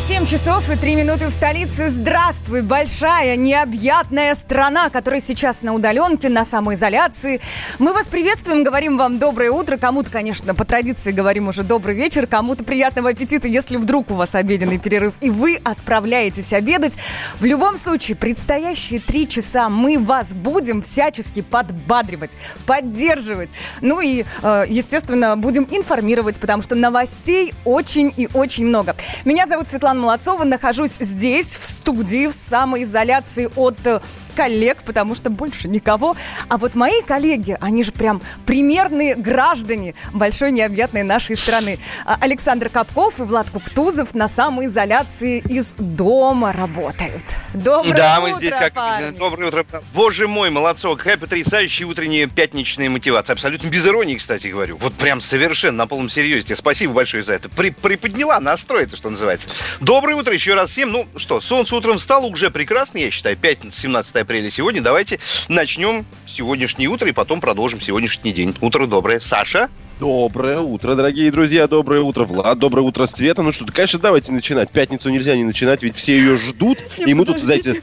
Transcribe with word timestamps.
7 0.00 0.24
часов 0.24 0.70
и 0.70 0.76
3 0.76 0.94
минуты 0.94 1.26
в 1.26 1.30
столице. 1.30 1.90
Здравствуй, 1.90 2.62
большая, 2.62 3.36
необъятная 3.36 4.34
страна, 4.34 4.88
которая 4.88 5.20
сейчас 5.20 5.62
на 5.62 5.74
удаленке, 5.74 6.30
на 6.30 6.46
самоизоляции. 6.46 7.42
Мы 7.78 7.92
вас 7.92 8.08
приветствуем, 8.08 8.64
говорим 8.64 8.96
вам 8.96 9.18
доброе 9.18 9.50
утро. 9.50 9.76
Кому-то, 9.76 10.10
конечно, 10.10 10.54
по 10.54 10.64
традиции 10.64 11.12
говорим 11.12 11.48
уже 11.48 11.64
добрый 11.64 11.94
вечер, 11.94 12.26
кому-то 12.26 12.64
приятного 12.64 13.10
аппетита, 13.10 13.46
если 13.46 13.76
вдруг 13.76 14.10
у 14.10 14.14
вас 14.14 14.34
обеденный 14.34 14.78
перерыв, 14.78 15.12
и 15.20 15.28
вы 15.28 15.60
отправляетесь 15.62 16.54
обедать. 16.54 16.96
В 17.38 17.44
любом 17.44 17.76
случае, 17.76 18.16
предстоящие 18.16 19.00
три 19.00 19.28
часа 19.28 19.68
мы 19.68 19.98
вас 19.98 20.32
будем 20.32 20.80
всячески 20.80 21.42
подбадривать, 21.42 22.38
поддерживать. 22.64 23.50
Ну 23.82 24.00
и, 24.00 24.24
э, 24.42 24.64
естественно, 24.66 25.36
будем 25.36 25.68
информировать, 25.70 26.40
потому 26.40 26.62
что 26.62 26.74
новостей 26.74 27.52
очень 27.66 28.14
и 28.16 28.30
очень 28.32 28.66
много. 28.66 28.96
Меня 29.26 29.46
зовут 29.46 29.68
Светлана 29.68 29.89
Светлана 29.90 30.00
Молодцова. 30.00 30.44
Нахожусь 30.44 30.98
здесь, 31.00 31.56
в 31.56 31.68
студии, 31.68 32.28
в 32.28 32.32
самоизоляции 32.32 33.50
от 33.56 33.84
э, 33.86 34.00
коллег, 34.30 34.78
потому 34.84 35.14
что 35.14 35.30
больше 35.30 35.68
никого. 35.68 36.16
А 36.48 36.56
вот 36.56 36.74
мои 36.74 37.02
коллеги, 37.02 37.56
они 37.60 37.82
же 37.82 37.92
прям 37.92 38.22
примерные 38.46 39.14
граждане 39.14 39.94
большой 40.12 40.52
необъятной 40.52 41.02
нашей 41.02 41.36
страны. 41.36 41.78
А, 42.04 42.16
Александр 42.20 42.68
Капков 42.68 43.18
и 43.18 43.22
Влад 43.22 43.50
Куктузов 43.50 44.14
на 44.14 44.28
самоизоляции 44.28 45.40
из 45.40 45.74
дома 45.74 46.52
работают. 46.52 47.24
Доброе 47.54 47.96
да, 47.96 48.20
утро, 48.20 48.32
мы 48.32 48.38
здесь 48.38 48.54
как 48.54 48.72
парни. 48.72 49.16
доброе 49.16 49.48
утро. 49.48 49.66
Боже 49.94 50.28
мой, 50.28 50.50
молодцо, 50.50 50.96
какая 50.96 51.16
потрясающая 51.16 51.86
утренняя 51.86 52.26
пятничная 52.26 52.88
мотивация. 52.88 53.34
Абсолютно 53.34 53.68
без 53.68 53.86
иронии, 53.86 54.16
кстати 54.16 54.46
говорю. 54.46 54.78
Вот 54.78 54.94
прям 54.94 55.20
совершенно 55.20 55.78
на 55.78 55.86
полном 55.86 56.08
серьезе. 56.08 56.54
Спасибо 56.54 56.94
большое 56.94 57.22
за 57.22 57.34
это. 57.34 57.48
При, 57.48 57.70
приподняла 57.70 58.40
настрой, 58.40 58.84
это 58.84 58.96
что 58.96 59.10
называется. 59.10 59.48
Доброе 59.80 60.14
утро 60.16 60.34
еще 60.34 60.52
раз 60.52 60.72
всем. 60.72 60.92
Ну 60.92 61.06
что, 61.16 61.40
солнце 61.40 61.74
утром 61.74 61.96
встало 61.96 62.26
уже 62.26 62.50
прекрасно, 62.50 62.98
я 62.98 63.10
считаю. 63.10 63.34
Пятница, 63.34 63.80
17 63.80 64.14
апреля 64.14 64.50
сегодня. 64.50 64.82
Давайте 64.82 65.20
начнем 65.48 66.04
сегодняшнее 66.26 66.88
утро 66.88 67.08
и 67.08 67.12
потом 67.12 67.40
продолжим 67.40 67.80
сегодняшний 67.80 68.34
день. 68.34 68.54
Утро 68.60 68.86
доброе. 68.86 69.20
Саша? 69.20 69.70
Доброе 69.98 70.60
утро, 70.60 70.94
дорогие 70.94 71.30
друзья, 71.30 71.68
доброе 71.68 72.00
утро, 72.00 72.24
Влад, 72.24 72.58
доброе 72.58 72.82
утро, 72.82 73.06
Света. 73.06 73.42
Ну 73.42 73.52
что, 73.52 73.66
конечно, 73.66 73.98
давайте 73.98 74.32
начинать. 74.32 74.70
Пятницу 74.70 75.10
нельзя 75.10 75.36
не 75.36 75.44
начинать, 75.44 75.82
ведь 75.82 75.96
все 75.96 76.16
ее 76.16 76.36
ждут. 76.36 76.78
И 76.98 77.12
мы 77.14 77.24
тут, 77.24 77.40
знаете, 77.40 77.82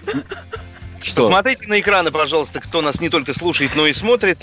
что? 1.01 1.27
Посмотрите 1.27 1.67
на 1.67 1.79
экраны, 1.79 2.11
пожалуйста, 2.11 2.59
кто 2.59 2.81
нас 2.81 2.99
не 2.99 3.09
только 3.09 3.33
слушает, 3.33 3.71
но 3.75 3.87
и 3.87 3.93
смотрит. 3.93 4.39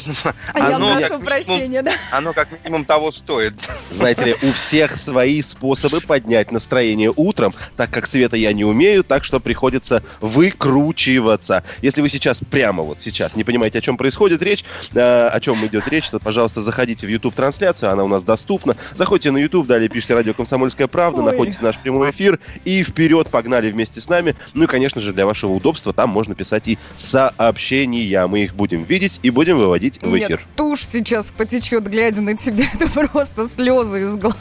А 0.52 0.70
я 0.70 0.76
Оно, 0.76 0.94
прошу 0.94 1.00
как 1.00 1.10
минимум, 1.10 1.24
прощения, 1.24 1.82
да. 1.82 1.92
Оно 2.10 2.32
как 2.32 2.48
минимум 2.62 2.84
того 2.84 3.10
стоит. 3.12 3.54
Знаете 3.90 4.24
ли, 4.24 4.36
у 4.42 4.52
всех 4.52 4.96
свои 4.96 5.42
способы 5.42 6.00
поднять 6.00 6.52
настроение 6.52 7.12
утром, 7.14 7.54
так 7.76 7.90
как 7.90 8.06
Света 8.06 8.36
я 8.36 8.52
не 8.52 8.64
умею, 8.64 9.04
так 9.04 9.24
что 9.24 9.40
приходится 9.40 10.02
выкручиваться. 10.20 11.64
Если 11.82 12.00
вы 12.00 12.08
сейчас, 12.08 12.38
прямо 12.50 12.82
вот 12.82 13.00
сейчас, 13.00 13.34
не 13.34 13.44
понимаете, 13.44 13.78
о 13.78 13.82
чем 13.82 13.96
происходит 13.96 14.42
речь, 14.42 14.64
э, 14.94 15.26
о 15.26 15.40
чем 15.40 15.64
идет 15.66 15.88
речь, 15.88 16.08
то, 16.08 16.18
пожалуйста, 16.18 16.62
заходите 16.62 17.06
в 17.06 17.10
YouTube-трансляцию, 17.10 17.92
она 17.92 18.04
у 18.04 18.08
нас 18.08 18.22
доступна. 18.22 18.76
Заходите 18.94 19.30
на 19.30 19.38
YouTube, 19.38 19.66
далее 19.66 19.88
пишите 19.88 20.14
«Радио 20.14 20.34
Комсомольская 20.34 20.86
правда», 20.86 21.22
Ой. 21.22 21.32
находите 21.32 21.58
наш 21.60 21.78
прямой 21.78 22.10
эфир 22.10 22.38
и 22.64 22.82
вперед, 22.82 23.28
погнали 23.28 23.70
вместе 23.70 24.00
с 24.00 24.08
нами. 24.08 24.34
Ну 24.54 24.64
и, 24.64 24.66
конечно 24.66 25.00
же, 25.00 25.12
для 25.12 25.26
вашего 25.26 25.52
удобства 25.52 25.92
там 25.92 26.10
можно 26.10 26.34
писать 26.34 26.43
и 26.52 26.78
сообщения. 26.96 28.26
Мы 28.26 28.44
их 28.44 28.54
будем 28.54 28.84
видеть 28.84 29.20
и 29.22 29.30
будем 29.30 29.58
выводить 29.58 30.00
в 30.02 30.14
Нет, 30.14 30.24
эфир. 30.30 30.40
тушь 30.56 30.84
сейчас 30.84 31.32
потечет, 31.32 31.84
глядя 31.88 32.20
на 32.20 32.36
тебя. 32.36 32.66
Это 32.74 32.88
просто 32.90 33.48
слезы 33.48 34.02
из 34.02 34.16
глаз. 34.16 34.34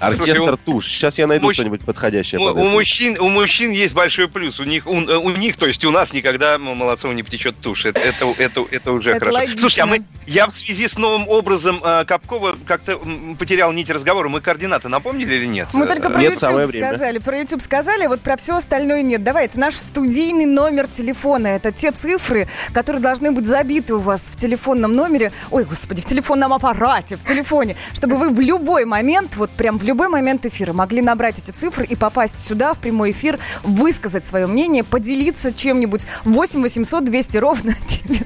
Оркестр 0.00 0.36
Слушай, 0.36 0.56
туш. 0.64 0.86
Сейчас 0.86 1.18
я 1.18 1.26
найду 1.26 1.52
что-нибудь 1.52 1.82
подходящее. 1.82 2.40
У, 2.40 2.44
под 2.44 2.56
у 2.56 2.60
это. 2.60 2.68
мужчин, 2.70 3.16
у 3.20 3.28
мужчин 3.28 3.70
есть 3.70 3.94
большой 3.94 4.28
плюс. 4.28 4.60
У 4.60 4.64
них, 4.64 4.86
у, 4.86 4.92
у 4.92 5.30
них, 5.30 5.56
то 5.56 5.66
есть 5.66 5.84
у 5.84 5.90
нас 5.90 6.12
никогда 6.12 6.58
молодцом 6.58 7.14
не 7.14 7.22
потечет 7.22 7.56
тушь. 7.60 7.86
Это, 7.86 8.00
это, 8.00 8.26
это, 8.38 8.64
это 8.70 8.92
уже 8.92 9.10
Это 9.10 9.20
хорошо. 9.20 9.38
логично. 9.38 9.60
Слушай, 9.60 9.80
а 9.80 9.86
мы, 9.86 10.04
я 10.26 10.46
в 10.46 10.54
связи 10.56 10.88
с 10.88 10.96
новым 10.98 11.28
образом 11.28 11.80
э, 11.82 12.04
Капкова 12.04 12.56
как-то 12.66 13.00
потерял 13.38 13.72
нить 13.72 13.90
разговора. 13.90 14.28
Мы 14.28 14.40
координаты 14.40 14.88
напомнили 14.88 15.34
или 15.34 15.46
нет? 15.46 15.68
Мы 15.72 15.86
только 15.86 16.10
про 16.10 16.20
Нет, 16.20 16.34
YouTube 16.34 16.66
сказали. 16.66 17.18
Про 17.18 17.38
YouTube 17.38 17.62
сказали, 17.62 18.04
а 18.04 18.08
вот 18.08 18.20
про 18.20 18.36
все 18.36 18.56
остальное 18.56 19.02
нет. 19.02 19.22
Давайте, 19.22 19.58
наш 19.58 19.74
студийный 19.74 20.46
номер 20.46 20.86
телефона. 20.88 21.05
Это 21.48 21.72
те 21.72 21.92
цифры, 21.92 22.48
которые 22.72 23.02
должны 23.02 23.32
быть 23.32 23.46
забиты 23.46 23.94
у 23.94 24.00
вас 24.00 24.30
в 24.30 24.36
телефонном 24.36 24.94
номере. 24.94 25.32
Ой, 25.50 25.64
господи, 25.64 26.02
в 26.02 26.06
телефонном 26.06 26.52
аппарате, 26.52 27.16
в 27.16 27.22
телефоне. 27.22 27.76
Чтобы 27.92 28.16
вы 28.16 28.30
в 28.30 28.40
любой 28.40 28.84
момент, 28.84 29.36
вот 29.36 29.50
прям 29.50 29.78
в 29.78 29.84
любой 29.84 30.08
момент 30.08 30.46
эфира 30.46 30.72
могли 30.72 31.02
набрать 31.02 31.38
эти 31.38 31.50
цифры 31.50 31.84
и 31.84 31.96
попасть 31.96 32.40
сюда, 32.40 32.74
в 32.74 32.78
прямой 32.78 33.10
эфир, 33.10 33.38
высказать 33.62 34.26
свое 34.26 34.46
мнение, 34.46 34.84
поделиться 34.84 35.52
чем-нибудь. 35.52 36.06
8 36.24 36.62
800 36.62 37.04
200 37.04 37.38
ровно... 37.38 37.74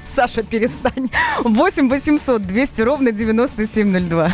Саша, 0.03 0.43
перестань. 0.43 1.09
8 1.43 1.89
800 1.89 2.45
200 2.45 2.81
ровно 2.81 3.11
9702. 3.11 4.33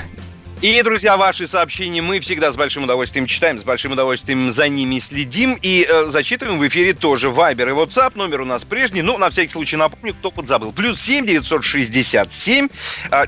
И, 0.61 0.81
друзья, 0.81 1.17
ваши 1.17 1.47
сообщения 1.47 2.01
мы 2.01 2.19
всегда 2.19 2.51
с 2.51 2.55
большим 2.55 2.85
удовольствием 2.85 3.27
читаем, 3.27 3.59
с 3.59 3.63
большим 3.63 3.91
удовольствием 3.91 4.51
за 4.51 4.67
ними 4.67 4.97
следим 4.99 5.57
и 5.61 5.85
э, 5.87 6.05
зачитываем 6.09 6.57
в 6.57 6.67
эфире 6.67 6.95
тоже. 6.95 7.29
Вайбер 7.29 7.69
и 7.69 7.71
WhatsApp, 7.73 8.13
номер 8.15 8.41
у 8.41 8.45
нас 8.45 8.63
прежний, 8.63 9.03
но 9.03 9.19
на 9.19 9.29
всякий 9.29 9.51
случай 9.51 9.75
напомню, 9.75 10.15
кто 10.15 10.31
подзабыл. 10.31 10.71
Плюс 10.73 10.99
7 10.99 11.27
967 11.27 12.69
а, 13.11 13.27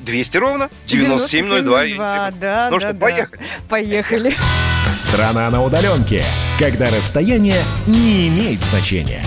200 0.00 0.36
ровно 0.36 0.68
9702. 0.86 1.84
И- 1.86 1.96
Да, 1.96 2.30
да, 2.38 2.68
Ну 2.70 2.78
да, 2.78 2.88
что, 2.88 2.92
да. 2.92 3.00
поехали. 3.06 3.40
Поехали. 3.70 4.36
Страна 4.92 5.48
на 5.50 5.62
удаленке. 5.64 6.22
Когда 6.58 6.90
расстояние 6.90 7.64
не 7.86 8.28
имеет 8.28 8.62
значения. 8.64 9.24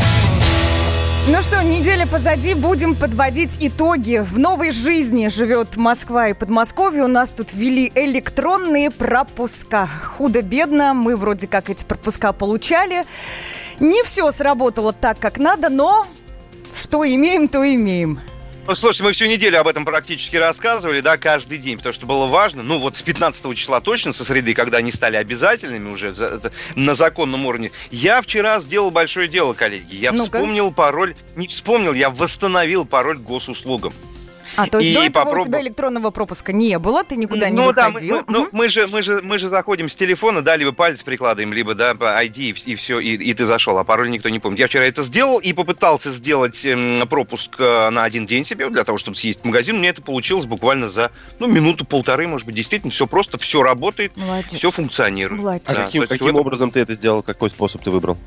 Ну 1.32 1.44
что, 1.44 1.62
неделя 1.62 2.08
позади, 2.08 2.56
будем 2.56 2.96
подводить 2.96 3.58
итоги. 3.60 4.18
В 4.18 4.40
новой 4.40 4.72
жизни 4.72 5.28
живет 5.28 5.78
Москва 5.78 6.30
и 6.30 6.34
Подмосковье. 6.34 7.04
У 7.04 7.08
нас 7.08 7.32
тут 7.32 7.54
ввели 7.54 7.92
электронные 7.94 8.90
пропуска. 8.90 9.88
Худо-бедно, 10.18 10.96
мы 10.96 11.16
вроде 11.16 11.48
как 11.48 11.70
эти 11.70 11.86
пропуска 11.86 12.34
получали. 12.34 13.06
Не 13.80 14.02
все 14.02 14.32
сработало 14.32 14.92
так, 14.92 15.20
как 15.20 15.38
надо, 15.38 15.70
но 15.70 16.08
что 16.74 17.06
имеем, 17.06 17.48
то 17.48 17.64
имеем. 17.64 18.20
Ну, 18.68 18.75
слушайте, 18.75 19.03
мы 19.03 19.14
всю 19.14 19.25
неделю 19.25 19.59
об 19.59 19.68
этом 19.68 19.84
практически 19.84 20.36
рассказывали, 20.36 21.02
да, 21.02 21.18
каждый 21.18 21.58
день, 21.58 21.78
потому 21.78 21.94
что 21.94 22.06
было 22.06 22.28
важно. 22.28 22.62
Ну, 22.62 22.78
вот 22.78 22.97
с 22.97 23.02
15 23.02 23.56
числа 23.56 23.81
точно, 23.81 24.14
со 24.14 24.24
среды, 24.24 24.53
когда 24.53 24.78
они 24.78 24.92
стали 24.92 25.16
обязательными 25.18 25.90
уже 25.90 26.14
за- 26.14 26.52
на 26.75 26.94
законном 26.94 27.48
уровне. 27.48 27.72
Я 27.90 28.22
вчера 28.22 28.59
сделал 28.62 28.92
большое 28.92 29.28
дело, 29.28 29.53
коллеги. 29.53 29.96
Я 29.96 30.12
Ну-ка. 30.12 30.38
вспомнил 30.38 30.72
пароль, 30.72 31.16
не 31.36 31.48
вспомнил, 31.48 31.94
я 31.94 32.12
восстановил 32.12 32.86
пароль 32.86 33.18
госуслугам. 33.18 33.92
А, 34.64 34.68
то 34.68 34.80
есть 34.80 34.92
И 34.92 34.94
до 34.94 35.00
этого 35.03 35.09
у 35.09 35.25
попробовал. 35.25 35.46
тебя 35.46 35.62
электронного 35.62 36.12
пропуска 36.12 36.52
не 36.52 36.78
было, 36.80 37.03
ты 37.03 37.16
никуда 37.16 37.50
не 37.50 37.56
ну 37.56 37.72
да, 37.72 37.88
мы, 37.88 37.94
выходил. 37.94 38.16
мы- 38.18 38.24
ну, 38.28 38.40
Мгм. 38.42 38.50
мы 38.52 38.70
же, 38.70 38.88
мы, 38.88 39.02
же, 39.02 39.22
мы 39.24 39.40
же 39.40 39.50
заходим 39.50 39.90
с 39.90 39.96
телефона, 39.96 40.42
да, 40.42 40.56
либо 40.56 40.72
палец 40.72 41.00
прикладываем, 41.02 41.53
либо, 41.53 41.75
да, 41.75 41.96
по 41.96 42.22
ID, 42.24 42.56
и, 42.66 42.75
все, 42.75 43.00
и, 43.00 43.16
и 43.16 43.34
ты 43.34 43.46
зашел, 43.46 43.78
а 43.78 43.84
пароль 43.84 44.09
никто 44.09 44.30
не 44.30 44.40
помнит. 44.40 44.59
Я 44.59 44.68
вчера 44.68 44.86
это 44.86 45.03
сделал 45.03 45.40
и 45.40 45.53
попытался 45.53 46.12
сделать 46.12 46.64
эм, 46.66 47.08
пропуск 47.08 47.56
э, 47.59 47.90
на 47.90 48.03
один 48.03 48.25
день 48.28 48.46
себе, 48.46 48.69
для 48.69 48.84
того, 48.84 48.98
чтобы 48.98 49.16
съесть 49.18 49.40
в 49.42 49.46
магазин. 49.46 49.78
Мне 49.78 49.90
это 49.90 50.02
получилось 50.02 50.46
буквально 50.46 50.90
за, 50.90 51.12
ну, 51.40 51.48
минуту-полторы, 51.48 52.28
может 52.28 52.46
быть, 52.46 52.56
действительно, 52.56 52.92
все 52.92 53.08
просто, 53.08 53.38
все 53.38 53.64
работает, 53.64 54.16
Молодец. 54.18 54.53
все 54.56 54.72
функционирует. 54.72 55.42
Молодец. 55.42 55.64
А 55.68 55.74
Да, 55.74 55.84
каким, 55.86 56.08
каким 56.08 56.36
образом 56.36 56.72
ты 56.72 56.80
это 56.81 56.94
сделал? 56.96 57.24
Какой 57.24 57.50
способ 57.50 57.81
ты 57.84 57.92
выбрал? 57.92 58.18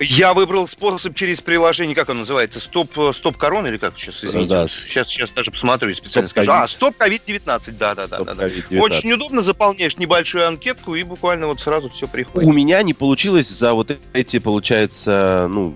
Я 0.00 0.34
выбрал 0.34 0.66
способ 0.66 1.14
через 1.14 1.40
приложение, 1.40 1.94
как 1.94 2.08
оно 2.08 2.20
называется, 2.20 2.60
стоп, 2.60 2.90
э, 2.98 3.12
стоп 3.14 3.36
корона 3.36 3.68
или 3.68 3.76
как 3.76 3.96
сейчас, 3.96 4.24
извините, 4.24 4.48
Да. 4.50 4.68
сейчас, 4.68 5.08
сейчас 5.08 5.30
даже 5.30 5.50
посмотрю 5.50 5.90
и 5.90 5.94
специально 5.94 6.28
Стоп 6.28 6.44
скажу. 6.44 6.50
А, 6.52 6.56
ковид. 6.60 6.70
стоп 6.70 6.96
ковид-19, 6.96 7.78
да, 7.78 7.94
да, 7.94 8.06
да, 8.06 8.16
Стоп 8.16 8.26
да, 8.26 8.34
да. 8.34 8.48
COVID-19. 8.48 8.80
Очень 8.80 9.12
удобно, 9.12 9.42
заполняешь 9.42 9.96
небольшую 9.96 10.46
анкетку 10.48 10.94
и 10.94 11.02
буквально 11.04 11.46
вот 11.46 11.60
сразу 11.60 11.88
все 11.90 12.08
приходит. 12.08 12.48
У 12.48 12.52
меня 12.52 12.82
не 12.82 12.94
получилось 12.94 13.48
за 13.48 13.72
вот 13.74 13.96
эти, 14.12 14.38
получается, 14.38 15.46
ну, 15.50 15.74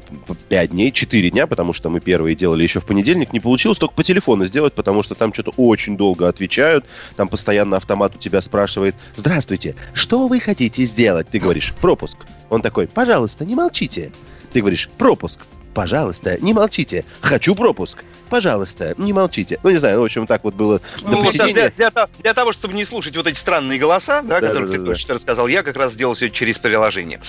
5 0.49 0.71
дней, 0.71 0.91
4 0.93 1.31
дня, 1.31 1.47
потому 1.47 1.73
что 1.73 1.89
мы 1.91 2.01
первые 2.01 2.35
делали 2.35 2.63
еще 2.63 2.81
в 2.81 2.85
понедельник, 2.87 3.33
не 3.33 3.41
получилось 3.41 3.79
только 3.79 3.95
по 3.95 4.03
телефону 4.03 4.47
сделать, 4.47 4.73
потому 4.75 5.03
что 5.03 5.15
там 5.15 5.33
что-то 5.33 5.53
очень 5.57 5.97
долго 5.97 6.29
отвечают, 6.29 6.85
там 7.17 7.29
постоянно 7.29 7.77
автомат 7.77 8.17
у 8.17 8.19
тебя 8.19 8.41
спрашивает, 8.41 8.95
здравствуйте, 9.17 9.77
что 9.95 10.27
вы 10.27 10.41
хотите 10.41 10.85
сделать? 10.85 11.29
Ты 11.31 11.39
говоришь, 11.39 11.73
пропуск. 11.81 12.17
Он 12.51 12.63
такой, 12.63 12.87
пожалуйста, 12.87 13.45
не 13.45 13.55
молчите. 13.55 14.11
Ты 14.53 14.61
говоришь, 14.61 14.89
пропуск. 14.99 15.41
Пожалуйста, 15.75 16.39
не 16.41 16.53
молчите. 16.55 17.05
Хочу 17.21 17.55
пропуск. 17.55 18.05
Пожалуйста, 18.31 18.95
не 18.99 19.13
молчите. 19.13 19.59
Ну, 19.63 19.71
не 19.71 19.77
знаю, 19.77 20.01
в 20.01 20.05
общем, 20.05 20.27
так 20.27 20.45
вот 20.45 20.55
было 20.55 20.81
ну, 21.03 21.17
до 21.17 21.25
посидения. 21.25 21.73
Для, 21.77 21.91
для, 21.91 22.09
для 22.21 22.35
того, 22.35 22.53
чтобы 22.53 22.75
не 22.75 22.85
слушать 22.85 23.17
вот 23.17 23.27
эти 23.27 23.39
странные 23.39 23.79
голоса, 23.79 24.23
да, 24.23 24.41
да, 24.41 24.49
которых 24.49 24.71
да, 24.71 24.77
ты 24.77 24.83
да, 24.85 24.95
да. 24.95 25.15
рассказал, 25.15 25.49
я 25.49 25.63
как 25.63 25.77
раз 25.77 25.93
сделал 25.95 26.15
все 26.15 26.29
через 26.31 26.59
приложение. 26.59 27.21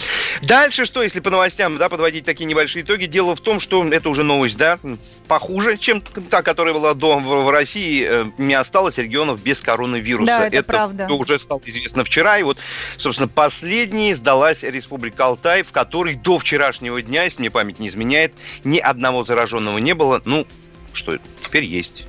Дальше 0.41 0.85
что, 0.85 1.03
если 1.03 1.19
по 1.19 1.29
новостям, 1.29 1.77
да, 1.77 1.89
подводить 1.89 2.25
такие 2.25 2.45
небольшие 2.45 2.83
итоги? 2.83 3.05
Дело 3.05 3.35
в 3.35 3.41
том, 3.41 3.59
что 3.59 3.85
это 3.87 4.09
уже 4.09 4.23
новость, 4.23 4.57
да, 4.57 4.79
похуже, 5.27 5.77
чем 5.77 6.01
та, 6.01 6.41
которая 6.41 6.73
была 6.73 6.93
до 6.93 7.19
в, 7.19 7.45
в 7.45 7.49
России. 7.49 8.05
Э, 8.05 8.25
не 8.37 8.55
осталось 8.55 8.97
регионов 8.97 9.41
без 9.41 9.59
коронавируса. 9.59 10.25
Да, 10.25 10.47
это, 10.47 10.57
это 10.57 10.67
правда. 10.67 11.07
уже 11.13 11.39
стало 11.39 11.61
известно 11.65 12.03
вчера. 12.03 12.39
И 12.39 12.43
вот, 12.43 12.57
собственно, 12.97 13.29
последней 13.29 14.15
сдалась 14.15 14.63
Республика 14.63 15.25
Алтай, 15.25 15.63
в 15.63 15.71
которой 15.71 16.15
до 16.15 16.39
вчерашнего 16.39 17.01
дня, 17.01 17.23
если 17.23 17.39
мне 17.39 17.51
память 17.51 17.79
не 17.79 17.87
изменяет, 17.87 18.33
ни 18.63 18.79
одного 18.79 19.23
зараженного 19.23 19.77
не 19.77 19.93
было. 19.93 20.21
Ну, 20.25 20.45
что 20.93 21.17
теперь 21.43 21.65
есть. 21.65 22.05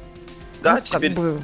Да, 0.62 0.74
ну, 0.74 0.80
теперь... 0.80 1.14
Как 1.14 1.22
бы... 1.22 1.40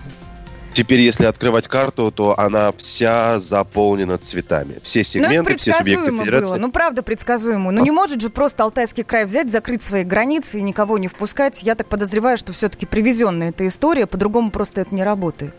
Теперь, 0.77 1.01
если 1.01 1.25
открывать 1.25 1.69
карту, 1.69 2.13
то 2.15 2.39
она 2.39 2.71
вся 2.73 3.41
заполнена 3.41 4.19
цветами. 4.19 4.77
Все 4.83 5.05
сегменты, 5.05 5.37
ну, 5.39 5.43
это 5.49 5.59
все 5.59 5.73
субъекты 5.73 6.11
федерации. 6.19 6.47
было. 6.47 6.57
Ну, 6.57 6.71
правда, 6.71 7.03
предсказуемо. 7.03 7.71
Ну, 7.71 7.81
а? 7.81 7.85
не 7.85 7.91
может 7.91 8.21
же 8.21 8.29
просто 8.29 8.63
Алтайский 8.63 9.03
край 9.03 9.25
взять, 9.25 9.51
закрыть 9.51 9.81
свои 9.81 10.05
границы 10.05 10.59
и 10.59 10.63
никого 10.63 10.99
не 10.99 11.09
впускать. 11.09 11.63
Я 11.63 11.77
так 11.77 11.89
подозреваю, 11.89 12.37
что 12.37 12.53
все-таки 12.53 12.85
привезенная 12.85 13.49
эта 13.49 13.67
история, 13.67 14.07
по-другому 14.07 14.51
просто 14.51 14.83
это 14.83 14.95
не 14.95 15.03
работает. 15.03 15.55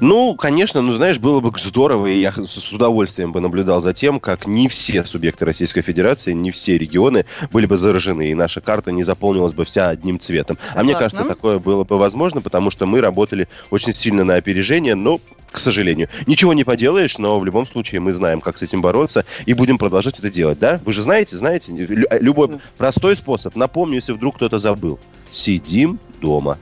Ну, 0.00 0.34
конечно, 0.34 0.80
ну, 0.80 0.96
знаешь, 0.96 1.18
было 1.18 1.40
бы 1.40 1.52
здорово, 1.58 2.06
и 2.06 2.20
я 2.20 2.32
с 2.32 2.72
удовольствием 2.72 3.32
бы 3.32 3.40
наблюдал 3.40 3.80
за 3.80 3.92
тем, 3.92 4.20
как 4.20 4.46
не 4.46 4.68
все 4.68 5.04
субъекты 5.04 5.44
Российской 5.44 5.82
Федерации, 5.82 6.32
не 6.32 6.50
все 6.50 6.78
регионы 6.78 7.24
были 7.50 7.66
бы 7.66 7.76
заражены, 7.76 8.30
и 8.30 8.34
наша 8.34 8.60
карта 8.60 8.92
не 8.92 9.04
заполнилась 9.04 9.54
бы 9.54 9.64
вся 9.64 9.88
одним 9.88 10.20
цветом. 10.20 10.56
Согласна. 10.56 10.80
А 10.80 10.84
мне 10.84 10.94
кажется, 10.94 11.24
такое 11.24 11.58
было 11.58 11.84
бы 11.84 11.98
возможно, 11.98 12.40
потому 12.40 12.70
что 12.70 12.86
мы 12.86 13.00
работали 13.00 13.48
очень 13.70 13.94
сильно 13.94 14.24
на 14.24 14.36
опережение, 14.36 14.94
но 14.94 15.20
к 15.50 15.58
сожалению. 15.58 16.08
Ничего 16.26 16.52
не 16.52 16.64
поделаешь, 16.64 17.18
но 17.18 17.38
в 17.38 17.44
любом 17.44 17.66
случае 17.66 18.00
мы 18.00 18.12
знаем, 18.12 18.40
как 18.40 18.58
с 18.58 18.62
этим 18.62 18.82
бороться, 18.82 19.24
и 19.46 19.54
будем 19.54 19.78
продолжать 19.78 20.18
это 20.18 20.30
делать, 20.30 20.58
да? 20.58 20.80
Вы 20.84 20.92
же 20.92 21.02
знаете, 21.02 21.36
знаете, 21.36 21.72
любой 21.72 22.58
простой 22.76 23.16
способ. 23.16 23.56
Напомню, 23.56 23.96
если 23.96 24.12
вдруг 24.12 24.36
кто-то 24.36 24.58
забыл. 24.58 24.98
Сидим 25.32 25.98
дома. 26.20 26.58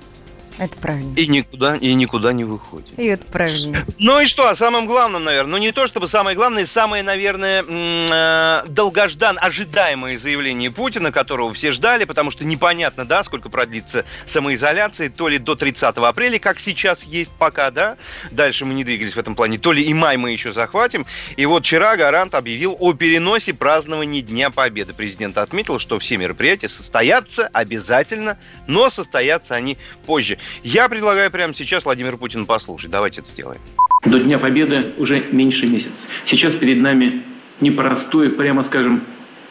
Это 0.58 0.76
правильно. 0.79 1.14
И 1.17 1.26
никуда, 1.26 1.76
и 1.76 1.93
никуда 1.94 2.32
не 2.32 2.44
выходит. 2.44 2.99
И 2.99 3.05
это 3.06 3.26
правильно. 3.26 3.85
Ну 3.99 4.20
и 4.20 4.26
что, 4.26 4.49
о 4.49 4.56
самом 4.56 4.87
главном, 4.87 5.25
наверное. 5.25 5.53
Ну 5.53 5.58
не 5.58 5.73
то, 5.73 5.87
чтобы 5.87 6.08
самое 6.08 6.37
главное, 6.37 6.67
самое, 6.67 7.03
наверное, 7.03 7.64
э, 7.67 8.62
долгождан, 8.69 9.38
ожидаемое 9.41 10.19
заявление 10.19 10.70
Путина, 10.70 11.12
которого 11.12 11.53
все 11.53 11.73
ждали, 11.73 12.05
потому 12.05 12.31
что 12.31 12.44
непонятно, 12.44 13.05
да, 13.05 13.25
сколько 13.25 13.49
продлится 13.49 14.05
самоизоляция, 14.26 15.11
то 15.11 15.29
ли 15.29 15.38
до 15.38 15.56
30 15.56 15.97
апреля, 15.97 16.38
как 16.38 16.61
сейчас 16.61 17.03
есть 17.03 17.32
пока, 17.38 17.70
да, 17.70 17.97
дальше 18.31 18.64
мы 18.64 18.75
не 18.75 18.85
двигались 18.85 19.14
в 19.14 19.19
этом 19.19 19.35
плане, 19.35 19.58
то 19.58 19.73
ли 19.73 19.82
и 19.82 19.93
май 19.93 20.17
мы 20.17 20.31
еще 20.31 20.53
захватим. 20.53 21.06
И 21.37 21.47
вот 21.47 21.64
вчера 21.64 21.97
Гарант 21.97 22.35
объявил 22.35 22.76
о 22.79 22.93
переносе 22.93 23.55
празднования 23.55 24.23
Дня 24.23 24.50
Победы. 24.50 24.94
Президент 24.94 25.38
отметил, 25.38 25.79
что 25.79 25.99
все 25.99 26.17
мероприятия 26.17 26.69
состоятся 26.69 27.49
обязательно, 27.53 28.38
но 28.67 28.91
состоятся 28.91 29.55
они 29.55 29.76
позже. 30.06 30.38
Я 30.62 30.88
предлагаю 30.88 31.31
прямо 31.31 31.54
сейчас 31.54 31.84
Владимир 31.84 32.16
Путин 32.16 32.46
послушать. 32.46 32.90
Давайте 32.90 33.20
это 33.20 33.31
сделаем. 33.31 33.60
До 34.04 34.19
Дня 34.19 34.38
Победы 34.38 34.93
уже 34.98 35.22
меньше 35.32 35.66
месяца. 35.66 35.93
Сейчас 36.26 36.54
перед 36.54 36.81
нами 36.81 37.22
непростой, 37.60 38.31
прямо 38.31 38.64
скажем, 38.64 39.02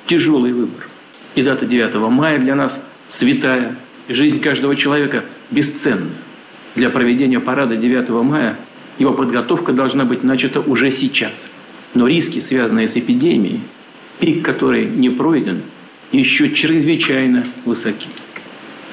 тяжелый 0.07 0.53
выбор. 0.53 0.87
И 1.35 1.41
дата 1.41 1.65
9 1.65 1.95
мая 2.11 2.39
для 2.39 2.55
нас 2.55 2.73
святая. 3.11 3.75
Жизнь 4.07 4.39
каждого 4.39 4.75
человека 4.75 5.23
бесценна. 5.51 6.11
Для 6.75 6.89
проведения 6.89 7.39
парада 7.39 7.75
9 7.75 8.09
мая 8.23 8.57
его 8.97 9.13
подготовка 9.13 9.73
должна 9.73 10.05
быть 10.05 10.23
начата 10.23 10.59
уже 10.61 10.91
сейчас. 10.91 11.33
Но 11.93 12.07
риски, 12.07 12.43
связанные 12.47 12.89
с 12.89 12.95
эпидемией, 12.95 13.61
пик 14.19 14.45
которой 14.45 14.85
не 14.85 15.09
пройден, 15.09 15.63
еще 16.11 16.51
чрезвычайно 16.51 17.45
высоки. 17.65 18.07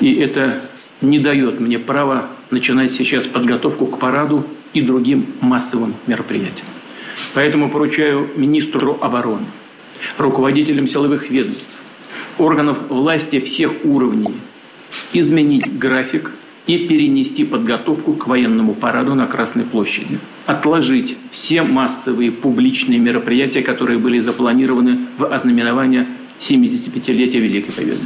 И 0.00 0.14
это 0.14 0.60
не 1.02 1.18
дает 1.18 1.60
мне 1.60 1.78
права 1.78 2.28
начинать 2.50 2.94
сейчас 2.96 3.24
подготовку 3.24 3.86
к 3.86 3.98
параду 3.98 4.44
и 4.72 4.80
другим 4.80 5.26
массовым 5.40 5.94
мероприятиям. 6.06 6.66
Поэтому 7.34 7.70
поручаю 7.70 8.28
министру 8.36 8.96
обороны, 9.00 9.46
руководителям 10.18 10.88
силовых 10.88 11.30
ведомств, 11.30 11.64
органов 12.38 12.88
власти 12.88 13.40
всех 13.40 13.72
уровней 13.84 14.34
изменить 15.12 15.78
график 15.78 16.30
и 16.66 16.86
перенести 16.86 17.44
подготовку 17.44 18.12
к 18.14 18.26
военному 18.26 18.74
параду 18.74 19.14
на 19.14 19.26
Красной 19.26 19.64
площади. 19.64 20.18
Отложить 20.46 21.16
все 21.32 21.62
массовые 21.62 22.30
публичные 22.30 22.98
мероприятия, 22.98 23.62
которые 23.62 23.98
были 23.98 24.20
запланированы 24.20 24.98
в 25.18 25.24
ознаменование 25.24 26.06
75-летия 26.48 27.40
Великой 27.40 27.72
Победы. 27.72 28.00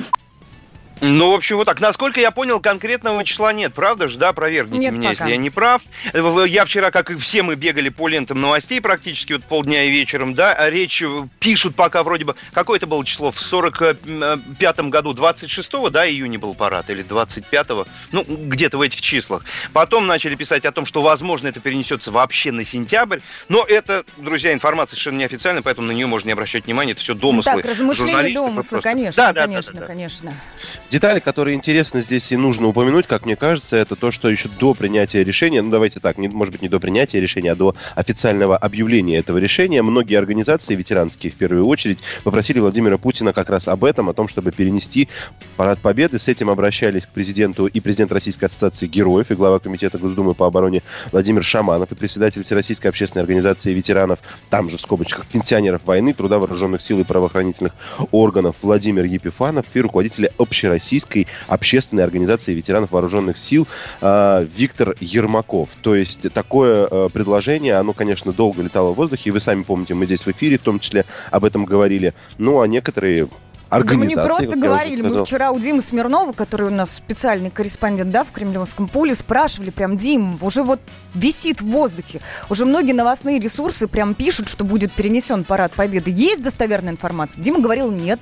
Ну, 1.00 1.30
в 1.30 1.34
общем, 1.34 1.56
вот 1.56 1.66
так. 1.66 1.80
Насколько 1.80 2.20
я 2.20 2.30
понял, 2.30 2.60
конкретного 2.60 3.22
числа 3.24 3.52
нет, 3.52 3.74
правда 3.74 4.08
же, 4.08 4.18
да? 4.18 4.32
Проверните 4.32 4.78
нет 4.78 4.92
меня, 4.92 5.10
пока. 5.10 5.24
если 5.24 5.34
я 5.34 5.36
не 5.36 5.50
прав. 5.50 5.82
Я 6.46 6.64
вчера, 6.64 6.90
как 6.90 7.10
и 7.10 7.16
все 7.16 7.42
мы, 7.42 7.54
бегали 7.54 7.90
по 7.90 8.08
лентам 8.08 8.40
новостей 8.40 8.80
практически 8.80 9.34
вот 9.34 9.44
полдня 9.44 9.84
и 9.84 9.90
вечером, 9.90 10.34
да? 10.34 10.54
А 10.54 10.70
речь 10.70 11.02
э, 11.02 11.28
пишут 11.38 11.74
пока 11.74 12.02
вроде 12.02 12.24
бы... 12.24 12.34
Какое 12.52 12.78
это 12.78 12.86
было 12.86 13.04
число? 13.04 13.30
В 13.30 13.36
45-м 13.36 14.90
году, 14.90 15.12
26-го, 15.12 15.90
да, 15.90 16.08
июня 16.08 16.38
был 16.38 16.54
парад? 16.54 16.88
Или 16.88 17.04
25-го? 17.04 17.86
Ну, 18.12 18.24
где-то 18.26 18.78
в 18.78 18.80
этих 18.80 19.02
числах. 19.02 19.44
Потом 19.74 20.06
начали 20.06 20.34
писать 20.34 20.64
о 20.64 20.72
том, 20.72 20.86
что, 20.86 21.02
возможно, 21.02 21.48
это 21.48 21.60
перенесется 21.60 22.10
вообще 22.10 22.52
на 22.52 22.64
сентябрь. 22.64 23.20
Но 23.48 23.64
это, 23.68 24.04
друзья, 24.16 24.54
информация 24.54 24.96
совершенно 24.96 25.18
неофициальная, 25.18 25.62
поэтому 25.62 25.88
на 25.88 25.92
нее 25.92 26.06
можно 26.06 26.28
не 26.28 26.32
обращать 26.32 26.64
внимания. 26.64 26.92
Это 26.92 27.02
все 27.02 27.14
домыслы. 27.14 27.62
Так, 27.62 27.64
размышления 27.66 28.34
домыслы, 28.34 28.80
конечно, 28.80 29.22
да, 29.22 29.32
да, 29.32 29.42
конечно, 29.42 29.72
да, 29.74 29.80
да, 29.80 29.86
да. 29.86 29.92
конечно. 29.92 30.34
Детали, 30.88 31.18
которые 31.18 31.56
интересны 31.56 32.00
здесь 32.00 32.30
и 32.30 32.36
нужно 32.36 32.68
упомянуть, 32.68 33.08
как 33.08 33.26
мне 33.26 33.34
кажется, 33.34 33.76
это 33.76 33.96
то, 33.96 34.12
что 34.12 34.30
еще 34.30 34.48
до 34.48 34.72
принятия 34.72 35.24
решения, 35.24 35.60
ну 35.60 35.68
давайте 35.68 35.98
так, 35.98 36.16
не, 36.16 36.28
может 36.28 36.52
быть 36.52 36.62
не 36.62 36.68
до 36.68 36.78
принятия 36.78 37.18
решения, 37.18 37.50
а 37.50 37.56
до 37.56 37.74
официального 37.96 38.56
объявления 38.56 39.16
этого 39.16 39.38
решения, 39.38 39.82
многие 39.82 40.14
организации 40.14 40.76
ветеранские 40.76 41.32
в 41.32 41.34
первую 41.34 41.66
очередь 41.66 41.98
попросили 42.22 42.60
Владимира 42.60 42.98
Путина 42.98 43.32
как 43.32 43.50
раз 43.50 43.66
об 43.66 43.84
этом, 43.84 44.08
о 44.08 44.12
том, 44.12 44.28
чтобы 44.28 44.52
перенести 44.52 45.08
парад 45.56 45.80
Победы. 45.80 46.20
С 46.20 46.28
этим 46.28 46.50
обращались 46.50 47.04
к 47.04 47.08
президенту 47.08 47.66
и 47.66 47.80
президент 47.80 48.12
Российской 48.12 48.44
ассоциации 48.44 48.86
героев 48.86 49.32
и 49.32 49.34
глава 49.34 49.58
комитета 49.58 49.98
Госдумы 49.98 50.34
по 50.34 50.46
обороне 50.46 50.82
Владимир 51.10 51.42
Шаманов 51.42 51.90
и 51.90 51.96
председатель 51.96 52.44
Всероссийской 52.44 52.90
общественной 52.90 53.22
организации 53.22 53.72
ветеранов, 53.72 54.20
там 54.50 54.70
же 54.70 54.76
в 54.76 54.80
скобочках 54.80 55.26
пенсионеров 55.26 55.84
войны, 55.84 56.14
труда 56.14 56.38
вооруженных 56.38 56.80
сил 56.80 57.00
и 57.00 57.04
правоохранительных 57.04 57.72
органов 58.12 58.54
Владимир 58.62 59.04
Епифанов 59.04 59.66
и 59.74 59.80
руководителя 59.80 60.30
общероссийской 60.38 60.75
Российской 60.76 61.26
общественной 61.48 62.04
организации 62.04 62.52
ветеранов 62.52 62.90
вооруженных 62.90 63.38
сил 63.38 63.66
э, 64.00 64.46
Виктор 64.56 64.94
Ермаков. 65.00 65.68
То 65.82 65.94
есть 65.94 66.32
такое 66.32 66.86
э, 66.90 67.08
предложение, 67.12 67.76
оно, 67.76 67.92
конечно, 67.92 68.32
долго 68.32 68.62
летало 68.62 68.92
в 68.92 68.96
воздухе, 68.96 69.30
и 69.30 69.32
вы 69.32 69.40
сами 69.40 69.62
помните, 69.62 69.94
мы 69.94 70.04
здесь 70.04 70.20
в 70.26 70.28
эфире 70.28 70.58
в 70.58 70.62
том 70.62 70.78
числе 70.78 71.04
об 71.30 71.44
этом 71.44 71.64
говорили. 71.64 72.12
Ну, 72.38 72.60
а 72.60 72.68
некоторые 72.68 73.28
организации. 73.68 74.14
Да 74.14 74.22
мы 74.22 74.22
не 74.22 74.28
просто 74.28 74.50
вот 74.50 74.58
говорили, 74.58 75.02
мы 75.02 75.24
вчера 75.24 75.50
у 75.50 75.58
Димы 75.58 75.80
Смирнова, 75.80 76.32
который 76.32 76.68
у 76.68 76.70
нас 76.70 76.94
специальный 76.94 77.50
корреспондент, 77.50 78.10
да, 78.10 78.24
в 78.24 78.32
Кремлевском 78.32 78.88
поле, 78.88 79.14
спрашивали 79.14 79.70
прям, 79.70 79.96
Дим, 79.96 80.38
уже 80.40 80.62
вот 80.62 80.80
висит 81.14 81.60
в 81.60 81.66
воздухе, 81.66 82.20
уже 82.48 82.66
многие 82.66 82.92
новостные 82.92 83.38
ресурсы 83.38 83.88
прям 83.88 84.14
пишут, 84.14 84.48
что 84.48 84.64
будет 84.64 84.92
перенесен 84.92 85.44
парад 85.44 85.72
Победы. 85.72 86.12
Есть 86.14 86.42
достоверная 86.42 86.92
информация? 86.92 87.42
Дима 87.42 87.60
говорил, 87.60 87.90
нет. 87.90 88.20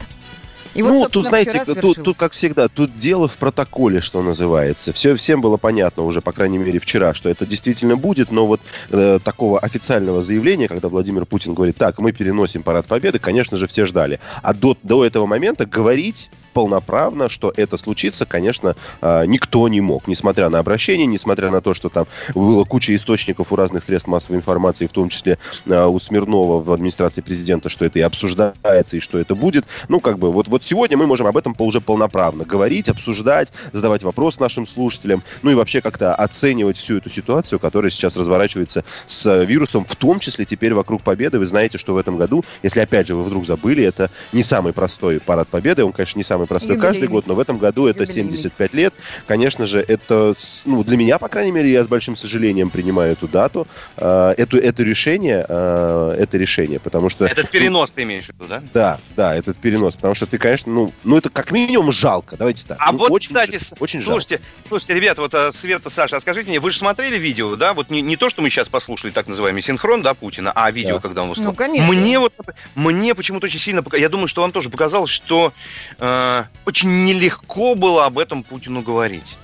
И 0.75 0.83
вот, 0.83 0.93
ну, 0.93 1.09
тут, 1.09 1.27
знаете, 1.27 1.63
тут, 1.81 2.03
тут, 2.03 2.17
как 2.17 2.33
всегда, 2.33 2.69
тут 2.69 2.99
дело 2.99 3.29
в 3.29 3.37
протоколе, 3.37 4.01
что 4.01 4.23
называется. 4.23 4.93
Все, 4.93 5.15
всем 5.15 5.41
было 5.41 5.57
понятно 5.57 6.05
уже, 6.05 6.21
по 6.21 6.33
крайней 6.33 6.59
мере, 6.59 6.81
вчера, 6.81 7.15
что 7.15 7.29
это 7.29 7.47
действительно 7.47 7.97
будет, 7.97 8.31
но 8.33 8.47
вот 8.47 8.61
э, 8.91 9.19
такого 9.23 9.61
официального 9.61 10.23
заявления, 10.23 10.69
когда 10.69 10.89
Владимир 10.89 11.27
Путин 11.27 11.55
говорит, 11.55 11.77
так, 11.77 11.99
мы 11.99 12.13
переносим 12.13 12.63
парад 12.63 12.87
Победы, 12.87 13.19
конечно 13.19 13.57
же, 13.57 13.67
все 13.67 13.85
ждали. 13.87 14.21
А 14.43 14.53
до, 14.53 14.77
до 14.83 15.05
этого 15.05 15.27
момента 15.27 15.65
говорить 15.65 16.29
полноправно, 16.55 17.29
что 17.29 17.53
это 17.55 17.77
случится, 17.77 18.25
конечно, 18.25 18.77
а, 19.03 19.27
никто 19.27 19.69
не 19.69 19.83
мог. 19.83 20.09
Несмотря 20.09 20.49
на 20.49 20.61
обращение, 20.61 21.07
несмотря 21.07 21.51
на 21.51 21.61
то, 21.61 21.75
что 21.75 21.91
там 21.91 22.07
было 22.35 22.65
куча 22.65 22.97
источников 22.97 23.53
у 23.53 23.57
разных 23.57 23.85
средств 23.85 24.09
массовой 24.09 24.37
информации, 24.37 24.87
в 24.87 24.93
том 24.93 25.11
числе 25.11 25.39
а, 25.69 25.89
у 25.89 25.99
Смирнова 25.99 26.63
в 26.63 26.73
администрации 26.73 27.21
президента, 27.21 27.69
что 27.69 27.85
это 27.85 27.99
и 27.99 28.03
обсуждается, 28.03 28.97
и 28.97 29.01
что 29.01 29.19
это 29.19 29.35
будет. 29.35 29.67
Ну, 29.89 30.01
как 30.01 30.19
бы, 30.19 30.33
вот, 30.33 30.49
вот 30.49 30.63
сегодня 30.63 30.97
мы 30.97 31.07
можем 31.07 31.27
об 31.27 31.37
этом 31.37 31.55
уже 31.59 31.81
полноправно 31.81 32.45
говорить, 32.45 32.89
обсуждать, 32.89 33.53
задавать 33.73 34.03
вопрос 34.03 34.39
нашим 34.39 34.67
слушателям, 34.67 35.23
ну 35.43 35.51
и 35.51 35.55
вообще 35.55 35.81
как-то 35.81 36.15
оценивать 36.15 36.79
всю 36.79 36.99
эту 36.99 37.11
ситуацию, 37.11 37.59
которая 37.59 37.91
сейчас 37.91 38.17
разворачивается 38.17 38.85
с 39.07 39.45
вирусом, 39.45 39.85
в 39.85 39.97
том 39.97 40.21
числе 40.21 40.45
теперь 40.45 40.73
вокруг 40.73 41.03
Победы. 41.03 41.39
Вы 41.39 41.47
знаете, 41.47 41.79
что 41.79 41.95
в 41.95 41.99
этом 41.99 42.17
году, 42.17 42.45
если 42.63 42.81
опять 42.81 43.09
же 43.09 43.17
вы 43.17 43.25
вдруг 43.25 43.45
забыли, 43.45 43.83
это 43.83 44.11
не 44.33 44.43
самый 44.43 44.73
простой 44.73 45.19
парад 45.19 45.49
Победы, 45.49 45.85
он, 45.85 45.93
конечно, 45.93 46.19
не 46.19 46.25
самый 46.25 46.44
самый 46.45 46.47
простой 46.47 46.79
каждый 46.79 47.09
год, 47.09 47.27
но 47.27 47.35
в 47.35 47.41
этом 47.41 47.59
году 47.59 47.87
это 47.87 48.07
75 48.07 48.75
лет. 48.75 48.95
Конечно 49.27 49.67
же, 49.67 49.81
это, 49.81 50.35
ну, 50.65 50.85
для 50.85 50.97
меня, 50.97 51.19
по 51.19 51.29
крайней 51.29 51.53
мере, 51.53 51.71
я 51.71 51.85
с 51.85 51.87
большим 51.87 52.17
сожалением 52.17 52.71
принимаю 52.71 53.13
эту 53.13 53.29
дату, 53.29 53.67
э, 53.97 54.35
эту, 54.37 54.59
это 54.59 54.83
решение, 54.83 55.45
э, 55.49 56.17
это 56.19 56.39
решение, 56.39 56.79
потому 56.79 57.11
что... 57.11 57.27
Этот 57.27 57.51
перенос 57.51 57.91
ты 57.91 58.03
имеешь 58.03 58.25
в 58.25 58.29
виду, 58.31 58.47
да? 58.49 58.63
Да, 58.73 59.01
да, 59.17 59.35
этот 59.35 59.57
перенос, 59.57 59.95
потому 59.95 60.15
что 60.15 60.27
ты, 60.27 60.39
конечно, 60.39 60.73
ну, 60.73 60.93
ну 61.05 61.17
это 61.17 61.31
как 61.31 61.51
минимум 61.51 61.93
жалко, 61.93 62.37
давайте 62.37 62.65
так. 62.67 62.79
А 62.81 62.93
ну, 62.93 62.99
вот, 62.99 63.11
очень, 63.11 63.29
кстати, 63.29 63.61
очень 63.79 64.03
слушайте, 64.03 64.39
жалко. 64.39 64.69
слушайте, 64.69 64.95
ребята, 64.95 65.21
вот 65.23 65.35
э, 65.35 65.53
Света, 65.53 65.91
Саша, 65.91 66.21
скажите 66.21 66.49
мне, 66.49 66.61
вы 66.61 66.71
же 66.71 66.79
смотрели 66.79 67.17
видео, 67.17 67.57
да, 67.57 67.75
вот 67.75 67.91
не, 67.91 68.03
не 68.03 68.17
то, 68.17 68.29
что 68.29 68.43
мы 68.43 68.51
сейчас 68.51 68.69
послушали, 68.69 69.11
так 69.11 69.27
называемый 69.27 69.63
синхрон, 69.63 70.03
да, 70.03 70.15
Путина, 70.15 70.53
а 70.55 70.71
видео, 70.71 70.97
да. 70.97 71.01
когда 71.01 71.23
он 71.23 71.31
выступал. 71.31 71.53
Ну, 71.53 71.57
конечно. 71.57 71.93
Мне 71.93 72.19
вот, 72.19 72.33
мне 72.75 73.15
почему-то 73.15 73.47
очень 73.47 73.61
сильно, 73.61 73.83
я 73.93 74.09
думаю, 74.09 74.29
что 74.29 74.43
вам 74.43 74.53
тоже 74.53 74.71
показалось, 74.71 75.11
что 75.11 75.53
э, 75.99 76.34
очень 76.65 77.05
нелегко 77.05 77.75
было 77.75 78.07
об 78.07 78.19
этом 78.19 78.43
Путину 78.43 78.83
говорить. 78.83 79.37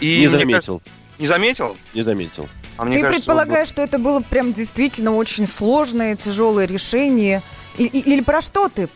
И 0.00 0.20
не 0.20 0.28
заметил. 0.28 0.80
Кажется, 0.80 0.96
не 1.18 1.26
заметил? 1.26 1.76
Не 1.94 2.02
заметил. 2.02 2.48
А 2.76 2.84
Ты 2.84 3.00
кажется, 3.00 3.10
предполагаешь, 3.10 3.68
что 3.68 3.82
это 3.82 3.98
было 3.98 4.20
прям 4.20 4.52
действительно 4.52 5.14
очень 5.14 5.46
сложное, 5.46 6.14
тяжелое 6.16 6.66
решение? 6.66 7.42
И, 7.78 7.84
и, 7.84 8.00
или 8.00 8.20
про 8.20 8.40
что 8.40 8.68
ты? 8.68 8.88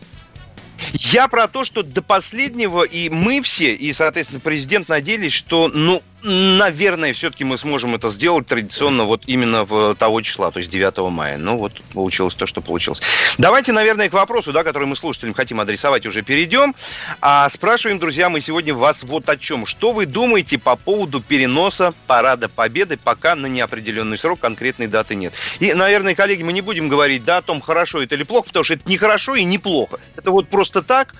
Я 0.93 1.27
про 1.27 1.47
то, 1.47 1.63
что 1.63 1.83
до 1.83 2.01
последнего 2.01 2.83
и 2.83 3.09
мы 3.09 3.41
все, 3.41 3.75
и, 3.75 3.93
соответственно, 3.93 4.39
президент 4.39 4.89
надеялись, 4.89 5.33
что, 5.33 5.67
ну, 5.67 6.01
наверное, 6.23 7.13
все-таки 7.13 7.43
мы 7.43 7.57
сможем 7.57 7.95
это 7.95 8.09
сделать 8.09 8.47
традиционно 8.47 9.05
вот 9.05 9.23
именно 9.27 9.65
в 9.65 9.95
того 9.95 10.21
числа, 10.21 10.51
то 10.51 10.59
есть 10.59 10.69
9 10.69 10.97
мая. 11.11 11.37
Ну, 11.37 11.57
вот 11.57 11.81
получилось 11.93 12.35
то, 12.35 12.45
что 12.45 12.61
получилось. 12.61 13.01
Давайте, 13.37 13.71
наверное, 13.71 14.09
к 14.09 14.13
вопросу, 14.13 14.51
да, 14.51 14.63
который 14.63 14.87
мы 14.87 14.95
слушателям 14.95 15.33
хотим 15.33 15.59
адресовать, 15.59 16.05
уже 16.05 16.21
перейдем. 16.21 16.75
А 17.21 17.49
спрашиваем, 17.49 17.99
друзья, 17.99 18.29
мы 18.29 18.41
сегодня 18.41 18.73
вас 18.73 19.03
вот 19.03 19.27
о 19.29 19.37
чем. 19.37 19.65
Что 19.65 19.91
вы 19.91 20.05
думаете 20.05 20.57
по 20.57 20.75
поводу 20.75 21.21
переноса 21.21 21.93
Парада 22.07 22.49
Победы, 22.49 22.97
пока 22.97 23.35
на 23.35 23.47
неопределенный 23.47 24.17
срок 24.17 24.39
конкретной 24.39 24.87
даты 24.87 25.15
нет? 25.15 25.33
И, 25.59 25.73
наверное, 25.73 26.15
коллеги, 26.15 26.43
мы 26.43 26.53
не 26.53 26.61
будем 26.61 26.89
говорить, 26.89 27.23
да, 27.23 27.37
о 27.37 27.41
том, 27.41 27.61
хорошо 27.61 28.01
это 28.01 28.15
или 28.15 28.23
плохо, 28.23 28.47
потому 28.47 28.63
что 28.63 28.73
это 28.75 28.87
не 28.87 28.97
хорошо 28.97 29.35
и 29.35 29.43
не 29.43 29.57
плохо. 29.57 29.99
Это 30.15 30.31
вот 30.31 30.47
просто 30.49 30.81
так, 30.81 31.13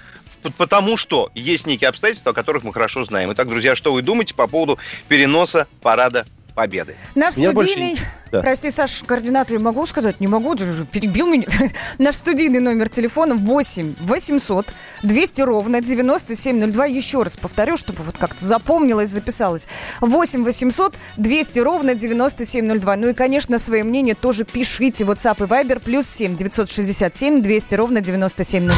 потому 0.57 0.98
что 0.98 1.31
есть 1.36 1.65
некие 1.67 1.89
обстоятельства, 1.89 2.31
о 2.31 2.36
которых 2.36 2.63
мы 2.63 2.74
хорошо 2.74 3.03
знаем. 3.03 3.31
Итак, 3.33 3.48
друзья, 3.48 3.75
что 3.75 3.93
вы 3.93 4.01
думаете 4.01 4.33
по 4.33 4.48
поводу 4.48 4.77
переноса 5.07 5.67
парада 5.81 6.25
Победы. 6.55 6.96
Наш 7.15 7.38
меня 7.38 7.51
студийный... 7.51 7.89
Больше... 7.91 8.05
Да. 8.31 8.41
Прости, 8.41 8.72
Саш, 8.72 9.03
координаты 9.05 9.60
могу 9.60 9.86
сказать? 9.86 10.22
Не 10.22 10.27
могу, 10.27 10.55
перебил 10.55 11.27
меня. 11.27 11.48
Наш 11.98 12.15
студийный 12.15 12.60
номер 12.60 12.88
телефона 12.88 13.36
8 13.36 13.96
800 14.00 14.74
200 15.03 15.41
ровно 15.41 15.81
9702. 15.81 16.86
Еще 16.86 17.24
раз 17.24 17.36
повторю, 17.36 17.75
чтобы 17.75 18.03
вот 18.03 18.17
как-то 18.17 18.43
запомнилось, 18.43 19.10
записалось. 19.10 19.67
8 20.00 20.43
800 20.46 20.96
200 21.17 21.60
ровно 21.60 21.96
9702. 21.96 22.96
Ну 22.96 23.10
и, 23.10 23.13
конечно, 23.13 23.58
свое 23.58 23.84
мнение 23.84 24.15
тоже 24.15 24.46
пишите. 24.46 25.03
WhatsApp 25.03 25.43
и 25.43 25.48
Viber 25.48 25.79
плюс 25.79 26.08
7 26.08 26.38
967 26.38 27.41
200 27.41 27.75
ровно 27.75 28.01
9702. 28.01 28.75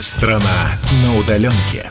Страна 0.00 0.72
на 1.04 1.18
удаленке. 1.18 1.90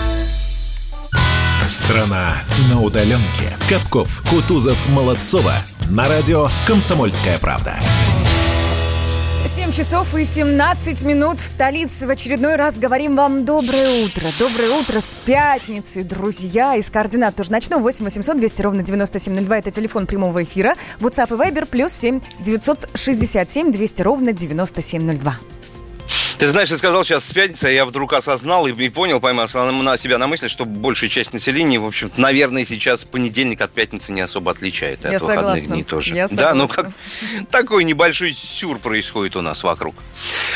Страна 1.67 2.43
на 2.69 2.81
удаленке. 2.81 3.55
Капков, 3.69 4.23
Кутузов, 4.29 4.77
Молодцова. 4.89 5.55
На 5.89 6.07
радио 6.07 6.47
«Комсомольская 6.67 7.39
правда». 7.39 7.79
7 9.45 9.71
часов 9.71 10.13
и 10.15 10.23
17 10.23 11.03
минут 11.03 11.39
в 11.39 11.47
столице. 11.47 12.07
В 12.07 12.09
очередной 12.09 12.55
раз 12.55 12.79
говорим 12.79 13.15
вам 13.15 13.45
доброе 13.45 14.05
утро. 14.05 14.27
Доброе 14.37 14.71
утро 14.71 14.99
с 14.99 15.15
пятницы, 15.15 16.03
друзья. 16.03 16.75
Из 16.75 16.89
координат 16.89 17.35
тоже 17.35 17.51
начну. 17.51 17.79
8 17.79 18.05
800 18.05 18.37
200 18.37 18.61
ровно 18.61 18.83
9702. 18.83 19.57
Это 19.57 19.71
телефон 19.71 20.07
прямого 20.07 20.43
эфира. 20.43 20.75
WhatsApp 20.99 21.33
и 21.33 21.49
Viber 21.49 21.65
плюс 21.65 21.91
7 21.93 22.21
967 22.39 23.71
200 23.71 24.01
ровно 24.01 24.33
9702. 24.33 25.35
Ты 26.41 26.49
знаешь, 26.49 26.69
ты 26.69 26.77
сказал 26.79 27.05
сейчас 27.05 27.23
с 27.25 27.31
пятницы, 27.31 27.67
я 27.67 27.85
вдруг 27.85 28.13
осознал 28.13 28.65
и, 28.65 28.73
и 28.73 28.89
понял, 28.89 29.19
поймал 29.19 29.47
на 29.53 29.97
себя 29.99 30.17
на 30.17 30.25
мысли, 30.25 30.47
что 30.47 30.65
большая 30.65 31.07
часть 31.07 31.33
населения, 31.33 31.77
в 31.77 31.85
общем 31.85 32.11
наверное, 32.17 32.65
сейчас 32.65 33.05
понедельник 33.05 33.61
от 33.61 33.71
пятницы 33.71 34.11
не 34.11 34.21
особо 34.21 34.49
отличает. 34.49 35.03
Я 35.03 35.17
от 35.17 35.21
согласна. 35.21 35.67
Дней 35.67 35.83
тоже. 35.83 36.15
Я 36.15 36.27
согласна. 36.27 36.51
Да, 36.51 36.55
ну 36.55 36.67
как 36.67 36.89
такой 37.51 37.83
небольшой 37.83 38.33
сюр 38.33 38.79
происходит 38.79 39.35
у 39.35 39.41
нас 39.41 39.61
вокруг. 39.63 39.93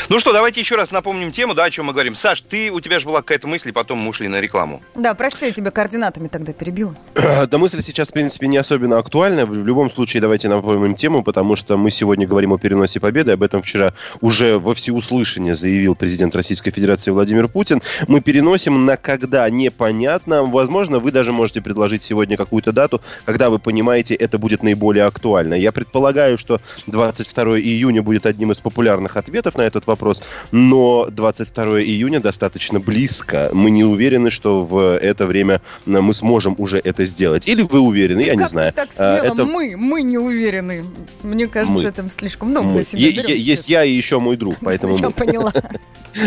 Ну 0.08 0.18
что, 0.18 0.32
давайте 0.32 0.58
еще 0.58 0.74
раз 0.74 0.90
напомним 0.90 1.30
тему, 1.30 1.54
да, 1.54 1.62
о 1.62 1.70
чем 1.70 1.86
мы 1.86 1.92
говорим. 1.92 2.16
Саш, 2.16 2.40
ты, 2.40 2.72
у 2.72 2.80
тебя 2.80 2.98
же 2.98 3.06
была 3.06 3.20
какая-то 3.20 3.46
мысль, 3.46 3.68
и 3.68 3.72
потом 3.72 3.98
мы 3.98 4.10
ушли 4.10 4.26
на 4.26 4.40
рекламу. 4.40 4.82
Да, 4.96 5.14
прости, 5.14 5.46
я 5.46 5.52
тебя 5.52 5.70
координатами 5.70 6.26
тогда 6.26 6.52
перебила. 6.52 6.96
Да 7.46 7.58
мысль 7.58 7.80
сейчас, 7.82 8.08
в 8.08 8.12
принципе, 8.12 8.48
не 8.48 8.56
особенно 8.56 8.98
актуальна. 8.98 9.46
В 9.46 9.54
любом 9.54 9.92
случае, 9.92 10.20
давайте 10.20 10.48
напомним 10.48 10.96
тему, 10.96 11.22
потому 11.22 11.54
что 11.54 11.76
мы 11.76 11.92
сегодня 11.92 12.26
говорим 12.26 12.52
о 12.52 12.58
переносе 12.58 12.98
победы. 12.98 13.30
Об 13.30 13.44
этом 13.44 13.62
вчера 13.62 13.92
уже 14.20 14.58
во 14.58 14.74
всеуслышание 14.74 15.54
заявил 15.76 15.94
президент 15.94 16.34
Российской 16.34 16.70
Федерации 16.70 17.10
Владимир 17.10 17.48
Путин. 17.48 17.82
Мы 18.08 18.22
переносим 18.22 18.86
на 18.86 18.96
когда 18.96 19.48
непонятно. 19.50 20.42
Возможно, 20.42 21.00
вы 21.00 21.12
даже 21.12 21.32
можете 21.32 21.60
предложить 21.60 22.02
сегодня 22.02 22.38
какую-то 22.38 22.72
дату, 22.72 23.02
когда 23.26 23.50
вы 23.50 23.58
понимаете, 23.58 24.14
это 24.14 24.38
будет 24.38 24.62
наиболее 24.62 25.04
актуально. 25.04 25.52
Я 25.52 25.72
предполагаю, 25.72 26.38
что 26.38 26.60
22 26.86 27.60
июня 27.60 28.02
будет 28.02 28.24
одним 28.24 28.52
из 28.52 28.56
популярных 28.56 29.18
ответов 29.18 29.56
на 29.58 29.62
этот 29.62 29.86
вопрос, 29.86 30.22
но 30.50 31.08
22 31.10 31.82
июня 31.82 32.20
достаточно 32.20 32.80
близко. 32.80 33.50
Мы 33.52 33.70
не 33.70 33.84
уверены, 33.84 34.30
что 34.30 34.64
в 34.64 34.98
это 34.98 35.26
время 35.26 35.60
мы 35.84 36.14
сможем 36.14 36.54
уже 36.56 36.80
это 36.82 37.04
сделать. 37.04 37.46
Или 37.46 37.62
вы 37.62 37.80
уверены, 37.80 38.20
я 38.20 38.32
как 38.32 38.36
не 38.36 38.48
знаю. 38.48 38.72
так 38.72 38.92
смело? 38.94 39.16
Это... 39.16 39.44
Мы, 39.44 39.76
мы 39.76 40.02
не 40.02 40.16
уверены. 40.16 40.84
Мне 41.22 41.46
кажется, 41.46 41.82
мы. 41.82 41.88
это 41.88 42.10
слишком 42.10 42.48
много 42.48 42.68
мы. 42.68 42.74
на 42.76 42.82
себя 42.82 43.12
берем. 43.12 43.36
Есть 43.36 43.68
я 43.68 43.84
и 43.84 43.92
еще 43.92 44.20
мой 44.20 44.38
друг, 44.38 44.56
поэтому 44.62 44.96
Я 44.96 45.10
поняла. 45.10 45.52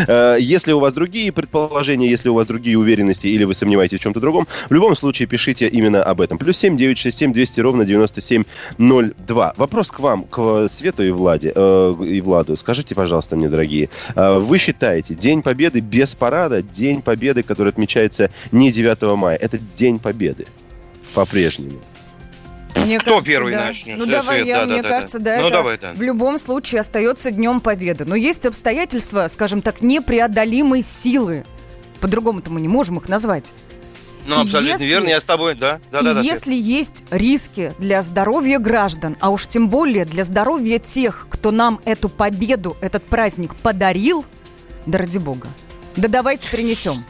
Э, 0.07 0.37
если 0.39 0.71
у 0.71 0.79
вас 0.79 0.93
другие 0.93 1.31
предположения, 1.31 2.09
если 2.09 2.29
у 2.29 2.33
вас 2.33 2.47
другие 2.47 2.77
уверенности 2.77 3.27
или 3.27 3.43
вы 3.43 3.55
сомневаетесь 3.55 3.99
в 3.99 4.03
чем-то 4.03 4.19
другом, 4.19 4.47
в 4.69 4.73
любом 4.73 4.95
случае 4.95 5.27
пишите 5.27 5.67
именно 5.67 6.03
об 6.03 6.21
этом. 6.21 6.37
Плюс 6.37 6.57
7 6.57 6.77
967 6.77 7.33
200 7.33 7.59
ровно 7.59 7.85
9702. 7.85 9.53
Вопрос 9.57 9.87
к 9.87 9.99
вам, 9.99 10.23
к 10.23 10.67
Свету 10.69 11.03
и 11.03 11.11
Владе, 11.11 11.51
э, 11.55 11.95
и 12.05 12.21
Владу. 12.21 12.55
Скажите, 12.57 12.95
пожалуйста, 12.95 13.35
мне, 13.35 13.49
дорогие, 13.49 13.89
э, 14.15 14.39
вы 14.39 14.57
считаете 14.57 15.15
День 15.15 15.41
Победы 15.41 15.79
без 15.79 16.15
парада, 16.15 16.61
День 16.61 17.01
Победы, 17.01 17.43
который 17.43 17.69
отмечается 17.69 18.29
не 18.51 18.71
9 18.71 19.15
мая, 19.15 19.37
это 19.37 19.59
День 19.75 19.99
Победы 19.99 20.45
по-прежнему? 21.13 21.79
Мне 22.75 22.99
Кто 22.99 23.11
кажется, 23.11 23.29
первый 23.29 23.53
да. 23.53 23.65
начнет? 23.65 23.97
Ну, 23.97 24.05
давай 24.05 24.45
я, 24.45 24.59
да, 24.59 24.65
мне 24.65 24.81
да, 24.81 24.89
кажется, 24.89 25.19
да, 25.19 25.37
ну, 25.39 25.47
это 25.47 25.57
давай, 25.57 25.77
да. 25.77 25.93
в 25.93 26.01
любом 26.01 26.37
случае 26.37 26.81
остается 26.81 27.31
Днем 27.31 27.59
Победы. 27.59 28.05
Но 28.05 28.15
есть 28.15 28.45
обстоятельства, 28.45 29.27
скажем 29.27 29.61
так, 29.61 29.81
непреодолимой 29.81 30.81
силы. 30.81 31.45
По-другому-то 31.99 32.51
мы 32.51 32.61
не 32.61 32.67
можем 32.67 32.97
их 32.97 33.09
назвать. 33.09 33.53
Ну, 34.25 34.41
абсолютно 34.41 34.73
если, 34.73 34.85
верно, 34.85 35.09
я 35.09 35.21
с 35.21 35.23
тобой, 35.23 35.55
да. 35.55 35.79
да, 35.91 36.01
да, 36.01 36.13
да 36.15 36.21
если 36.21 36.51
да. 36.51 36.57
есть 36.57 37.03
риски 37.09 37.73
для 37.79 38.01
здоровья 38.01 38.59
граждан, 38.59 39.15
а 39.19 39.29
уж 39.29 39.47
тем 39.47 39.69
более 39.69 40.05
для 40.05 40.23
здоровья 40.23 40.77
тех, 40.77 41.25
кто 41.29 41.51
нам 41.51 41.79
эту 41.85 42.09
победу, 42.09 42.77
этот 42.81 43.03
праздник 43.03 43.55
подарил, 43.55 44.25
да 44.85 44.99
ради 44.99 45.17
бога, 45.17 45.47
да 45.95 46.07
давайте 46.07 46.49
принесем. 46.49 47.05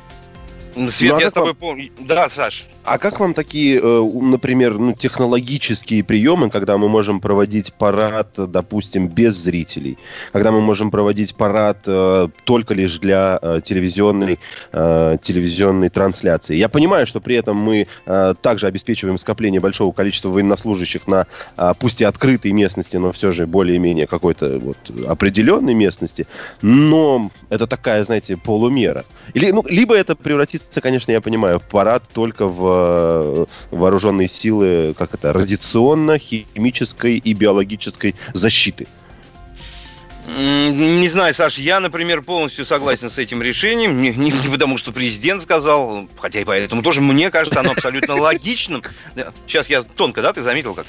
Свет, 0.89 1.11
ну, 1.11 1.17
а 1.17 1.21
я 1.21 1.29
с 1.29 1.33
тобой 1.33 1.55
помню. 1.55 1.91
Да, 1.99 2.29
Саш. 2.29 2.65
А 2.89 2.97
как 2.97 3.19
вам 3.19 3.35
такие, 3.35 3.79
э, 3.79 4.03
например, 4.19 4.79
ну, 4.79 4.93
технологические 4.93 6.03
приемы, 6.03 6.49
когда 6.49 6.75
мы 6.79 6.89
можем 6.89 7.19
проводить 7.21 7.71
парад, 7.71 8.29
допустим, 8.35 9.07
без 9.07 9.35
зрителей, 9.35 9.99
когда 10.33 10.51
мы 10.51 10.59
можем 10.59 10.89
проводить 10.89 11.35
парад 11.35 11.77
э, 11.85 12.29
только 12.45 12.73
лишь 12.73 12.97
для 12.97 13.37
э, 13.39 13.61
телевизионной, 13.63 14.39
телевизионной 14.71 15.89
трансляции? 15.89 16.55
Я 16.55 16.67
понимаю, 16.67 17.05
что 17.05 17.21
при 17.21 17.35
этом 17.35 17.57
мы 17.57 17.87
также 18.41 18.67
обеспечиваем 18.67 19.17
скопление 19.17 19.61
большого 19.61 19.91
количества 19.91 20.29
военнослужащих 20.29 21.07
на, 21.07 21.27
пусть 21.79 22.01
и 22.01 22.05
открытой 22.05 22.51
местности, 22.51 22.97
но 22.97 23.11
все 23.11 23.31
же 23.31 23.45
более-менее 23.45 24.07
какой-то 24.07 24.59
вот 24.59 24.77
определенной 25.07 25.73
местности, 25.73 26.27
но 26.61 27.31
это 27.49 27.67
такая, 27.67 28.03
знаете, 28.03 28.37
полумера. 28.37 29.05
Или, 29.33 29.51
ну, 29.51 29.63
либо 29.67 29.95
это 29.95 30.15
превратится, 30.15 30.81
конечно, 30.81 31.11
я 31.11 31.21
понимаю, 31.21 31.59
в 31.59 31.63
парад 31.63 32.03
только 32.13 32.47
в 32.47 32.78
вооруженные 33.71 34.29
силы, 34.29 34.93
как 34.97 35.13
это, 35.13 35.33
радиационно-химической 35.33 37.17
и 37.17 37.33
биологической 37.33 38.15
защиты. 38.33 38.87
Не 40.37 41.09
знаю, 41.09 41.33
Саш, 41.33 41.57
я, 41.57 41.79
например, 41.79 42.21
полностью 42.21 42.65
согласен 42.65 43.09
с 43.09 43.17
этим 43.17 43.41
решением. 43.41 43.99
Не, 44.01 44.11
не, 44.11 44.31
не 44.31 44.49
потому, 44.49 44.77
что 44.77 44.91
президент 44.91 45.41
сказал, 45.41 46.07
хотя 46.19 46.41
и 46.41 46.43
поэтому 46.43 46.83
тоже 46.83 47.01
мне 47.01 47.31
кажется, 47.31 47.59
оно 47.59 47.71
абсолютно 47.71 48.15
логичным. 48.15 48.83
Сейчас 49.47 49.67
я 49.69 49.81
тонко, 49.81 50.21
да, 50.21 50.31
ты 50.31 50.43
заметил 50.43 50.75
как? 50.75 50.85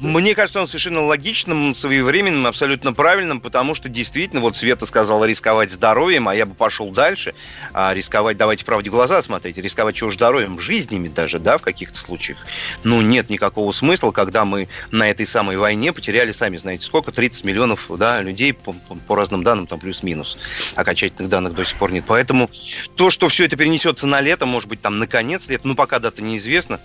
Мне 0.00 0.34
кажется, 0.34 0.60
он 0.60 0.66
совершенно 0.66 1.02
логичным, 1.02 1.74
своевременным, 1.74 2.46
абсолютно 2.46 2.94
правильным, 2.94 3.40
потому 3.40 3.74
что 3.74 3.88
действительно, 3.88 4.40
вот 4.40 4.56
Света 4.56 4.86
сказала 4.86 5.24
рисковать 5.26 5.70
здоровьем, 5.70 6.28
а 6.28 6.34
я 6.34 6.46
бы 6.46 6.54
пошел 6.54 6.90
дальше. 6.90 7.34
А 7.74 7.92
рисковать, 7.92 8.38
давайте 8.38 8.64
правде 8.64 8.88
глаза 8.88 9.22
смотреть, 9.22 9.58
рисковать 9.58 9.96
чего 9.96 10.10
здоровьем, 10.10 10.58
жизнями 10.58 11.08
даже, 11.08 11.38
да, 11.38 11.58
в 11.58 11.62
каких-то 11.62 11.98
случаях. 11.98 12.38
Ну, 12.82 13.02
нет 13.02 13.28
никакого 13.28 13.72
смысла, 13.72 14.10
когда 14.10 14.44
мы 14.44 14.68
на 14.90 15.10
этой 15.10 15.26
самой 15.26 15.58
войне 15.58 15.92
потеряли, 15.92 16.32
сами 16.32 16.56
знаете, 16.56 16.86
сколько, 16.86 17.12
30 17.12 17.44
миллионов, 17.44 17.86
да, 17.98 18.22
людей 18.22 18.53
по, 18.58 18.72
по, 18.72 19.16
разным 19.16 19.42
данным, 19.42 19.66
там 19.66 19.78
плюс-минус. 19.78 20.38
Окончательных 20.76 21.28
данных 21.28 21.54
до 21.54 21.64
сих 21.64 21.76
пор 21.76 21.92
нет. 21.92 22.04
Поэтому 22.06 22.50
то, 22.96 23.10
что 23.10 23.28
все 23.28 23.44
это 23.44 23.56
перенесется 23.56 24.06
на 24.06 24.20
лето, 24.20 24.46
может 24.46 24.68
быть, 24.68 24.80
там 24.80 24.98
на 24.98 25.06
конец 25.06 25.48
лета, 25.48 25.66
ну, 25.66 25.74
пока 25.74 25.98
дата 25.98 26.22
неизвестна, 26.22 26.80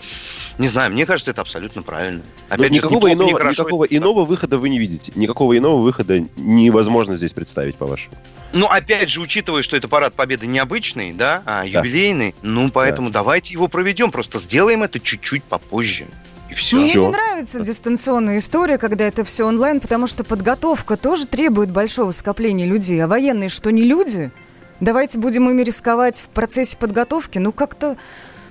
не 0.57 0.67
знаю, 0.67 0.91
мне 0.91 1.05
кажется, 1.05 1.31
это 1.31 1.41
абсолютно 1.41 1.81
правильно. 1.81 2.21
Ну, 2.49 2.55
Опять 2.55 2.67
же, 2.67 2.73
никакого, 2.73 3.07
неплохо, 3.07 3.13
иного, 3.13 3.43
не 3.43 3.51
никакого 3.51 3.85
это... 3.85 3.97
иного 3.97 4.25
выхода 4.25 4.57
вы 4.57 4.69
не 4.69 4.79
видите. 4.79 5.11
Никакого 5.15 5.57
иного 5.57 5.81
выхода 5.81 6.23
невозможно 6.35 7.17
здесь 7.17 7.33
представить, 7.33 7.75
по-вашему. 7.75 8.15
Ну, 8.51 8.65
опять 8.65 9.09
же, 9.09 9.21
учитывая, 9.21 9.61
что 9.61 9.75
это 9.77 9.87
парад 9.87 10.15
победы 10.15 10.47
необычный, 10.47 11.13
да, 11.13 11.43
а 11.45 11.65
юбилейный, 11.65 12.31
да. 12.31 12.37
ну, 12.41 12.69
поэтому 12.71 13.09
да. 13.09 13.19
давайте 13.19 13.53
его 13.53 13.67
проведем, 13.67 14.11
просто 14.11 14.39
сделаем 14.39 14.81
это 14.83 14.99
чуть-чуть 14.99 15.43
попозже. 15.43 16.07
И 16.49 16.53
все. 16.53 16.77
Мне 16.77 16.89
все. 16.89 17.01
не 17.01 17.07
нравится 17.09 17.63
дистанционная 17.63 18.39
история, 18.39 18.77
когда 18.77 19.05
это 19.05 19.23
все 19.23 19.45
онлайн, 19.45 19.79
потому 19.79 20.07
что 20.07 20.23
подготовка 20.23 20.97
тоже 20.97 21.27
требует 21.27 21.69
большого 21.69 22.11
скопления 22.11 22.65
людей. 22.65 23.03
А 23.03 23.07
военные 23.07 23.49
что, 23.49 23.71
не 23.71 23.83
люди? 23.83 24.31
Давайте 24.79 25.19
будем 25.19 25.49
ими 25.49 25.61
рисковать 25.61 26.21
в 26.21 26.29
процессе 26.29 26.77
подготовки. 26.77 27.37
Ну, 27.37 27.51
как-то 27.51 27.97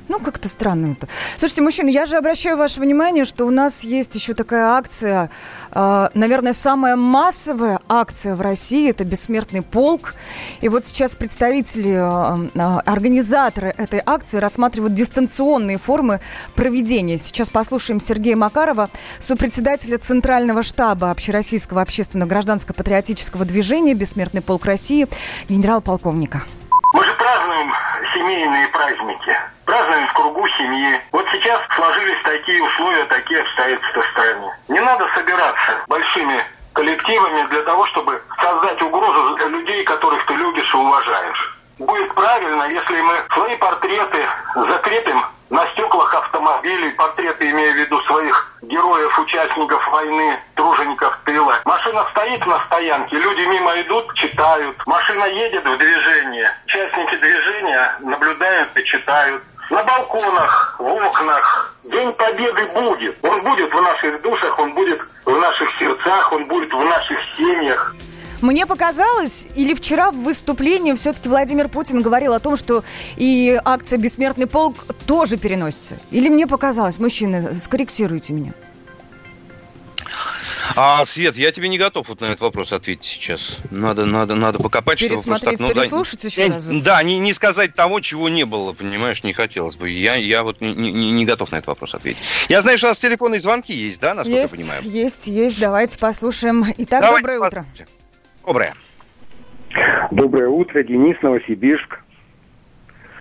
ну, 0.08 0.18
как-то 0.18 0.48
странно 0.48 0.92
это. 0.92 1.08
Слушайте, 1.36 1.62
мужчины, 1.62 1.90
я 1.90 2.06
же 2.06 2.16
обращаю 2.16 2.56
ваше 2.56 2.80
внимание, 2.80 3.24
что 3.24 3.44
у 3.44 3.50
нас 3.50 3.84
есть 3.84 4.14
еще 4.14 4.34
такая 4.34 4.70
акция, 4.70 5.30
э, 5.72 6.08
наверное, 6.14 6.52
самая 6.52 6.96
массовая 6.96 7.80
акция 7.88 8.34
в 8.34 8.40
России, 8.40 8.90
это 8.90 9.04
«Бессмертный 9.04 9.62
полк». 9.62 10.14
И 10.60 10.68
вот 10.68 10.84
сейчас 10.84 11.16
представители, 11.16 11.92
э, 11.92 12.48
э, 12.54 12.78
организаторы 12.84 13.74
этой 13.76 14.02
акции 14.04 14.38
рассматривают 14.38 14.94
дистанционные 14.94 15.78
формы 15.78 16.20
проведения. 16.54 17.18
Сейчас 17.18 17.50
послушаем 17.50 18.00
Сергея 18.00 18.36
Макарова, 18.36 18.88
сопредседателя 19.18 19.98
Центрального 19.98 20.62
штаба 20.62 21.10
Общероссийского 21.10 21.82
общественного 21.82 22.28
гражданско-патриотического 22.28 23.44
движения 23.44 23.94
«Бессмертный 23.94 24.40
полк 24.40 24.64
России» 24.64 25.06
генерал-полковника. 25.48 26.42
Мы 26.94 27.04
же 27.04 27.14
празднуем 27.16 27.70
семейные 28.14 28.68
праздники 28.68 29.36
празднуем 29.64 30.06
в 30.08 30.12
кругу 30.14 30.48
семьи. 30.48 31.00
Вот 31.12 31.26
сейчас 31.32 31.60
сложились 31.76 32.22
такие 32.24 32.62
условия, 32.62 33.04
такие 33.06 33.40
обстоятельства 33.40 34.02
в 34.02 34.10
стране. 34.10 34.52
Не 34.68 34.80
надо 34.80 35.06
собираться 35.14 35.84
большими 35.88 36.44
коллективами 36.74 37.46
для 37.48 37.62
того, 37.62 37.84
чтобы 37.88 38.22
создать 38.40 38.80
угрозу 38.82 39.36
людей, 39.48 39.84
которых 39.84 40.24
ты 40.26 40.34
любишь 40.34 40.72
и 40.72 40.76
уважаешь. 40.76 41.57
Будет 41.78 42.12
правильно, 42.14 42.64
если 42.64 43.00
мы 43.00 43.24
свои 43.32 43.56
портреты 43.56 44.26
закрепим 44.56 45.24
на 45.50 45.66
стеклах 45.72 46.12
автомобилей, 46.12 46.90
портреты, 46.92 47.48
имея 47.50 47.72
в 47.72 47.76
виду 47.76 48.00
своих 48.02 48.52
героев, 48.62 49.18
участников 49.18 49.86
войны, 49.88 50.40
тружеников 50.56 51.16
тыла. 51.24 51.60
Машина 51.64 52.06
стоит 52.10 52.44
на 52.46 52.64
стоянке, 52.66 53.16
люди 53.16 53.40
мимо 53.42 53.80
идут, 53.82 54.12
читают. 54.14 54.76
Машина 54.86 55.24
едет 55.24 55.64
в 55.64 55.78
движение. 55.78 56.50
Участники 56.66 57.16
движения 57.16 57.96
наблюдают 58.00 58.76
и 58.76 58.84
читают 58.84 59.42
на 59.70 59.82
балконах, 59.84 60.76
в 60.78 60.84
окнах. 60.84 61.74
День 61.84 62.12
Победы 62.14 62.72
будет. 62.74 63.16
Он 63.24 63.40
будет 63.42 63.72
в 63.72 63.80
наших 63.80 64.22
душах, 64.22 64.58
он 64.58 64.74
будет 64.74 65.00
в 65.24 65.38
наших 65.38 65.68
сердцах, 65.78 66.32
он 66.32 66.44
будет 66.46 66.72
в 66.72 66.84
наших 66.84 67.24
семьях. 67.36 67.94
Мне 68.40 68.66
показалось, 68.66 69.48
или 69.54 69.74
вчера 69.74 70.10
в 70.10 70.16
выступлении 70.16 70.92
все-таки 70.94 71.28
Владимир 71.28 71.68
Путин 71.68 72.02
говорил 72.02 72.34
о 72.34 72.40
том, 72.40 72.56
что 72.56 72.84
и 73.16 73.60
акция 73.64 73.98
«Бессмертный 73.98 74.46
полк» 74.46 74.84
тоже 75.06 75.36
переносится. 75.36 75.96
Или 76.10 76.28
мне 76.28 76.46
показалось? 76.46 76.98
Мужчины, 76.98 77.54
скорректируйте 77.54 78.32
меня. 78.32 78.52
А, 80.76 81.04
Свет, 81.06 81.36
я 81.36 81.50
тебе 81.50 81.68
не 81.68 81.78
готов 81.78 82.08
вот 82.08 82.20
на 82.20 82.26
этот 82.26 82.40
вопрос 82.40 82.72
ответить 82.72 83.04
сейчас. 83.04 83.56
Надо, 83.70 84.04
надо, 84.04 84.34
надо 84.34 84.58
покопать. 84.58 84.98
Пересмотреть, 85.00 85.58
так, 85.58 85.68
ну, 85.68 85.74
переслушать 85.74 86.22
да, 86.22 86.28
еще 86.28 86.46
раз. 86.52 86.66
Да, 86.68 87.02
не, 87.02 87.18
не 87.18 87.32
сказать 87.32 87.74
того, 87.74 88.00
чего 88.00 88.28
не 88.28 88.44
было, 88.44 88.72
понимаешь, 88.74 89.24
не 89.24 89.32
хотелось 89.32 89.76
бы. 89.76 89.90
Я, 89.90 90.14
я 90.14 90.42
вот 90.42 90.60
не, 90.60 90.72
не, 90.72 91.10
не 91.10 91.24
готов 91.24 91.50
на 91.50 91.56
этот 91.56 91.68
вопрос 91.68 91.94
ответить. 91.94 92.20
Я 92.48 92.60
знаю, 92.60 92.78
что 92.78 92.88
у 92.88 92.90
нас 92.90 92.98
телефонные 92.98 93.40
звонки 93.40 93.72
есть, 93.72 93.98
да, 93.98 94.14
насколько 94.14 94.40
есть, 94.40 94.52
я 94.52 94.58
понимаю? 94.58 94.82
Есть, 94.84 95.26
есть. 95.26 95.58
Давайте 95.58 95.98
послушаем. 95.98 96.64
Итак, 96.76 97.00
Давайте 97.00 97.22
доброе 97.22 97.40
послушайте. 97.40 97.82
утро. 97.84 97.97
Доброе. 98.48 98.72
Доброе 100.10 100.48
утро, 100.48 100.82
Денис, 100.82 101.20
Новосибирск. 101.20 102.00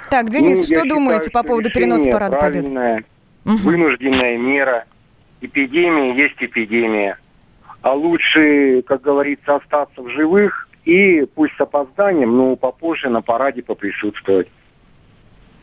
Так, 0.09 0.29
Денис, 0.29 0.69
ну, 0.69 0.77
что 0.77 0.87
думаете 0.87 1.25
считаю, 1.25 1.43
по 1.43 1.47
поводу 1.49 1.69
переноса 1.69 2.09
Парада 2.09 2.37
Победы? 2.37 3.03
Угу. 3.43 3.57
Вынужденная 3.57 4.37
мера. 4.37 4.85
Эпидемия 5.41 6.15
есть 6.15 6.37
эпидемия 6.39 7.17
а 7.81 7.93
лучше, 7.93 8.81
как 8.83 9.01
говорится, 9.01 9.55
остаться 9.55 10.01
в 10.01 10.09
живых 10.09 10.67
и 10.85 11.25
пусть 11.35 11.55
с 11.55 11.61
опозданием, 11.61 12.35
но 12.35 12.55
попозже 12.55 13.09
на 13.09 13.21
параде 13.21 13.61
поприсутствовать. 13.61 14.47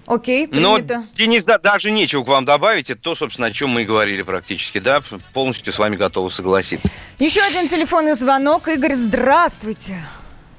Окей, 0.06 0.46
принято. 0.46 0.98
Но, 0.98 1.06
Денис, 1.14 1.44
да, 1.44 1.58
даже 1.58 1.90
нечего 1.90 2.24
к 2.24 2.28
вам 2.28 2.44
добавить. 2.44 2.90
Это 2.90 3.00
то, 3.00 3.14
собственно, 3.14 3.48
о 3.48 3.50
чем 3.50 3.70
мы 3.70 3.82
и 3.82 3.84
говорили 3.84 4.22
практически, 4.22 4.78
да? 4.78 5.02
Полностью 5.32 5.72
с 5.72 5.78
вами 5.78 5.96
готовы 5.96 6.30
согласиться. 6.30 6.88
Еще 7.18 7.40
один 7.40 7.68
телефонный 7.68 8.14
звонок. 8.14 8.68
Игорь, 8.68 8.94
здравствуйте. 8.94 9.96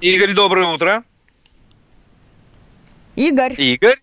Игорь, 0.01 0.33
доброе 0.33 0.67
утро. 0.67 1.03
Игорь. 3.15 3.53
Игорь. 3.57 3.97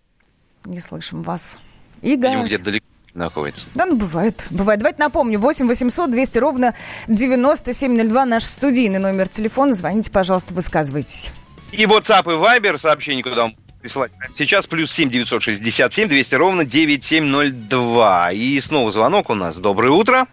Не 0.65 0.81
слышим 0.81 1.23
вас. 1.23 1.59
Игорь. 2.03 2.45
где-то 2.45 2.65
далеко 2.65 2.87
находится. 3.15 3.67
Да, 3.75 3.87
ну 3.87 3.97
бывает, 3.97 4.47
бывает. 4.51 4.79
Давайте 4.79 5.03
напомню, 5.03 5.39
8 5.39 5.67
800 5.67 6.11
200 6.11 6.39
ровно 6.39 6.75
9702 7.09 8.25
наш 8.25 8.45
студийный 8.45 8.99
номер 8.99 9.29
телефона. 9.29 9.75
Звоните, 9.75 10.11
пожалуйста, 10.11 10.55
высказывайтесь. 10.55 11.31
И 11.73 11.85
WhatsApp 11.85 12.25
и 12.25 12.37
Viber 12.37 12.79
сообщение, 12.79 13.23
куда 13.23 13.43
вам 13.43 13.55
присылать. 13.83 14.13
Сейчас 14.33 14.67
плюс 14.67 14.91
7 14.93 15.11
967 15.11 16.09
200 16.09 16.35
ровно 16.37 16.65
9702. 16.65 18.33
И 18.33 18.61
снова 18.61 18.91
звонок 18.91 19.29
у 19.29 19.35
нас. 19.35 19.59
Доброе 19.59 19.91
утро. 19.91 20.27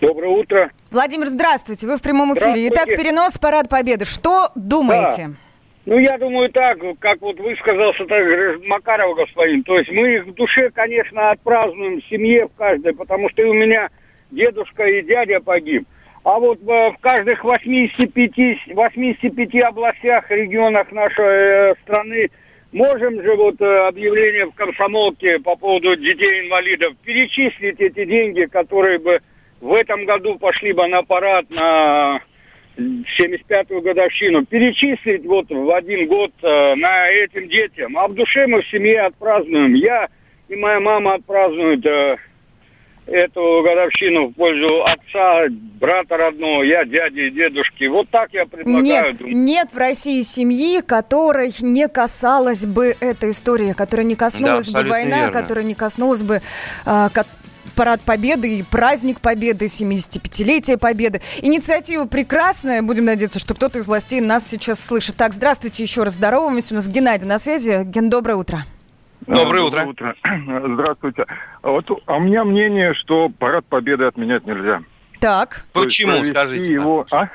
Доброе 0.00 0.28
утро. 0.28 0.70
Владимир, 0.90 1.26
здравствуйте. 1.26 1.86
Вы 1.86 1.96
в 1.96 2.02
прямом 2.02 2.34
эфире. 2.34 2.68
Итак, 2.68 2.88
перенос 2.88 3.38
Парад 3.38 3.68
Победы. 3.68 4.04
Что 4.04 4.50
думаете? 4.54 5.28
Да. 5.28 5.34
Ну, 5.84 5.98
я 5.98 6.16
думаю 6.16 6.50
так, 6.50 6.78
как 7.00 7.20
вот 7.20 7.38
высказался 7.40 8.04
так, 8.06 8.24
Макаров 8.66 9.16
господин. 9.16 9.64
То 9.64 9.78
есть 9.78 9.90
мы 9.90 10.14
их 10.14 10.26
в 10.26 10.34
душе, 10.34 10.70
конечно, 10.70 11.30
отпразднуем 11.30 12.00
в 12.00 12.06
семье 12.06 12.46
в 12.46 12.56
каждой, 12.56 12.94
потому 12.94 13.28
что 13.30 13.42
и 13.42 13.46
у 13.46 13.52
меня 13.52 13.90
дедушка 14.30 14.84
и 14.84 15.02
дядя 15.02 15.40
погиб. 15.40 15.86
А 16.24 16.38
вот 16.38 16.60
в 16.60 16.96
каждых 17.00 17.42
85, 17.42 18.74
85 18.74 19.62
областях, 19.64 20.30
регионах 20.30 20.92
нашей 20.92 21.24
э, 21.24 21.74
страны 21.82 22.30
можем 22.70 23.20
же 23.22 23.34
вот 23.34 23.60
э, 23.60 23.88
объявление 23.88 24.46
в 24.46 24.52
комсомолке 24.52 25.40
по 25.40 25.56
поводу 25.56 25.96
детей-инвалидов 25.96 26.94
перечислить 27.02 27.80
эти 27.80 28.04
деньги, 28.04 28.44
которые 28.44 29.00
бы 29.00 29.20
в 29.60 29.74
этом 29.74 30.04
году 30.04 30.38
пошли 30.38 30.72
бы 30.72 30.86
на 30.86 31.02
парад, 31.02 31.50
на 31.50 32.20
75-ю 32.76 33.80
годовщину, 33.80 34.46
перечислить 34.46 35.26
вот 35.26 35.50
в 35.50 35.70
один 35.74 36.06
год 36.06 36.32
э, 36.42 36.74
на 36.76 37.08
этим 37.08 37.48
детям. 37.48 37.98
А 37.98 38.06
в 38.06 38.14
душе 38.14 38.46
мы 38.46 38.62
в 38.62 38.68
семье 38.68 39.02
отпразднуем. 39.02 39.74
Я 39.74 40.08
и 40.48 40.54
моя 40.54 40.78
мама 40.78 41.14
отпразднуют 41.14 41.84
э, 41.84 42.16
эту 43.06 43.62
годовщину 43.62 44.28
в 44.28 44.34
пользу 44.34 44.84
отца, 44.84 45.46
брата 45.80 46.16
родного, 46.16 46.62
я, 46.62 46.84
дяди 46.84 47.20
и 47.20 47.30
дедушки. 47.30 47.84
Вот 47.84 48.08
так 48.10 48.32
я 48.32 48.46
предлагаю. 48.46 48.82
Нет, 48.82 49.20
нет 49.20 49.68
в 49.72 49.76
России 49.76 50.22
семьи, 50.22 50.80
которой 50.80 51.52
не 51.60 51.88
касалась 51.88 52.64
бы 52.64 52.96
эта 53.00 53.30
история, 53.30 53.74
которая 53.74 54.06
не 54.06 54.14
коснулась 54.14 54.68
да, 54.68 54.82
бы 54.82 54.88
война, 54.88 55.24
верно. 55.24 55.40
которая 55.40 55.64
не 55.64 55.74
коснулась 55.74 56.22
бы, 56.22 56.40
э, 56.86 57.08
парад 57.74 58.00
Победы 58.02 58.58
и 58.58 58.62
праздник 58.62 59.20
Победы, 59.20 59.66
75-летие 59.66 60.78
Победы. 60.78 61.20
Инициатива 61.40 62.06
прекрасная. 62.06 62.82
Будем 62.82 63.04
надеяться, 63.04 63.38
что 63.38 63.54
кто-то 63.54 63.78
из 63.78 63.86
властей 63.86 64.20
нас 64.20 64.48
сейчас 64.48 64.84
слышит. 64.84 65.16
Так, 65.16 65.32
здравствуйте 65.32 65.82
еще 65.82 66.02
раз. 66.02 66.14
Здороваемся. 66.14 66.74
У 66.74 66.76
нас 66.76 66.88
Геннадий 66.88 67.26
на 67.26 67.38
связи. 67.38 67.82
Ген, 67.84 68.10
доброе 68.10 68.36
утро. 68.36 68.64
Доброе 69.26 69.62
утро. 69.62 69.84
утро. 69.84 70.14
Здравствуйте. 70.72 71.26
Вот, 71.62 71.88
а 72.06 72.16
у 72.16 72.20
меня 72.20 72.44
мнение, 72.44 72.94
что 72.94 73.28
парад 73.28 73.64
Победы 73.66 74.04
отменять 74.04 74.46
нельзя. 74.46 74.82
Так. 75.20 75.64
То 75.72 75.82
Почему, 75.84 76.24
скажите? 76.24 76.72
его, 76.72 77.06
а? 77.12 77.28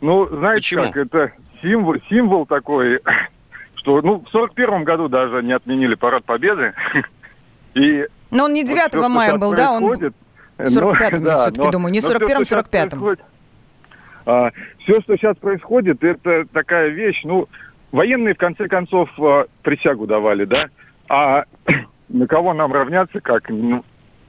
Ну, 0.00 0.26
знаете 0.28 0.60
Почему? 0.62 0.84
как, 0.84 0.96
это 0.96 1.32
символ, 1.60 1.94
символ 2.08 2.46
такой, 2.46 3.00
что, 3.74 4.00
ну, 4.02 4.24
в 4.24 4.28
сорок 4.30 4.54
первом 4.54 4.84
году 4.84 5.08
даже 5.08 5.42
не 5.42 5.52
отменили 5.52 5.94
парад 5.94 6.24
Победы. 6.24 6.74
И 7.74 8.06
Но 8.30 8.44
он 8.44 8.54
не 8.54 8.64
9 8.64 8.94
вот 8.94 9.08
мая 9.08 9.36
был, 9.36 9.52
да? 9.54 9.72
Он 9.72 9.86
происходит, 9.86 10.14
в 10.58 10.62
45-м, 10.62 11.24
я 11.24 11.30
да, 11.30 11.36
всё-таки 11.38 11.66
но- 11.66 11.72
думаю, 11.72 11.92
не 11.92 12.00
но 12.00 12.06
всё, 12.06 12.14
41-м, 12.16 12.44
что 12.44 12.44
сейчас 12.44 12.64
45-м. 12.66 12.88
происходит, 12.90 13.20
а, 14.26 14.50
все, 14.78 15.00
что 15.00 15.16
сейчас 15.16 15.36
происходит, 15.36 16.04
это 16.04 16.44
такая 16.52 16.88
вещь, 16.88 17.20
ну, 17.24 17.48
военные, 17.92 18.34
в 18.34 18.38
конце 18.38 18.68
концов, 18.68 19.08
а, 19.18 19.46
присягу 19.62 20.06
давали, 20.06 20.44
да? 20.44 20.68
А 21.10 21.44
на 22.08 22.26
кого 22.28 22.54
нам 22.54 22.72
равняться, 22.72 23.20
как 23.20 23.48
ну, 23.48 23.84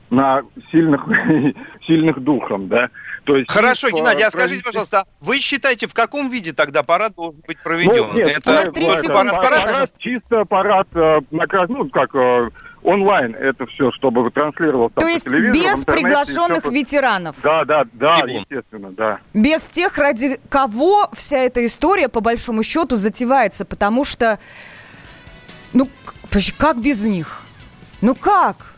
на 0.10 0.41
сильных, 0.72 1.06
сильных 1.88 2.20
духом, 2.20 2.67
да? 2.67 2.89
То 3.24 3.38
есть 3.38 3.52
Хорошо, 3.52 3.88
их, 3.88 3.94
а, 3.94 3.98
Геннадий, 3.98 4.24
а 4.26 4.32
скажите, 4.32 4.62
провести- 4.62 4.65
пожалуйста, 4.65 5.06
вы 5.20 5.38
считаете, 5.38 5.88
в 5.88 5.94
каком 5.94 6.32
виде 6.32 6.54
тогда 6.54 6.82
парад 6.82 7.13
должен 7.15 7.39
быть 7.48 7.62
проведен? 7.62 8.08
Ну, 8.08 8.13
нет, 8.13 8.41
У 8.48 8.50
нас 8.50 8.63
это 8.63 8.74
30 8.74 8.89
вот 8.89 9.00
секунд, 9.02 9.34
скажи, 9.34 9.48
аппарат, 9.48 9.67
пожалуйста. 9.67 10.00
Чисто 10.00 10.39
аппарат, 10.41 10.88
э, 10.96 11.20
ну, 11.30 11.89
как 11.89 12.15
э, 12.15 12.50
онлайн 12.82 13.36
это 13.36 13.67
все, 13.67 13.91
чтобы 13.91 14.30
транслировалось 14.32 14.91
То 14.96 15.08
есть 15.08 15.32
без 15.32 15.86
приглашенных 15.86 16.63
всё. 16.63 16.72
ветеранов. 16.72 17.36
Да, 17.44 17.63
да, 17.65 17.84
да, 17.94 18.22
Трибун. 18.22 18.46
естественно, 18.50 18.91
да. 18.91 19.20
Без 19.36 19.65
тех, 19.65 19.96
ради 20.00 20.39
кого 20.50 21.10
вся 21.13 21.38
эта 21.38 21.63
история, 21.63 22.10
по 22.10 22.22
большому 22.22 22.63
счету, 22.63 22.96
затевается. 22.96 23.65
Потому 23.65 24.04
что, 24.04 24.39
ну, 25.74 25.89
как 26.58 26.82
без 26.82 27.06
них? 27.06 27.41
Ну 28.02 28.15
как? 28.15 28.76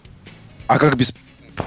А 0.68 0.80
как 0.80 0.96
без 0.96 1.14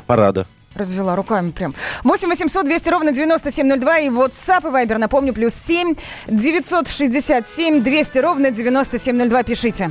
парада? 0.06 0.46
Развела 0.74 1.16
руками 1.16 1.52
прям. 1.52 1.74
8 2.04 2.28
800 2.28 2.66
200 2.66 2.88
ровно 2.90 3.12
9702 3.12 3.98
и 4.00 4.08
WhatsApp 4.10 4.68
и 4.68 4.86
Viber, 4.86 4.98
напомню, 4.98 5.32
плюс 5.32 5.54
7 5.54 5.94
967 6.26 7.82
200 7.82 8.18
ровно 8.18 8.50
9702. 8.50 9.42
Пишите. 9.42 9.90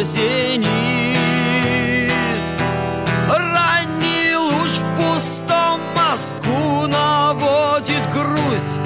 зенит 0.03 0.67
Ранний 3.29 4.35
луч 4.35 4.71
в 4.71 4.95
пустом 4.97 5.79
мозгу 5.95 6.87
наводит 6.87 8.09
грусть. 8.13 8.79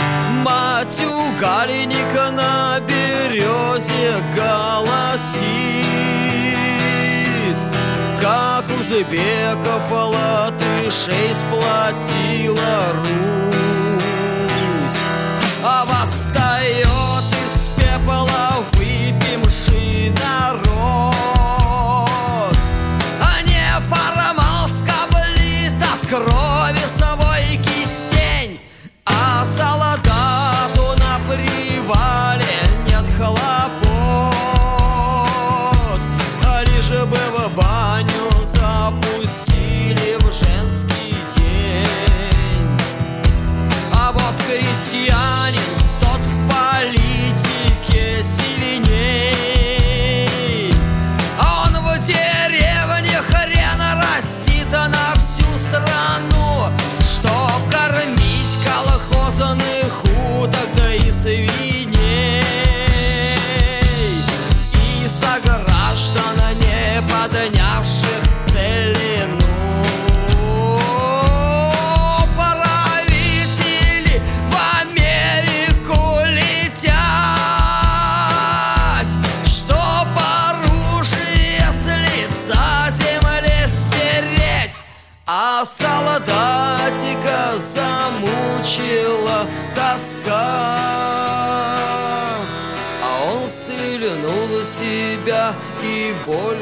Мать 0.44 1.02
у 1.06 1.32
галеника 1.40 2.32
на 2.32 2.80
березе 2.82 4.22
голосит. 4.36 5.46
Как 8.22 8.66
узбеков 8.80 9.92
латышей 9.92 11.34
сплотила 11.34 12.94
Русь. 12.94 15.00
А 15.64 15.86
восстает 15.86 17.07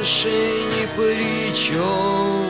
больше 0.05 0.29
ни 0.29 0.85
при 0.95 1.55
чем. 1.55 2.45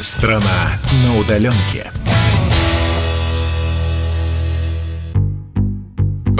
Страна 0.00 0.78
на 1.04 1.18
удаленке. 1.18 1.95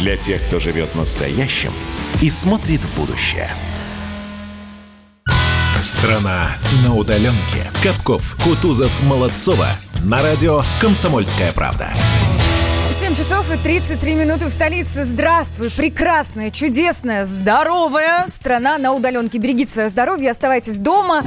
Для 0.00 0.16
тех, 0.16 0.42
кто 0.42 0.58
живет 0.58 0.94
настоящим 0.94 1.72
и 2.20 2.30
смотрит 2.30 2.80
в 2.80 2.98
будущее. 2.98 3.50
Страна 5.80 6.56
на 6.84 6.94
удаленке. 6.94 7.70
Капков, 7.82 8.36
Кутузов, 8.42 9.02
Молодцова. 9.02 9.68
На 10.04 10.22
радио 10.22 10.62
«Комсомольская 10.80 11.52
правда». 11.52 11.92
7 12.92 13.14
часов 13.14 13.50
и 13.50 13.56
33 13.56 14.14
минуты 14.14 14.46
в 14.46 14.50
столице. 14.50 15.04
Здравствуй, 15.04 15.70
прекрасная, 15.70 16.50
чудесная, 16.50 17.24
здоровая 17.24 18.28
страна 18.28 18.76
на 18.76 18.92
удаленке. 18.92 19.38
Берегите 19.38 19.72
свое 19.72 19.88
здоровье, 19.88 20.30
оставайтесь 20.30 20.76
дома. 20.76 21.22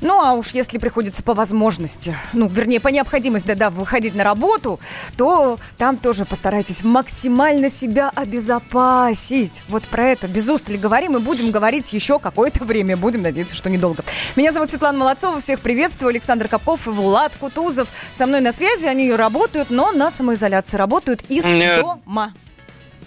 Ну, 0.00 0.24
а 0.24 0.32
уж 0.32 0.52
если 0.54 0.78
приходится 0.78 1.22
по 1.22 1.34
возможности, 1.34 2.16
ну, 2.32 2.48
вернее, 2.48 2.80
по 2.80 2.88
необходимости, 2.88 3.48
да-да, 3.48 3.68
выходить 3.68 4.14
на 4.14 4.24
работу, 4.24 4.80
то 5.18 5.58
там 5.76 5.98
тоже 5.98 6.24
постарайтесь 6.24 6.82
максимально 6.82 7.68
себя 7.68 8.10
обезопасить. 8.14 9.62
Вот 9.68 9.86
про 9.88 10.06
это 10.06 10.26
без 10.26 10.48
устали 10.48 10.78
говорим 10.78 11.18
и 11.18 11.20
будем 11.20 11.50
говорить 11.50 11.92
еще 11.92 12.18
какое-то 12.18 12.64
время. 12.64 12.96
Будем 12.96 13.20
надеяться, 13.20 13.56
что 13.56 13.68
недолго. 13.68 14.04
Меня 14.36 14.52
зовут 14.52 14.70
Светлана 14.70 14.98
Молодцова, 14.98 15.38
всех 15.38 15.60
приветствую. 15.60 16.08
Александр 16.08 16.48
Капов 16.48 16.86
и 16.86 16.90
Влад 16.90 17.36
Кутузов 17.36 17.88
со 18.10 18.26
мной 18.26 18.40
на 18.40 18.52
связи. 18.52 18.86
Они 18.86 19.12
работают, 19.12 19.68
но 19.68 19.92
на 19.92 20.08
самоизоляции 20.08 20.78
работают 20.78 21.09
из 21.28 21.44
Нет. 21.46 21.80
дома. 21.80 22.32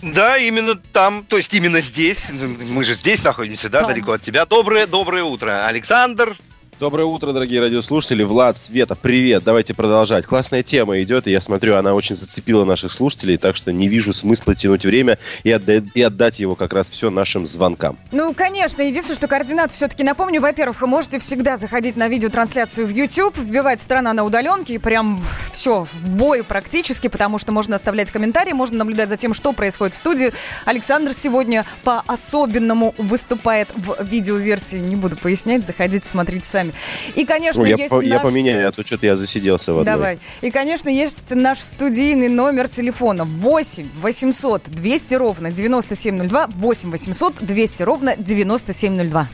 Да, 0.02 0.38
именно 0.38 0.76
там, 0.76 1.24
то 1.24 1.38
есть 1.38 1.54
именно 1.54 1.80
здесь. 1.80 2.30
Мы 2.30 2.84
же 2.84 2.94
здесь 2.94 3.24
находимся, 3.24 3.70
да, 3.70 3.82
Там. 3.82 3.90
далеко 3.90 4.14
от 4.14 4.22
тебя. 4.22 4.46
Доброе, 4.46 4.86
доброе 4.86 5.24
утро. 5.24 5.66
Александр, 5.66 6.36
Доброе 6.80 7.06
утро, 7.06 7.32
дорогие 7.32 7.62
радиослушатели. 7.62 8.24
Влад, 8.24 8.58
Света, 8.58 8.96
привет. 8.96 9.44
Давайте 9.44 9.74
продолжать. 9.74 10.26
Классная 10.26 10.64
тема 10.64 11.02
идет, 11.02 11.28
и 11.28 11.32
я 11.32 11.40
смотрю, 11.40 11.76
она 11.78 11.94
очень 11.94 12.18
зацепила 12.18 12.66
наших 12.66 12.92
слушателей, 12.92 13.38
так 13.38 13.56
что 13.56 13.72
не 13.72 13.88
вижу 13.88 14.12
смысла 14.12 14.54
тянуть 14.54 14.84
время 14.84 15.18
и, 15.44 15.52
отда- 15.52 15.82
и 15.94 16.02
отдать 16.02 16.40
его 16.40 16.56
как 16.56 16.74
раз 16.74 16.90
все 16.90 17.10
нашим 17.10 17.48
звонкам. 17.48 17.98
Ну, 18.12 18.34
конечно. 18.34 18.82
Единственное, 18.82 19.16
что 19.16 19.28
координаты 19.28 19.74
все-таки 19.74 20.04
напомню. 20.04 20.42
Во-первых, 20.42 20.82
вы 20.82 20.88
можете 20.88 21.20
всегда 21.20 21.56
заходить 21.56 21.96
на 21.96 22.10
видеотрансляцию 22.10 22.86
в 22.86 22.90
YouTube, 22.90 23.38
вбивать 23.38 23.80
«Страна 23.80 24.12
на 24.12 24.26
удаленке» 24.26 24.74
и 24.74 24.78
прям 24.78 25.24
все 25.54 25.86
в 25.90 26.10
бой 26.10 26.44
практически, 26.44 27.08
потому 27.08 27.38
что 27.38 27.54
можно 27.54 27.76
оставлять 27.76 28.12
комментарии, 28.12 28.52
можно 28.52 28.80
наблюдать 28.80 29.08
за 29.08 29.16
тем, 29.16 29.34
что 29.34 29.54
происходит 29.54 29.94
в 29.94 29.98
студии. 29.98 30.34
Александр 30.66 31.14
сегодня 31.14 31.66
по-особенному 31.84 32.94
выступает 32.98 33.70
в 33.76 34.04
видеоверсии. 34.04 34.78
Не 34.78 34.98
буду 34.98 35.16
пояснять, 35.16 35.66
заходите, 35.66 36.10
смотрите 36.10 36.50
сами. 36.50 36.73
И, 37.16 37.26
конечно, 37.26 37.62
Ну, 37.64 37.68
я, 37.70 37.76
есть 37.76 37.90
по- 37.90 38.02
я 38.02 38.16
наш... 38.16 38.24
поменяю, 38.24 38.68
а 38.70 38.72
то 38.72 38.86
что-то 38.86 39.06
я 39.06 39.16
засиделся 39.16 39.74
в 39.74 39.80
одной. 39.80 39.94
Давай. 39.94 40.20
И, 40.42 40.52
конечно, 40.52 40.90
есть 40.90 41.34
наш 41.36 41.60
студийный 41.60 42.30
номер 42.30 42.68
телефона 42.70 43.24
8 43.26 43.90
800 44.02 44.64
200 44.70 45.16
ровно 45.16 45.52
9702 45.52 46.48
8 46.48 46.92
800 46.92 47.36
200 47.42 47.84
ровно 47.84 48.16
9702. 48.18 49.28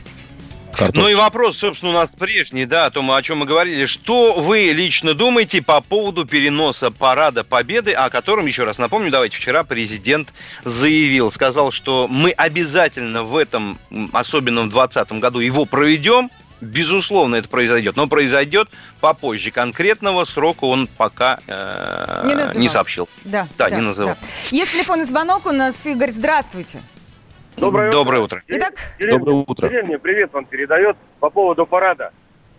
Картофель. 0.72 1.00
Ну 1.02 1.08
и 1.08 1.14
вопрос, 1.16 1.58
собственно, 1.58 1.90
у 1.90 1.94
нас 1.94 2.10
прежний, 2.12 2.64
да, 2.64 2.86
о 2.86 2.90
том, 2.90 3.10
о 3.10 3.20
чем 3.22 3.38
мы 3.38 3.46
говорили. 3.46 3.86
Что 3.86 4.40
вы 4.40 4.70
лично 4.72 5.14
думаете 5.14 5.62
по 5.62 5.80
поводу 5.80 6.24
переноса 6.26 6.92
Парада 6.92 7.42
Победы, 7.42 7.90
о 7.92 8.08
котором, 8.08 8.46
еще 8.46 8.62
раз 8.62 8.78
напомню, 8.78 9.10
давайте, 9.10 9.36
вчера 9.36 9.64
президент 9.64 10.32
заявил, 10.64 11.32
сказал, 11.32 11.72
что 11.72 12.06
мы 12.08 12.30
обязательно 12.30 13.24
в 13.24 13.36
этом, 13.36 13.80
м, 13.90 14.10
особенно 14.12 14.60
в 14.62 14.70
2020 14.70 15.18
году, 15.18 15.40
его 15.40 15.64
проведем, 15.64 16.30
Безусловно, 16.60 17.36
это 17.36 17.48
произойдет, 17.48 17.96
но 17.96 18.06
произойдет 18.06 18.68
попозже. 19.00 19.50
Конкретного 19.50 20.24
срока 20.24 20.64
он 20.64 20.88
пока 20.98 21.38
э, 21.46 22.22
Не 22.26 22.34
называл. 22.34 22.60
не 22.62 22.68
сообщил. 22.68 23.08
Да, 23.24 23.46
Да, 23.58 23.70
не 23.70 23.80
называл. 23.80 24.16
Есть 24.50 24.72
телефонный 24.72 25.04
звонок 25.04 25.46
у 25.46 25.52
нас. 25.52 25.86
Игорь, 25.86 26.10
здравствуйте. 26.10 26.80
Доброе, 27.56 27.90
Доброе 27.90 28.20
утро. 28.22 28.42
Итак, 28.46 28.74
Деревня, 28.98 29.18
Доброе 29.18 29.44
утро. 29.46 29.68
деревня 29.68 29.98
привет 29.98 30.32
вам 30.32 30.44
передает 30.46 30.96
по 31.18 31.30
поводу 31.30 31.66
парада. 31.66 32.10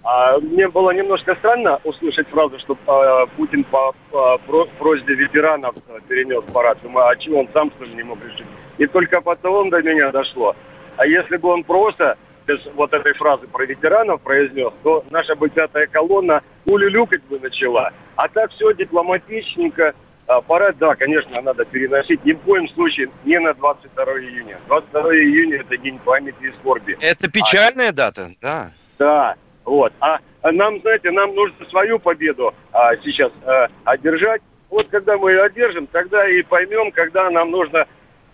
А, 0.04 0.38
мне 0.40 0.68
было 0.68 0.92
немножко 0.92 1.36
странно 1.36 1.80
услышать 1.84 2.28
фразу, 2.30 2.58
что 2.60 2.78
а, 2.88 3.26
Путин 3.38 3.64
по 3.64 3.96
а, 4.14 4.38
про- 4.40 4.66
просьбе 4.80 5.14
ветеранов 5.16 5.76
а, 5.88 6.00
перенес 6.08 6.44
парад. 6.52 6.80
Думаю, 6.84 7.08
а 7.08 7.16
чего 7.18 7.40
он 7.40 7.50
сам 7.54 7.72
что 7.76 7.86
ли 7.86 7.94
не 7.94 8.04
мог 8.04 8.18
решить? 8.24 8.48
И 8.80 8.88
только 8.88 9.22
потом 9.22 9.70
до 9.70 9.82
меня 9.82 10.12
дошло. 10.12 10.56
А 10.98 11.06
если 11.06 11.38
бы 11.38 11.50
он 11.50 11.64
просто 11.64 12.18
без 12.52 12.66
вот 12.76 12.94
этой 12.94 13.14
фразы 13.14 13.48
про 13.48 13.66
ветеранов 13.66 14.22
произнес, 14.22 14.74
то 14.84 15.04
наша 15.10 15.36
бы 15.36 15.50
пятая 15.50 15.88
колонна 15.88 16.42
улюлюкать 16.66 17.24
бы 17.24 17.40
начала. 17.40 17.92
А 18.16 18.28
так 18.28 18.52
все 18.52 18.74
дипломатичненько. 18.74 19.94
А, 20.28 20.40
парад, 20.42 20.78
да, 20.78 20.96
конечно, 20.96 21.42
надо 21.42 21.66
переносить. 21.66 22.24
Ни 22.24 22.34
в 22.34 22.40
коем 22.40 22.68
случае 22.70 23.10
не 23.26 23.40
на 23.40 23.54
22 23.54 24.06
июня. 24.20 24.60
22 24.68 25.02
июня 25.16 25.58
это 25.58 25.78
день 25.78 26.00
памяти 26.00 26.44
и 26.44 26.52
скорби. 26.60 26.98
Это 27.02 27.30
печальная 27.30 27.92
дата, 27.92 28.30
да. 28.42 28.72
Да, 28.98 29.36
вот. 29.66 29.92
А, 30.00 30.20
а 30.42 30.52
нам, 30.52 30.80
знаете, 30.82 31.12
нам 31.12 31.34
нужно 31.36 31.66
свою 31.70 32.00
победу 32.00 32.54
а, 32.72 32.96
сейчас 32.98 33.32
а, 33.46 33.68
одержать. 33.84 34.42
Вот 34.70 34.88
когда 34.88 35.18
мы 35.18 35.32
ее 35.32 35.44
одержим, 35.44 35.88
тогда 35.88 36.30
и 36.30 36.44
поймем, 36.44 36.92
когда 36.92 37.30
нам 37.30 37.52
нужно 37.52 37.86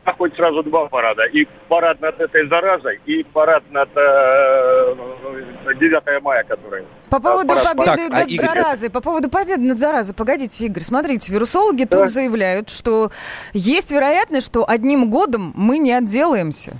а, 0.07 0.13
хоть 0.13 0.33
сразу 0.37 0.63
два 0.63 0.87
парада. 0.87 1.25
И 1.25 1.45
парад 1.67 1.99
над 1.99 2.17
этой 2.21 2.47
заразой, 2.47 3.01
и 3.05 3.23
парад 3.23 3.63
над 3.71 3.89
э, 3.95 4.95
9 5.77 6.23
мая, 6.23 6.45
который... 6.45 6.85
по 7.09 7.19
поводу 7.19 7.49
парад 7.49 7.75
победы 7.75 8.07
Так, 8.07 8.11
а 8.11 8.19
над 8.21 8.29
Игорь- 8.29 8.45
заразой, 8.47 8.89
по 8.89 9.01
поводу 9.01 9.29
победы 9.29 9.61
над 9.63 9.79
заразой, 9.79 10.15
погодите, 10.15 10.65
Игорь, 10.65 10.83
смотрите, 10.83 11.33
вирусологи 11.33 11.83
Да. 11.83 11.97
тут 11.99 12.09
заявляют, 12.09 12.69
что 12.69 13.11
есть 13.51 13.91
вероятность, 13.91 14.45
что 14.47 14.63
одним 14.65 15.09
годом 15.09 15.51
мы 15.55 15.77
не 15.77 15.91
отделаемся. 15.91 16.77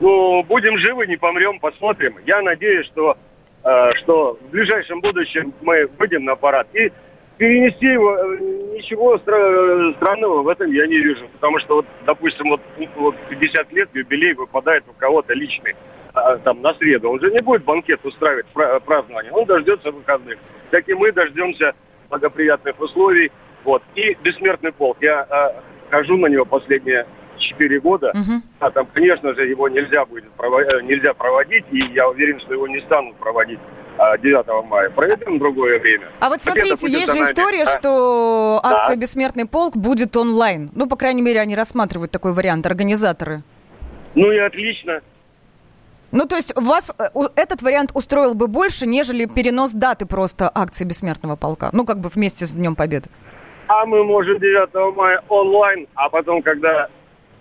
Ну, 0.00 0.42
будем 0.44 0.78
живы, 0.78 1.06
не 1.06 1.16
помрем, 1.18 1.60
посмотрим. 1.60 2.16
Я 2.24 2.40
надеюсь, 2.40 2.86
что, 2.86 3.18
э, 3.62 3.92
что 4.02 4.38
в 4.40 4.50
ближайшем 4.50 5.02
будущем 5.02 5.52
мы 5.60 5.86
выйдем 5.98 6.24
на 6.24 6.34
парад. 6.34 6.66
И 6.72 6.90
перенести 7.38 7.86
его, 7.86 8.16
э, 8.16 8.38
ничего 8.74 9.16
стра- 9.16 9.94
странного 9.96 10.42
в 10.42 10.48
этом 10.48 10.70
я 10.70 10.86
не 10.86 10.98
вижу. 10.98 11.26
Потому 11.34 11.58
что, 11.58 11.76
вот, 11.76 11.86
допустим, 12.06 12.50
вот, 12.50 12.60
вот 12.96 13.16
50 13.28 13.72
лет 13.72 13.88
юбилей 13.94 14.34
выпадает 14.34 14.84
у 14.88 14.92
кого-то 14.92 15.34
личный. 15.34 15.74
а, 16.16 16.36
там 16.38 16.62
на 16.62 16.72
среду. 16.74 17.10
Он 17.10 17.18
же 17.20 17.28
не 17.32 17.40
будет 17.40 17.64
банкет 17.64 17.98
устраивать 18.04 18.46
пра- 18.54 18.78
празднование. 18.78 19.32
Он 19.32 19.44
дождется 19.46 19.90
выходных. 19.90 20.38
Так 20.70 20.88
и 20.88 20.94
мы 20.94 21.10
дождемся 21.10 21.72
благоприятных 22.08 22.78
условий. 22.80 23.32
Вот. 23.64 23.82
И 23.96 24.16
бессмертный 24.22 24.70
полк. 24.70 24.96
Я 25.00 25.26
э, 25.28 25.60
хожу 25.90 26.16
на 26.16 26.28
него 26.28 26.44
последние 26.44 27.04
4 27.38 27.80
года. 27.80 28.12
Мгм. 28.14 28.42
А 28.60 28.70
там, 28.70 28.86
конечно 28.94 29.34
же, 29.34 29.44
его 29.46 29.68
нельзя 29.68 30.04
будет 30.04 30.24
э, 30.38 30.80
нельзя 30.82 31.14
проводить, 31.14 31.64
и 31.72 31.78
я 31.92 32.08
уверен, 32.08 32.38
что 32.38 32.54
его 32.54 32.68
не 32.68 32.80
станут 32.82 33.16
проводить 33.16 33.58
9 33.98 34.66
мая. 34.66 34.90
Проведем 34.90 35.38
другое 35.38 35.78
время. 35.78 36.08
А 36.20 36.28
вот 36.28 36.40
смотрите, 36.42 36.88
есть 36.90 37.12
же 37.12 37.20
история, 37.22 37.64
Да. 37.64 37.70
что 37.78 38.60
Да. 38.62 38.70
акция 38.70 38.96
«Бессмертный 38.96 39.46
полк» 39.46 39.76
будет 39.76 40.16
онлайн. 40.16 40.70
Ну, 40.74 40.86
по 40.88 40.96
крайней 40.96 41.22
мере, 41.22 41.40
они 41.40 41.54
рассматривают 41.56 42.10
такой 42.10 42.32
вариант, 42.32 42.66
организаторы. 42.66 43.42
Ну 44.14 44.30
и 44.30 44.38
отлично. 44.38 45.00
Ну, 46.12 46.26
то 46.26 46.36
есть 46.36 46.54
вас 46.54 46.94
э, 46.96 47.04
этот 47.34 47.62
вариант 47.62 47.90
устроил 47.94 48.34
бы 48.34 48.46
больше, 48.46 48.86
нежели 48.86 49.26
перенос 49.26 49.72
даты 49.72 50.06
просто 50.06 50.50
акции 50.54 50.84
«Бессмертного 50.84 51.34
полка». 51.36 51.70
Ну, 51.72 51.84
как 51.84 51.98
бы 51.98 52.08
вместе 52.08 52.46
с 52.46 52.52
Днем 52.52 52.76
Победы. 52.76 53.08
А 53.66 53.84
мы 53.86 54.04
можем 54.04 54.38
9 54.38 54.94
мая 54.96 55.22
онлайн, 55.28 55.88
а 55.94 56.08
потом, 56.08 56.42
когда 56.42 56.88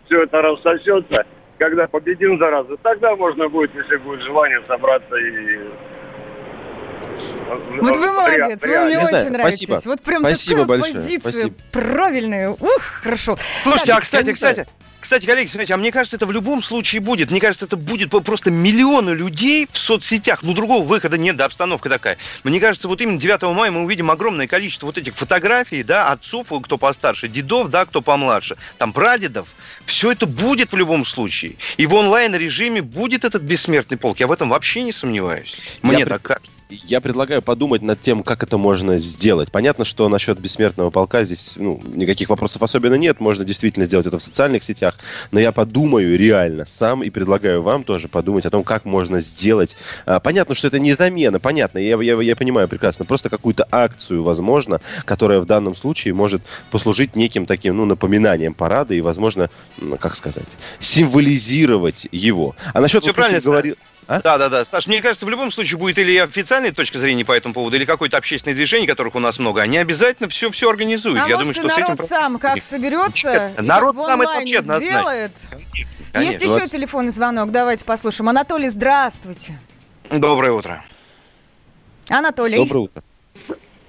все 0.05 0.23
это 0.23 0.41
рассосется, 0.41 1.25
когда 1.59 1.85
победим 1.87 2.39
заразу, 2.39 2.77
тогда 2.81 3.15
можно 3.15 3.47
будет, 3.49 3.71
если 3.75 3.97
будет 3.97 4.21
желание, 4.21 4.59
собраться 4.67 5.15
и... 5.17 5.59
Вот 7.81 7.95
вы 7.97 8.11
молодец, 8.11 8.61
вы 8.61 8.69
реально. 8.69 8.85
мне 8.87 8.95
Не 8.95 9.07
знаю, 9.07 9.23
очень 9.23 9.33
нравитесь. 9.33 9.65
спасибо. 9.65 9.91
Вот 9.91 10.01
прям 10.01 10.21
Спасибо 10.21 10.61
такая 10.61 10.79
большое, 10.79 10.93
позиция 10.93 11.31
спасибо. 11.31 11.55
правильная. 11.71 12.49
Ух, 12.49 12.81
хорошо. 13.03 13.37
Слушайте, 13.63 13.87
Так, 13.87 13.97
а 13.97 14.01
кстати, 14.01 14.31
кстати, 14.31 14.65
кстати, 15.03 15.25
коллеги, 15.25 15.49
смотрите, 15.49 15.73
а 15.73 15.77
мне 15.77 15.91
кажется, 15.91 16.15
это 16.15 16.25
в 16.25 16.31
любом 16.31 16.63
случае 16.63 17.01
будет. 17.01 17.29
Мне 17.29 17.41
кажется, 17.41 17.65
это 17.65 17.75
будет 17.75 18.09
просто 18.09 18.51
миллионы 18.51 19.09
людей 19.09 19.67
в 19.69 19.77
соцсетях. 19.77 20.43
Ну, 20.43 20.53
другого 20.53 20.83
выхода 20.83 21.17
нет, 21.17 21.35
да, 21.35 21.45
обстановка 21.45 21.89
такая. 21.89 22.17
Мне 22.45 22.61
кажется, 22.61 22.87
вот 22.87 23.01
именно 23.01 23.19
9 23.19 23.41
мая 23.53 23.69
мы 23.69 23.83
увидим 23.83 24.09
огромное 24.09 24.47
количество 24.47 24.85
вот 24.85 24.97
этих 24.97 25.13
фотографий, 25.15 25.83
да, 25.83 26.09
отцов, 26.09 26.47
кто 26.63 26.77
постарше, 26.77 27.27
дедов, 27.27 27.69
да, 27.69 27.85
кто 27.85 28.01
помладше, 28.01 28.55
там, 28.77 28.93
прадедов. 28.93 29.49
Все 29.85 30.13
это 30.13 30.25
будет 30.25 30.71
в 30.71 30.77
любом 30.77 31.05
случае. 31.05 31.57
И 31.75 31.85
в 31.85 31.93
онлайн-режиме 31.93 32.81
будет 32.81 33.25
этот 33.25 33.41
бессмертный 33.41 33.97
полк. 33.97 34.21
Я 34.21 34.27
в 34.27 34.31
этом 34.31 34.47
вообще 34.49 34.83
не 34.83 34.93
сомневаюсь. 34.93 35.77
Мне 35.81 35.99
Я 35.99 36.05
так 36.05 36.21
кажется. 36.21 36.51
Я 36.85 37.01
предлагаю 37.01 37.41
подумать 37.41 37.81
над 37.83 38.01
тем, 38.01 38.23
как 38.23 38.41
это 38.41 38.57
можно 38.57 38.97
сделать. 38.97 39.51
Понятно, 39.51 39.85
что 39.85 40.09
насчет 40.09 40.39
бессмертного 40.39 40.89
полка 40.89 41.23
здесь 41.23 41.53
ну, 41.55 41.79
никаких 41.85 42.29
вопросов 42.29 42.63
особенно 42.63 42.95
нет. 42.95 43.19
Можно 43.19 43.45
действительно 43.45 43.85
сделать 43.85 44.07
это 44.07 44.17
в 44.17 44.23
социальных 44.23 44.63
сетях. 44.63 44.95
Но 45.31 45.39
я 45.39 45.51
подумаю 45.51 46.17
реально 46.17 46.65
сам 46.65 47.03
и 47.03 47.11
предлагаю 47.11 47.61
вам 47.61 47.83
тоже 47.83 48.07
подумать 48.07 48.45
о 48.45 48.49
том, 48.49 48.63
как 48.63 48.85
можно 48.85 49.21
сделать. 49.21 49.77
А, 50.05 50.19
Понятно, 50.19 50.55
что 50.55 50.67
это 50.67 50.79
не 50.79 50.93
замена, 50.93 51.39
понятно, 51.39 51.77
я, 51.77 52.01
я, 52.01 52.19
я 52.19 52.35
понимаю 52.35 52.67
прекрасно. 52.67 53.05
Просто 53.05 53.29
какую-то 53.29 53.67
акцию, 53.69 54.23
возможно, 54.23 54.81
которая 55.05 55.41
в 55.41 55.45
данном 55.45 55.75
случае 55.75 56.13
может 56.13 56.41
послужить 56.71 57.15
неким 57.15 57.45
таким, 57.45 57.77
ну, 57.77 57.85
напоминанием 57.85 58.53
парада 58.53 58.95
и, 58.95 59.01
возможно, 59.01 59.49
ну, 59.77 59.97
как 59.97 60.15
сказать, 60.15 60.47
символизировать 60.79 62.07
его. 62.11 62.55
А 62.73 62.81
насчет 62.81 63.03
вот, 63.03 63.13
правильно, 63.13 63.41
что 63.41 63.49
говорил... 63.49 63.75
А? 64.07 64.21
Да, 64.21 64.37
да, 64.37 64.49
да. 64.49 64.65
Саш, 64.65 64.87
мне 64.87 65.01
кажется, 65.01 65.25
в 65.25 65.29
любом 65.29 65.51
случае 65.51 65.77
будет 65.77 65.97
или 65.97 66.17
официальная 66.17 66.71
точка 66.71 66.99
зрения 66.99 67.25
по 67.25 67.31
этому 67.31 67.53
поводу, 67.53 67.75
или 67.75 67.85
какое-то 67.85 68.17
общественное 68.17 68.55
движение, 68.55 68.87
которых 68.87 69.15
у 69.15 69.19
нас 69.19 69.39
много. 69.39 69.61
Они 69.61 69.77
обязательно 69.77 70.29
все, 70.29 70.51
все 70.51 70.69
организуют. 70.69 71.19
А 71.19 71.27
Я 71.27 71.37
может, 71.37 71.53
думаю, 71.53 71.69
что 71.69 71.79
народ 71.79 71.99
этим... 71.99 72.05
сам 72.05 72.39
как 72.39 72.55
Нет, 72.55 72.63
соберется 72.63 73.53
и 73.57 73.61
Народ 73.61 73.95
как 73.95 74.03
в 74.03 74.07
сам 74.07 74.21
это 74.21 74.31
онлайне 74.31 74.61
вообще 74.61 74.85
сделает. 74.85 75.31
Конечно. 76.11 76.31
Есть 76.31 76.43
еще 76.43 76.67
телефонный 76.67 77.09
звонок, 77.09 77.51
давайте 77.51 77.85
послушаем. 77.85 78.29
Анатолий, 78.29 78.69
здравствуйте. 78.69 79.59
Доброе 80.09 80.51
утро. 80.51 80.83
Анатолий. 82.09 82.57
Доброе 82.57 82.79
утро. 82.81 83.03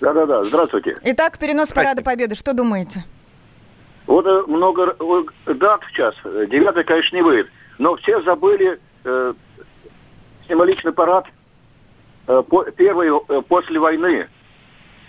Да-да-да, 0.01 0.45
здравствуйте. 0.45 0.97
Итак, 1.03 1.39
перенос 1.39 1.73
Парада 1.73 2.03
Победы, 2.03 2.35
что 2.35 2.53
думаете? 2.53 3.05
Вот 4.07 4.27
э, 4.27 4.43
много 4.47 4.97
э, 5.47 5.55
дат 5.55 5.81
сейчас, 5.91 6.15
э, 6.25 6.47
девятый, 6.51 6.85
конечно, 6.85 7.17
не 7.17 7.23
выйдет, 7.23 7.49
но 7.79 7.97
все 7.97 8.21
забыли 8.23 8.79
э, 9.05 9.35
символичный 10.49 10.93
парад 10.93 11.27
э, 12.27 12.43
по- 12.49 12.65
первый 12.71 13.09
э, 13.29 13.43
после 13.43 13.79
войны. 13.79 14.29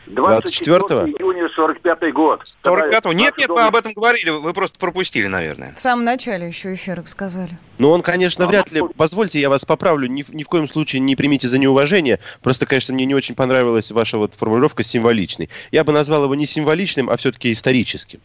24 0.08 0.78
24-го? 0.78 1.08
июня 1.08 1.50
45 1.50 2.13
год. 2.13 2.43
45-го? 2.63 3.12
Нет, 3.13 3.34
нет, 3.39 3.48
дом- 3.48 3.58
мы 3.58 3.63
об 3.63 3.76
этом 3.76 3.93
говорили, 3.93 4.30
вы 4.30 4.54
просто 4.54 4.78
пропустили, 4.78 5.26
наверное. 5.26 5.74
В 5.76 5.82
самом 5.82 6.06
начале 6.06 6.45
еще 6.48 6.76
эфира 6.76 7.02
сказали. 7.08 7.58
Ну, 7.80 7.89
он, 7.89 8.04
конечно, 8.04 8.45
вряд 8.45 8.71
ли... 8.71 8.84
Позвольте, 8.95 9.39
я 9.39 9.50
вас 9.50 9.65
поправлю. 9.65 10.08
Ни, 10.08 10.21
в- 10.21 10.30
ни 10.30 10.43
в 10.43 10.48
коем 10.48 10.67
случае 10.67 11.00
не 11.00 11.15
примите 11.15 11.48
за 11.48 11.58
неуважение. 11.58 12.19
Просто, 12.43 12.67
конечно, 12.67 12.93
мне 12.93 13.06
не 13.06 13.15
очень 13.15 13.34
понравилась 13.34 13.89
ваша 13.91 14.19
вот 14.19 14.36
формулировка 14.36 14.84
«символичный». 14.84 15.50
Я 15.71 15.84
бы 15.84 15.91
назвал 15.91 16.26
его 16.26 16.36
не 16.36 16.45
символичным, 16.45 17.10
а 17.10 17.17
все-таки 17.17 17.52
историческим. 17.52 18.19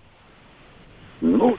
Ну, 1.22 1.56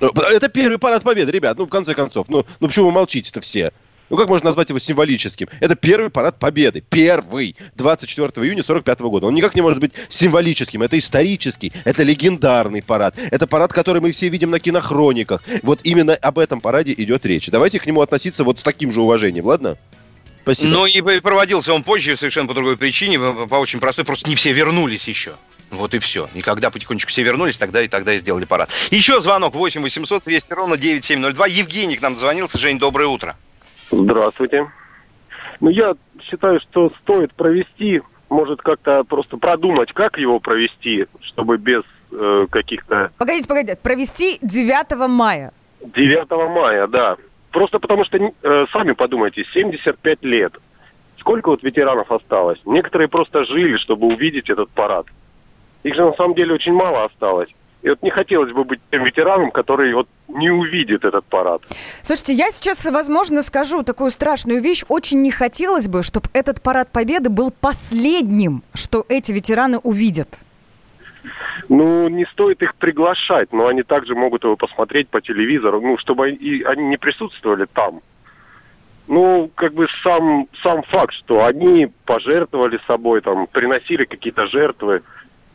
Это 0.00 0.48
первый 0.48 0.78
парад 0.78 1.02
победы, 1.02 1.30
ребят. 1.30 1.58
Ну, 1.58 1.66
в 1.66 1.68
конце 1.68 1.94
концов. 1.94 2.28
Ну, 2.28 2.44
ну 2.58 2.66
почему 2.66 2.86
вы 2.86 2.92
молчите-то 2.92 3.40
все? 3.40 3.72
Ну, 4.10 4.16
как 4.16 4.28
можно 4.28 4.46
назвать 4.46 4.68
его 4.68 4.80
символическим? 4.80 5.48
Это 5.60 5.76
первый 5.76 6.10
парад 6.10 6.38
победы. 6.38 6.82
Первый. 6.88 7.54
24 7.76 8.44
июня 8.44 8.62
45 8.64 9.00
года. 9.02 9.26
Он 9.26 9.34
никак 9.34 9.54
не 9.54 9.60
может 9.60 9.78
быть 9.78 9.92
символическим. 10.08 10.82
Это 10.82 10.98
исторический. 10.98 11.72
Это 11.84 12.02
легендарный 12.02 12.82
парад. 12.82 13.14
Это 13.30 13.46
парад, 13.46 13.72
который 13.72 14.02
мы 14.02 14.10
все 14.10 14.28
видим 14.28 14.50
на 14.50 14.58
кинохрониках. 14.58 15.44
Вот 15.62 15.80
именно 15.84 16.14
об 16.14 16.40
этом 16.40 16.60
параде 16.60 16.92
идет 16.92 17.24
речь. 17.24 17.48
Давайте 17.48 17.78
к 17.78 17.86
нему 17.86 18.00
относиться 18.00 18.42
вот 18.42 18.58
с 18.58 18.62
таким 18.64 18.90
же 18.90 19.00
уважением, 19.00 19.46
ладно? 19.46 19.78
Спасибо. 20.42 20.72
Ну 20.72 20.86
и 20.86 21.00
проводился 21.20 21.72
он 21.72 21.84
позже, 21.84 22.16
совершенно 22.16 22.48
по 22.48 22.54
другой 22.54 22.76
причине, 22.76 23.20
по 23.20 23.56
очень 23.56 23.78
простой, 23.78 24.04
просто 24.04 24.28
не 24.28 24.34
все 24.34 24.52
вернулись 24.52 25.06
еще. 25.06 25.34
Вот 25.70 25.94
и 25.94 25.98
все. 25.98 26.28
И 26.34 26.42
когда 26.42 26.70
потихонечку 26.70 27.10
все 27.10 27.22
вернулись, 27.22 27.56
тогда 27.56 27.82
и 27.82 27.88
тогда 27.88 28.14
и 28.14 28.18
сделали 28.18 28.44
парад. 28.44 28.70
Еще 28.90 29.20
звонок 29.20 29.54
8 29.54 29.82
800 29.82 30.24
200 30.24 30.52
ровно 30.52 30.76
9702. 30.76 31.46
Евгений 31.46 31.96
к 31.96 32.02
нам 32.02 32.16
звонился. 32.16 32.58
Жень, 32.58 32.78
доброе 32.78 33.06
утро. 33.06 33.36
Здравствуйте. 33.90 34.70
Ну, 35.60 35.70
я 35.70 35.94
считаю, 36.22 36.60
что 36.60 36.90
стоит 37.02 37.34
провести, 37.34 38.02
может, 38.28 38.62
как-то 38.62 39.04
просто 39.04 39.36
продумать, 39.36 39.92
как 39.92 40.18
его 40.18 40.40
провести, 40.40 41.06
чтобы 41.22 41.58
без 41.58 41.82
э, 42.12 42.46
каких-то... 42.50 43.10
Погодите, 43.18 43.48
погодите. 43.48 43.76
Провести 43.76 44.38
9 44.42 45.08
мая. 45.08 45.52
9 45.82 46.30
мая, 46.54 46.86
да. 46.86 47.16
Просто 47.50 47.78
потому 47.78 48.04
что, 48.04 48.18
э, 48.18 48.66
сами 48.72 48.92
подумайте, 48.92 49.44
75 49.52 50.22
лет. 50.22 50.54
Сколько 51.18 51.50
вот 51.50 51.62
ветеранов 51.62 52.10
осталось? 52.10 52.58
Некоторые 52.64 53.08
просто 53.08 53.44
жили, 53.44 53.76
чтобы 53.76 54.06
увидеть 54.06 54.48
этот 54.48 54.70
парад. 54.70 55.06
Их 55.82 55.94
же 55.94 56.04
на 56.04 56.12
самом 56.14 56.34
деле 56.34 56.54
очень 56.54 56.72
мало 56.72 57.04
осталось. 57.04 57.48
И 57.82 57.88
вот 57.88 58.02
не 58.02 58.10
хотелось 58.10 58.52
бы 58.52 58.64
быть 58.64 58.80
тем 58.90 59.04
ветераном, 59.04 59.50
который 59.50 59.94
вот 59.94 60.06
не 60.28 60.50
увидит 60.50 61.04
этот 61.04 61.24
парад. 61.24 61.62
Слушайте, 62.02 62.34
я 62.34 62.50
сейчас, 62.50 62.84
возможно, 62.90 63.40
скажу 63.40 63.82
такую 63.82 64.10
страшную 64.10 64.60
вещь. 64.60 64.84
Очень 64.88 65.22
не 65.22 65.30
хотелось 65.30 65.88
бы, 65.88 66.02
чтобы 66.02 66.28
этот 66.34 66.62
парад 66.62 66.92
победы 66.92 67.30
был 67.30 67.50
последним, 67.50 68.62
что 68.74 69.06
эти 69.08 69.32
ветераны 69.32 69.78
увидят. 69.78 70.28
Ну, 71.70 72.08
не 72.08 72.26
стоит 72.26 72.62
их 72.62 72.74
приглашать, 72.74 73.52
но 73.52 73.66
они 73.66 73.82
также 73.82 74.14
могут 74.14 74.44
его 74.44 74.56
посмотреть 74.56 75.08
по 75.08 75.20
телевизору, 75.20 75.80
ну, 75.80 75.96
чтобы 75.98 76.30
и 76.30 76.62
они 76.62 76.84
не 76.84 76.96
присутствовали 76.96 77.66
там. 77.72 78.00
Ну, 79.06 79.50
как 79.54 79.72
бы 79.74 79.86
сам, 80.02 80.48
сам 80.62 80.82
факт, 80.82 81.14
что 81.14 81.44
они 81.44 81.88
пожертвовали 82.04 82.78
собой, 82.86 83.20
там, 83.22 83.46
приносили 83.46 84.04
какие-то 84.04 84.46
жертвы. 84.46 85.02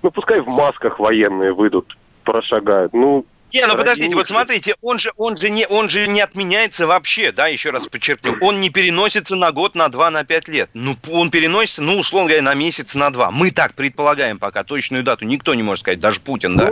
Ну, 0.05 0.11
пускай 0.11 0.39
в 0.39 0.47
масках 0.47 0.99
военные 0.99 1.51
выйдут, 1.51 1.97
прошагают. 2.23 2.93
Ну, 2.93 3.25
Не, 3.51 3.65
ну 3.65 3.75
подождите, 3.75 4.09
них 4.09 4.15
вот 4.15 4.27
смотрите, 4.27 4.75
он 4.83 4.99
же, 4.99 5.11
он 5.17 5.35
же 5.35 5.49
не, 5.49 5.65
он 5.65 5.89
же 5.89 6.05
не 6.05 6.21
отменяется 6.21 6.85
вообще, 6.85 7.31
да, 7.31 7.47
еще 7.47 7.71
раз 7.71 7.87
подчеркну. 7.87 8.35
Он 8.39 8.61
не 8.61 8.69
переносится 8.69 9.35
на 9.35 9.51
год, 9.51 9.73
на 9.73 9.89
два, 9.89 10.11
на 10.11 10.23
пять 10.23 10.47
лет. 10.47 10.69
Ну, 10.75 10.95
он 11.11 11.31
переносится, 11.31 11.81
ну, 11.81 11.97
условно 11.97 12.27
говоря, 12.27 12.43
на 12.43 12.53
месяц, 12.53 12.93
на 12.93 13.09
два. 13.09 13.31
Мы 13.31 13.49
так 13.49 13.73
предполагаем 13.73 14.37
пока, 14.37 14.63
точную 14.63 15.01
дату 15.01 15.25
никто 15.25 15.55
не 15.55 15.63
может 15.63 15.79
сказать, 15.81 15.99
даже 15.99 16.21
Путин, 16.21 16.55
да. 16.55 16.69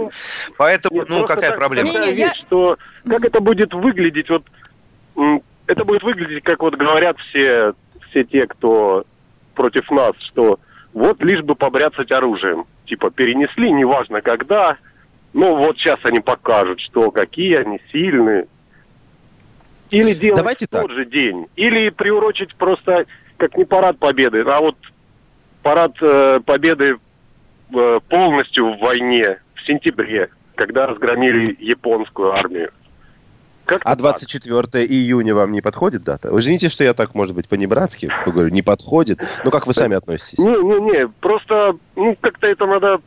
Поэтому, 0.60 1.00
Нет, 1.00 1.10
ну, 1.10 1.26
какая 1.26 1.50
так- 1.50 1.58
проблема? 1.58 1.92
такая 1.92 2.12
вещь, 2.12 2.40
что 2.46 2.78
как 3.04 3.26
это 3.26 3.40
будет 3.40 3.74
выглядеть, 3.74 4.30
вот 4.30 4.44
это 5.66 5.86
будет 5.86 6.04
выглядеть, 6.04 6.44
как 6.44 6.62
вот 6.62 6.76
говорят 6.76 7.18
все, 7.30 7.74
все 8.12 8.26
те, 8.26 8.46
кто 8.46 9.06
против 9.56 9.90
нас, 9.90 10.14
что 10.20 10.60
вот 10.94 11.20
лишь 11.24 11.42
бы 11.42 11.56
побряцать 11.56 12.12
оружием. 12.12 12.68
Типа 12.86 13.12
перенесли, 13.12 13.72
неважно 13.72 14.22
когда, 14.22 14.78
ну 15.34 15.56
вот 15.56 15.78
сейчас 15.78 16.00
они 16.04 16.20
покажут, 16.20 16.80
что 16.82 17.12
какие 17.12 17.56
они 17.56 17.80
сильные. 17.92 18.48
Или 19.90 20.14
делать 20.14 20.38
Давайте 20.38 20.66
в 20.66 20.70
тот 20.70 20.88
так. 20.88 20.92
же 20.92 21.06
день, 21.06 21.48
или 21.56 21.90
приурочить 21.90 22.56
просто 22.56 23.06
как 23.38 23.58
не 23.58 23.66
парад 23.66 24.00
победы, 24.00 24.42
а 24.42 24.60
вот 24.60 24.76
парад 25.62 25.94
э, 26.02 26.40
победы 26.46 26.98
э, 27.74 28.00
полностью 28.10 28.74
в 28.74 28.80
войне 28.80 29.40
в 29.56 29.66
сентябре, 29.66 30.30
когда 30.56 30.88
разгромили 30.88 31.56
японскую 31.60 32.34
армию. 32.34 32.72
А 33.66 33.96
24 33.96 34.86
июня 34.86 35.36
вам 35.36 35.52
не 35.52 35.62
подходит 35.62 36.04
дата? 36.04 36.32
Вы 36.32 36.40
извините, 36.40 36.70
что 36.70 36.84
я 36.84 36.94
так, 36.94 37.16
может 37.16 37.34
быть, 37.34 37.48
по-небратски 37.48 38.12
говорю, 38.26 38.50
не 38.50 38.62
подходит. 38.62 39.20
Ну, 39.44 39.52
как 39.52 39.68
вы 39.68 39.74
сами 39.74 39.96
относитесь? 39.96 40.40
Не-не-не, 40.40 41.08
просто, 41.08 41.78
ну, 41.96 42.18
как-то 42.20 42.48
это 42.48 42.66
надо... 42.66 43.02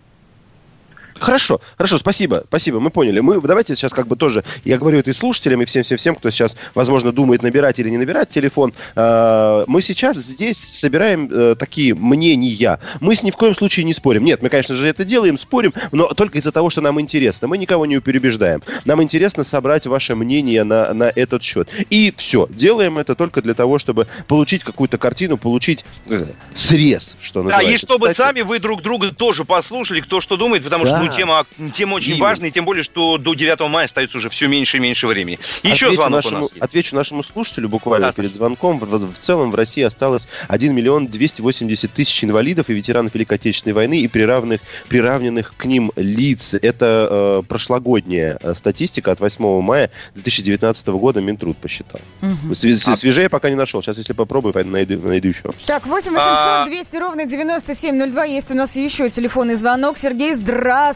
Хорошо, 1.19 1.61
хорошо, 1.77 1.99
спасибо, 1.99 2.45
спасибо, 2.49 2.81
мы 2.81 2.91
поняли. 2.91 3.21
Мы 3.21 3.41
давайте 3.41 3.75
сейчас 3.75 3.93
как 3.93 4.07
бы 4.07 4.17
тоже, 4.17 4.45
я 4.65 4.79
говорю 4.79 4.99
это 4.99 5.11
и 5.11 5.15
слушателям, 5.15 5.63
и 5.63 5.65
всем-всем-всем, 5.65 6.17
кто 6.17 6.31
сейчас, 6.31 6.57
возможно, 6.75 7.13
думает 7.13 7.43
набирать 7.43 7.79
или 7.79 7.89
не 7.91 7.99
набирать 7.99 8.29
телефон. 8.29 8.73
Э, 8.95 9.65
Мы 9.67 9.83
сейчас 9.83 10.17
здесь 10.17 10.59
собираем 10.59 11.29
э, 11.31 11.55
такие 11.59 11.95
мнения. 11.95 12.79
Мы 13.01 13.17
с 13.17 13.23
ни 13.23 13.31
в 13.31 13.37
коем 13.37 13.55
случае 13.55 13.85
не 13.85 13.95
спорим. 13.95 14.25
Нет, 14.25 14.43
мы, 14.43 14.49
конечно 14.49 14.75
же, 14.75 14.89
это 14.89 15.05
делаем, 15.05 15.39
спорим, 15.39 15.73
но 15.93 16.09
только 16.09 16.39
из-за 16.39 16.53
того, 16.53 16.71
что 16.71 16.81
нам 16.81 17.01
интересно. 17.01 17.49
Мы 17.49 17.59
никого 17.59 17.87
не 17.87 17.99
переубеждаем. 18.01 18.63
Нам 18.85 19.03
интересно 19.03 19.45
собрать 19.45 19.87
ваше 19.87 20.15
мнение 20.15 20.65
на, 20.65 20.93
на 20.93 21.13
этот 21.15 21.43
счет. 21.43 21.69
И 21.91 22.13
все, 22.17 22.47
делаем 22.51 22.99
это 22.99 23.15
только 23.15 23.43
для 23.43 23.55
того, 23.55 23.79
чтобы 23.79 24.07
получить 24.29 24.65
какую-то 24.65 24.99
картину, 24.99 25.37
получить 25.37 25.85
э, 26.09 26.25
срез, 26.55 27.17
что 27.21 27.43
Да, 27.43 27.51
называется. 27.51 27.73
и 27.73 27.77
чтобы 27.77 28.09
Кстати, 28.09 28.29
сами 28.29 28.41
вы 28.43 28.59
друг 28.59 28.83
друга 28.83 29.13
тоже 29.15 29.45
послушали, 29.45 30.01
кто 30.01 30.21
что 30.21 30.37
думает, 30.37 30.65
потому 30.65 30.85
что, 30.87 30.97
Да. 30.97 31.06
Ну, 31.07 31.17
тема, 31.17 31.47
тема 31.75 31.95
очень 31.95 32.13
Именно. 32.13 32.25
важная, 32.25 32.49
и 32.49 32.53
тем 32.53 32.65
более, 32.65 32.83
что 32.83 33.19
до 33.19 33.35
9 33.35 33.61
мая 33.69 33.87
остается 33.87 34.19
уже 34.19 34.29
все 34.29 34.47
меньше 34.49 34.77
и 34.77 34.81
меньше 34.81 35.07
времени. 35.07 35.39
Еще 35.63 35.87
отвечу 35.87 35.95
звонок 35.95 36.25
нашему, 36.25 36.37
у 36.39 36.43
нас 36.43 36.51
есть. 36.53 36.63
Отвечу 36.63 36.97
нашему 36.97 37.23
слушателю 37.23 37.69
буквально 37.69 38.09
Да, 38.09 38.13
перед 38.13 38.35
звонком. 38.35 38.79
В, 38.79 39.13
в 39.13 39.19
целом 39.19 39.51
в 39.51 39.55
России 39.55 39.83
осталось 39.83 40.29
1 40.49 40.75
миллион 40.75 41.07
280 41.09 41.93
тысяч 41.93 42.25
инвалидов 42.25 42.69
и 42.69 42.75
ветеранов 42.75 43.15
Великой 43.15 43.35
Отечественной 43.35 43.75
войны 43.75 44.01
и 44.01 44.09
приравненных, 44.09 44.61
приравненных 44.89 45.55
к 45.57 45.65
ним 45.65 45.93
лиц. 45.97 46.55
Это 46.55 47.09
э, 47.11 47.43
прошлогодняя 47.49 48.39
э, 48.43 48.55
статистика 48.55 49.13
от 49.13 49.21
8 49.21 49.61
мая 49.61 49.91
2019 50.15 50.87
года 50.89 51.21
Минтруд 51.21 51.57
посчитал. 51.57 52.01
Мгм. 52.21 52.53
Све- 52.53 52.97
Свежее 52.97 53.29
пока 53.29 53.51
не 53.51 53.57
нашел. 53.57 53.83
Сейчас, 53.83 53.99
если 53.99 54.13
попробую, 54.13 54.53
пойду 54.53 54.71
найду, 54.71 54.99
найду 55.07 55.29
еще. 55.29 55.43
Так, 55.67 55.87
8 55.87 56.13
А- 56.17 56.65
800 56.65 56.69
200 56.75 56.97
ровно 56.97 57.25
9702. 57.27 58.25
Есть 58.25 58.51
у 58.51 58.55
нас 58.55 58.77
еще 58.77 59.09
телефонный 59.11 59.55
звонок. 59.55 59.99
Сергей, 59.99 60.33
здравствуйте. 60.35 60.96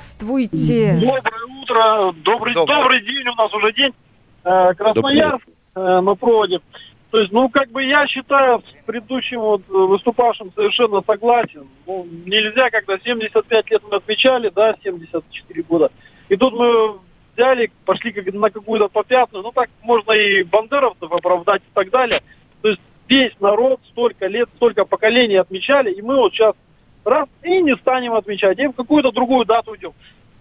Доброе 1.01 1.45
утро, 1.63 2.13
добрый, 2.25 2.55
Доброе. 2.55 2.77
добрый 2.79 3.01
день, 3.03 3.29
у 3.29 3.35
нас 3.35 3.53
уже 3.53 3.73
день. 3.73 3.93
Э, 4.45 4.73
Красноярск 4.75 5.47
э, 5.75 6.01
на 6.01 6.15
проводе. 6.15 6.61
То 7.11 7.19
есть, 7.19 7.33
ну, 7.33 7.49
как 7.49 7.71
бы 7.71 7.83
я 7.83 8.07
считаю, 8.07 8.61
с 8.61 8.87
предыдущим 8.87 9.41
вот 9.41 9.63
э, 9.69 9.73
выступавшим 9.73 10.53
совершенно 10.55 11.03
согласен. 11.07 11.69
Ну, 11.87 12.07
нельзя, 12.25 12.71
когда 12.71 12.99
75 12.99 13.71
лет 13.71 13.83
мы 13.91 13.97
отмечали, 13.97 14.51
да, 14.55 14.75
74 14.83 15.63
года. 15.65 15.91
И 16.29 16.37
тут 16.37 16.55
мы 16.55 16.99
взяли, 17.35 17.71
пошли 17.85 18.13
как 18.13 18.33
на 18.33 18.51
какую-то 18.51 18.89
попятную. 18.89 19.43
Ну, 19.43 19.53
так 19.53 19.69
можно 19.83 20.13
и 20.13 20.45
бандеровцев 20.45 21.13
оправдать 21.13 21.63
и 21.63 21.75
так 21.75 21.91
далее. 21.91 22.23
То 22.63 22.69
есть 22.69 22.81
весь 23.09 23.33
народ 23.41 23.81
столько 23.91 24.29
лет, 24.29 24.49
столько 24.57 24.85
поколений 24.85 25.37
отмечали, 25.37 25.93
и 25.93 26.01
мы 26.01 26.17
вот 26.17 26.33
сейчас 26.33 26.55
раз 27.05 27.29
и 27.43 27.63
не 27.63 27.77
станем 27.77 28.15
отмечать, 28.15 28.59
и 28.59 28.67
в 28.67 28.73
какую-то 28.73 29.13
другую 29.13 29.45
дату 29.45 29.73
уйдем. 29.73 29.93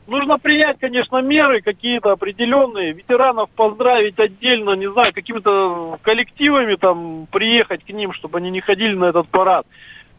Нужно 0.08 0.39
принять, 0.39 0.80
конечно, 0.80 1.22
меры 1.22 1.62
какие-то 1.62 2.12
определенные, 2.12 2.93
ветеранов 2.93 3.50
поздравить 3.52 4.17
отдельно, 4.17 4.72
не 4.72 4.91
знаю, 4.91 5.13
какими-то 5.13 6.00
коллективами 6.02 6.76
там 6.76 7.28
приехать 7.32 7.84
к 7.84 7.89
ним, 7.89 8.13
чтобы 8.13 8.39
они 8.39 8.50
не 8.50 8.60
ходили 8.60 8.95
на 8.95 9.06
этот 9.06 9.28
парад. 9.28 9.67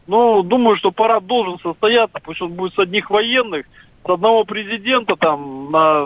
Ну, 0.07 0.43
думаю, 0.43 0.77
что 0.77 0.91
парад 0.91 1.25
должен 1.25 1.59
состояться, 1.59 2.19
пусть 2.23 2.41
он 2.41 2.53
будет 2.53 2.73
с 2.73 2.79
одних 2.79 3.09
военных, 3.09 3.65
с 4.05 4.09
одного 4.09 4.45
президента 4.45 5.17
там 5.17 5.71
на 5.71 6.05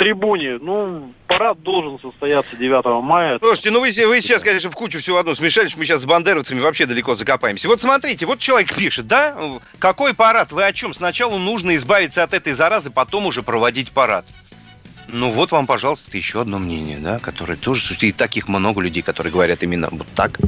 трибуне. 0.00 0.58
Ну, 0.58 1.12
парад 1.26 1.62
должен 1.62 2.00
состояться 2.00 2.56
9 2.56 3.02
мая. 3.04 3.38
Слушайте, 3.38 3.70
ну 3.70 3.80
вы, 3.80 3.88
вы 4.06 4.22
сейчас, 4.22 4.42
конечно, 4.42 4.70
в 4.70 4.74
кучу 4.74 4.98
всего 4.98 5.18
одну 5.18 5.34
смешались, 5.34 5.76
мы 5.76 5.84
сейчас 5.84 6.00
с 6.00 6.06
бандеровцами 6.06 6.58
вообще 6.60 6.86
далеко 6.86 7.16
закопаемся. 7.16 7.68
Вот 7.68 7.82
смотрите, 7.82 8.24
вот 8.24 8.38
человек 8.38 8.74
пишет, 8.74 9.06
да, 9.06 9.36
какой 9.78 10.14
парад, 10.14 10.52
вы 10.52 10.64
о 10.64 10.72
чем? 10.72 10.94
Сначала 10.94 11.36
нужно 11.36 11.76
избавиться 11.76 12.22
от 12.22 12.32
этой 12.32 12.54
заразы, 12.54 12.90
потом 12.90 13.26
уже 13.26 13.42
проводить 13.42 13.92
парад. 13.92 14.24
Ну 15.08 15.28
вот 15.28 15.52
вам, 15.52 15.66
пожалуйста, 15.66 16.16
еще 16.16 16.40
одно 16.40 16.58
мнение, 16.58 16.96
да, 16.96 17.18
которое 17.18 17.56
тоже, 17.56 17.94
и 18.00 18.12
таких 18.12 18.48
много 18.48 18.80
людей, 18.80 19.02
которые 19.02 19.32
говорят 19.32 19.62
именно 19.62 19.88
вот 19.90 20.06
так. 20.14 20.38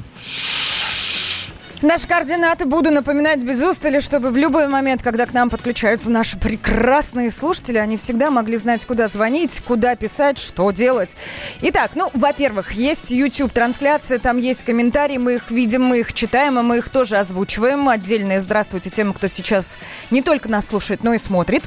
Наши 1.82 2.06
координаты 2.06 2.64
буду 2.64 2.92
напоминать 2.92 3.42
без 3.42 3.60
устали, 3.60 3.98
чтобы 3.98 4.30
в 4.30 4.36
любой 4.36 4.68
момент, 4.68 5.02
когда 5.02 5.26
к 5.26 5.32
нам 5.32 5.50
подключаются 5.50 6.12
наши 6.12 6.38
прекрасные 6.38 7.28
слушатели, 7.32 7.76
они 7.76 7.96
всегда 7.96 8.30
могли 8.30 8.56
знать, 8.56 8.86
куда 8.86 9.08
звонить, 9.08 9.60
куда 9.66 9.96
писать, 9.96 10.38
что 10.38 10.70
делать. 10.70 11.16
Итак, 11.60 11.90
ну, 11.96 12.08
во-первых, 12.14 12.70
есть 12.70 13.10
YouTube-трансляция, 13.10 14.20
там 14.20 14.38
есть 14.38 14.62
комментарии, 14.62 15.18
мы 15.18 15.34
их 15.34 15.50
видим, 15.50 15.82
мы 15.82 15.98
их 15.98 16.12
читаем, 16.12 16.56
и 16.60 16.62
мы 16.62 16.78
их 16.78 16.88
тоже 16.88 17.16
озвучиваем. 17.16 17.88
Отдельное 17.88 18.38
здравствуйте 18.38 18.88
тем, 18.88 19.12
кто 19.12 19.26
сейчас 19.26 19.76
не 20.12 20.22
только 20.22 20.48
нас 20.48 20.66
слушает, 20.66 21.02
но 21.02 21.14
и 21.14 21.18
смотрит. 21.18 21.64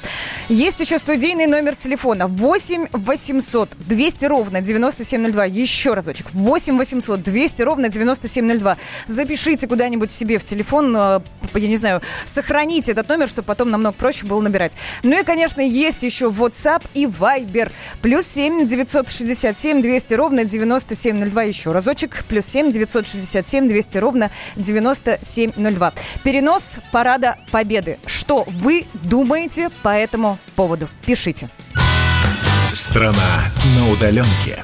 Есть 0.47 0.80
еще 0.80 0.97
студийный 0.97 1.45
номер 1.45 1.76
телефона 1.76 2.28
8 2.28 2.88
800 2.93 3.70
200 3.80 4.26
ровно 4.28 4.61
9702. 4.61 5.43
Еще 5.43 5.93
разочек. 5.93 6.32
8 6.32 6.78
800 6.78 7.22
200 7.22 7.61
ровно 7.63 7.89
9702. 7.89 8.78
Запишите 9.07 9.68
куда-нибудь 9.68 10.05
где-нибудь 10.06 10.12
себе 10.12 10.39
в 10.39 10.43
телефон, 10.43 10.95
э, 10.95 11.20
я 11.56 11.68
не 11.68 11.78
знаю, 11.78 12.01
сохраните 12.26 12.91
этот 12.91 13.10
номер, 13.10 13.28
чтобы 13.28 13.45
потом 13.45 13.72
намного 13.72 13.95
проще 13.95 14.26
было 14.26 14.41
набирать. 14.41 14.78
Ну 15.03 15.20
и, 15.20 15.24
конечно, 15.24 15.62
есть 15.62 16.03
еще 16.03 16.26
WhatsApp 16.26 16.84
и 16.93 17.06
Viber. 17.06 17.72
Плюс 18.01 18.26
7 18.28 18.68
967 18.68 19.82
200 19.82 20.14
ровно 20.14 20.43
9702. 20.45 21.43
Еще 21.43 21.72
разочек. 21.72 22.24
Плюс 22.28 22.45
7 22.45 22.72
967 22.72 23.68
200 23.68 23.97
ровно 23.97 24.32
9702. 24.56 25.93
Перенос 26.24 26.80
Парада 26.91 27.38
Победы. 27.51 27.97
Что 28.06 28.45
вы 28.47 28.86
думаете 28.93 29.70
по 29.84 29.89
этому 29.89 30.38
поводу? 30.56 30.88
Пишите. 31.06 31.49
Страна 32.74 33.51
на 33.76 33.89
удаленке. 33.91 34.64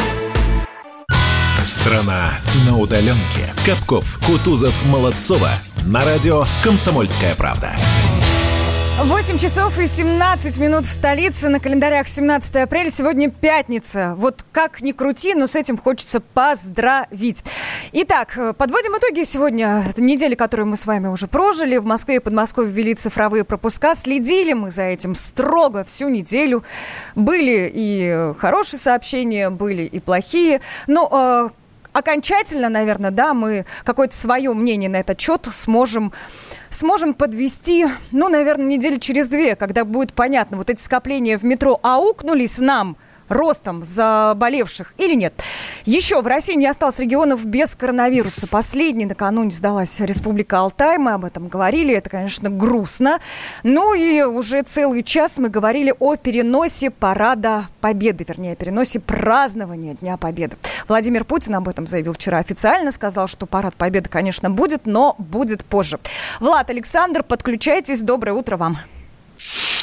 Страна 1.81 2.33
на 2.67 2.77
удаленке. 2.77 3.51
Капков, 3.65 4.19
Кутузов, 4.23 4.85
Молодцова. 4.85 5.49
На 5.87 6.05
радио 6.05 6.43
«Комсомольская 6.63 7.33
правда». 7.33 7.75
8 8.99 9.39
часов 9.39 9.79
и 9.79 9.87
17 9.87 10.59
минут 10.59 10.85
в 10.85 10.91
столице. 10.91 11.49
На 11.49 11.59
календарях 11.59 12.07
17 12.07 12.55
апреля. 12.57 12.91
Сегодня 12.91 13.31
пятница. 13.31 14.13
Вот 14.15 14.45
как 14.51 14.83
ни 14.83 14.91
крути, 14.91 15.33
но 15.33 15.47
с 15.47 15.55
этим 15.55 15.75
хочется 15.75 16.19
поздравить. 16.19 17.43
Итак, 17.93 18.37
подводим 18.57 18.95
итоги 18.99 19.23
сегодня 19.23 19.83
недели, 19.97 20.35
которую 20.35 20.67
мы 20.67 20.77
с 20.77 20.85
вами 20.85 21.07
уже 21.07 21.25
прожили. 21.25 21.77
В 21.77 21.85
Москве 21.85 22.17
и 22.17 22.19
Подмосковье 22.19 22.71
ввели 22.71 22.93
цифровые 22.93 23.43
пропуска. 23.43 23.95
Следили 23.95 24.53
мы 24.53 24.69
за 24.69 24.83
этим 24.83 25.15
строго 25.15 25.83
всю 25.83 26.09
неделю. 26.09 26.63
Были 27.15 27.71
и 27.73 28.33
хорошие 28.37 28.79
сообщения, 28.79 29.49
были 29.49 29.81
и 29.81 29.99
плохие. 29.99 30.61
Но 30.85 31.49
э, 31.51 31.60
окончательно, 31.93 32.69
наверное, 32.69 33.11
да, 33.11 33.33
мы 33.33 33.65
какое-то 33.83 34.15
свое 34.15 34.53
мнение 34.53 34.89
на 34.89 34.97
этот 34.97 35.19
счет 35.19 35.47
сможем 35.51 36.13
сможем 36.69 37.13
подвести, 37.13 37.87
ну, 38.11 38.29
наверное, 38.29 38.65
недели 38.65 38.97
через 38.97 39.27
две, 39.27 39.55
когда 39.55 39.83
будет 39.83 40.13
понятно, 40.13 40.57
вот 40.57 40.69
эти 40.69 40.81
скопления 40.81 41.37
в 41.37 41.43
метро 41.43 41.79
аукнулись 41.83 42.59
нам– 42.59 42.97
ростом 43.31 43.83
заболевших 43.83 44.93
или 44.97 45.15
нет. 45.15 45.33
Еще 45.85 46.21
в 46.21 46.27
России 46.27 46.55
не 46.55 46.67
осталось 46.67 46.99
регионов 46.99 47.45
без 47.45 47.75
коронавируса. 47.75 48.47
Последний 48.47 49.05
накануне 49.05 49.51
сдалась 49.51 49.99
Республика 49.99 50.59
Алтай. 50.59 50.97
Мы 50.97 51.13
об 51.13 51.25
этом 51.25 51.47
говорили. 51.47 51.93
Это, 51.93 52.09
конечно, 52.09 52.49
грустно. 52.49 53.19
Ну 53.63 53.93
и 53.93 54.21
уже 54.21 54.61
целый 54.63 55.03
час 55.03 55.39
мы 55.39 55.49
говорили 55.49 55.93
о 55.99 56.15
переносе 56.15 56.89
парада 56.91 57.65
Победы, 57.79 58.25
вернее, 58.27 58.53
о 58.53 58.55
переносе 58.55 58.99
празднования 58.99 59.95
Дня 59.95 60.17
Победы. 60.17 60.57
Владимир 60.87 61.25
Путин 61.25 61.55
об 61.55 61.67
этом 61.67 61.87
заявил 61.87 62.13
вчера 62.13 62.37
официально. 62.37 62.91
Сказал, 62.91 63.27
что 63.27 63.45
парад 63.45 63.75
Победы, 63.75 64.09
конечно, 64.09 64.49
будет, 64.49 64.85
но 64.85 65.15
будет 65.17 65.65
позже. 65.65 65.99
Влад, 66.39 66.69
Александр, 66.69 67.23
подключайтесь. 67.23 68.03
Доброе 68.03 68.33
утро 68.33 68.57
вам. 68.57 68.77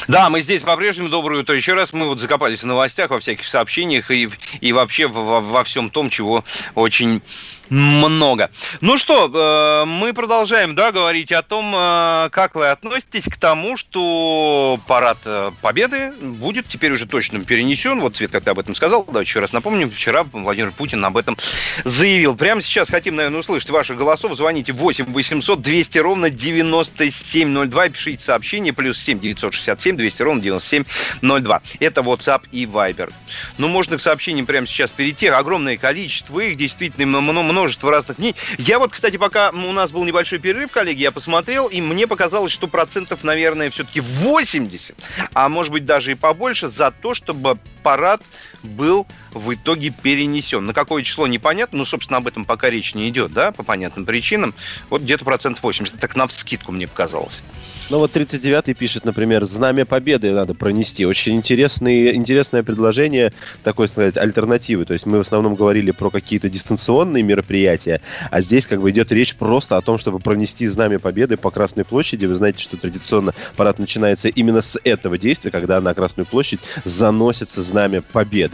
Да, 0.07 0.29
мы 0.29 0.41
здесь 0.41 0.61
по-прежнему. 0.61 1.09
Доброе 1.09 1.41
утро 1.41 1.55
еще 1.55 1.73
раз. 1.73 1.93
Мы 1.93 2.07
вот 2.07 2.19
закопались 2.19 2.63
в 2.63 2.65
новостях, 2.65 3.11
во 3.11 3.19
всяких 3.19 3.45
сообщениях 3.45 4.09
и, 4.11 4.29
и 4.61 4.73
вообще 4.73 5.07
во, 5.07 5.41
во 5.41 5.63
всем 5.63 5.89
том, 5.89 6.09
чего 6.09 6.43
очень 6.75 7.21
много. 7.69 8.49
Ну 8.81 8.97
что, 8.97 9.29
э, 9.33 9.85
мы 9.85 10.13
продолжаем, 10.13 10.75
да, 10.75 10.91
говорить 10.91 11.31
о 11.31 11.41
том, 11.41 11.73
э, 11.75 12.29
как 12.31 12.55
вы 12.55 12.69
относитесь 12.69 13.25
к 13.25 13.37
тому, 13.37 13.77
что 13.77 14.79
парад 14.87 15.19
э, 15.25 15.51
Победы 15.61 16.11
будет 16.21 16.67
теперь 16.67 16.91
уже 16.91 17.05
точно 17.05 17.43
перенесен. 17.43 17.99
Вот 17.99 18.17
Цвет 18.17 18.31
как-то 18.31 18.51
об 18.51 18.59
этом 18.59 18.75
сказал. 18.75 19.05
Да, 19.11 19.21
еще 19.21 19.39
раз 19.39 19.53
напомню, 19.53 19.89
вчера 19.89 20.23
Владимир 20.23 20.71
Путин 20.71 21.03
об 21.05 21.17
этом 21.17 21.37
заявил. 21.83 22.35
Прямо 22.35 22.61
сейчас 22.61 22.89
хотим, 22.89 23.15
наверное, 23.15 23.39
услышать 23.41 23.69
ваших 23.69 23.97
голосов. 23.97 24.35
Звоните 24.35 24.73
8 24.73 25.05
800 25.05 25.61
200 25.61 25.97
ровно 25.99 26.29
9702. 26.29 27.89
Пишите 27.89 28.23
сообщение. 28.23 28.73
Плюс 28.73 28.97
7 28.99 29.19
967 29.19 29.97
200 29.97 30.21
ровно 30.21 30.41
9702. 30.41 31.61
Это 31.79 32.01
WhatsApp 32.01 32.43
и 32.51 32.65
Viber. 32.65 33.11
Ну, 33.57 33.67
можно 33.67 33.97
к 33.97 34.01
сообщениям 34.01 34.45
прямо 34.45 34.65
сейчас 34.65 34.89
перейти. 34.89 35.27
Огромное 35.27 35.77
количество 35.77 36.39
их. 36.39 36.57
Действительно, 36.57 37.05
много 37.21 37.58
множество 37.59 37.91
разных 37.91 38.17
мнений. 38.17 38.35
Я 38.57 38.79
вот, 38.79 38.91
кстати, 38.91 39.17
пока 39.17 39.49
у 39.49 39.71
нас 39.71 39.91
был 39.91 40.05
небольшой 40.05 40.39
перерыв, 40.39 40.71
коллеги, 40.71 41.01
я 41.01 41.11
посмотрел, 41.11 41.67
и 41.67 41.81
мне 41.81 42.07
показалось, 42.07 42.51
что 42.51 42.67
процентов, 42.67 43.23
наверное, 43.23 43.69
все-таки 43.69 43.99
80, 43.99 44.95
а 45.33 45.49
может 45.49 45.71
быть 45.73 45.85
даже 45.85 46.11
и 46.11 46.15
побольше, 46.15 46.69
за 46.69 46.91
то, 46.91 47.13
чтобы 47.13 47.57
парад 47.83 48.21
был 48.63 49.05
в 49.31 49.53
итоге 49.53 49.91
перенесен. 49.91 50.65
На 50.65 50.73
какое 50.73 51.03
число 51.03 51.27
непонятно, 51.27 51.79
ну, 51.79 51.85
собственно, 51.85 52.17
об 52.17 52.27
этом 52.27 52.45
пока 52.45 52.69
речь 52.69 52.95
не 52.95 53.09
идет, 53.09 53.31
да, 53.31 53.51
по 53.51 53.63
понятным 53.63 54.05
причинам. 54.05 54.53
Вот 54.89 55.01
где-то 55.01 55.25
процент 55.25 55.61
80, 55.61 55.99
так 55.99 56.15
на 56.15 56.27
вскидку 56.27 56.71
мне 56.71 56.87
показалось. 56.87 57.43
Ну 57.89 57.97
вот 57.97 58.15
39-й 58.15 58.75
пишет, 58.75 59.03
например, 59.05 59.45
«Знамя 59.45 59.83
Победы 59.83 60.31
надо 60.31 60.53
пронести». 60.53 61.05
Очень 61.05 61.37
интересный, 61.37 62.15
интересное 62.15 62.61
предложение, 62.61 63.33
такой, 63.63 63.87
сказать, 63.87 64.15
альтернативы. 64.15 64.85
То 64.85 64.93
есть 64.93 65.07
мы 65.07 65.17
в 65.17 65.21
основном 65.21 65.55
говорили 65.55 65.89
про 65.89 66.11
какие-то 66.11 66.49
дистанционные 66.49 67.23
мероприятия, 67.23 68.01
а 68.29 68.41
здесь 68.41 68.67
как 68.67 68.81
бы 68.81 68.91
идет 68.91 69.11
речь 69.11 69.35
просто 69.35 69.75
о 69.75 69.81
том, 69.81 69.97
чтобы 69.97 70.19
пронести 70.19 70.67
Знамя 70.67 70.99
Победы 70.99 71.35
по 71.35 71.49
Красной 71.49 71.83
площади. 71.83 72.25
Вы 72.25 72.35
знаете, 72.35 72.61
что 72.61 72.77
традиционно 72.77 73.33
парад 73.55 73.79
начинается 73.79 74.27
именно 74.27 74.61
с 74.61 74.79
этого 74.83 75.17
действия, 75.17 75.49
когда 75.49 75.81
на 75.81 75.93
Красную 75.95 76.27
площадь 76.27 76.59
заносится 76.85 77.63
Знамя 77.63 78.01
Победы. 78.01 78.48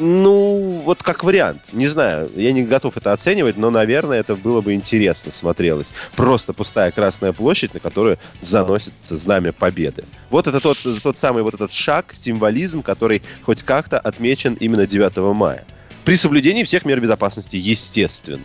Ну, 0.00 0.82
вот 0.84 1.02
как 1.02 1.24
вариант. 1.24 1.60
Не 1.72 1.88
знаю, 1.88 2.30
я 2.36 2.52
не 2.52 2.62
готов 2.62 2.96
это 2.96 3.12
оценивать, 3.12 3.56
но, 3.56 3.70
наверное, 3.70 4.20
это 4.20 4.36
было 4.36 4.60
бы 4.60 4.74
интересно 4.74 5.32
смотрелось. 5.32 5.88
Просто 6.14 6.52
пустая 6.52 6.92
Красная 6.92 7.32
площадь, 7.32 7.74
на 7.74 7.80
которую 7.80 8.18
заносится 8.40 9.16
знамя 9.16 9.52
победы. 9.52 10.04
Вот 10.30 10.46
это 10.46 10.60
тот, 10.60 10.78
тот 11.02 11.18
самый 11.18 11.42
вот 11.42 11.54
этот 11.54 11.72
шаг, 11.72 12.14
символизм, 12.20 12.82
который 12.82 13.22
хоть 13.42 13.62
как-то 13.62 13.98
отмечен 13.98 14.54
именно 14.54 14.86
9 14.86 15.16
мая. 15.34 15.64
При 16.04 16.16
соблюдении 16.16 16.64
всех 16.64 16.84
мер 16.84 17.00
безопасности, 17.00 17.56
естественно. 17.56 18.40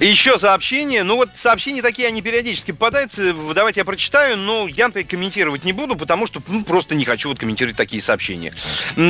Еще 0.00 0.38
сообщения. 0.38 1.02
Ну 1.02 1.16
вот 1.16 1.30
сообщения 1.36 1.82
такие, 1.82 2.08
они 2.08 2.22
периодически 2.22 2.72
попадаются. 2.72 3.34
Давайте 3.54 3.80
я 3.80 3.84
прочитаю, 3.84 4.36
но 4.36 4.66
я 4.68 4.90
комментировать 4.90 5.64
не 5.64 5.72
буду, 5.72 5.96
потому 5.96 6.26
что 6.26 6.42
ну, 6.48 6.64
просто 6.64 6.94
не 6.94 7.04
хочу 7.04 7.28
вот 7.28 7.38
комментировать 7.38 7.76
такие 7.76 8.02
сообщения. 8.02 8.52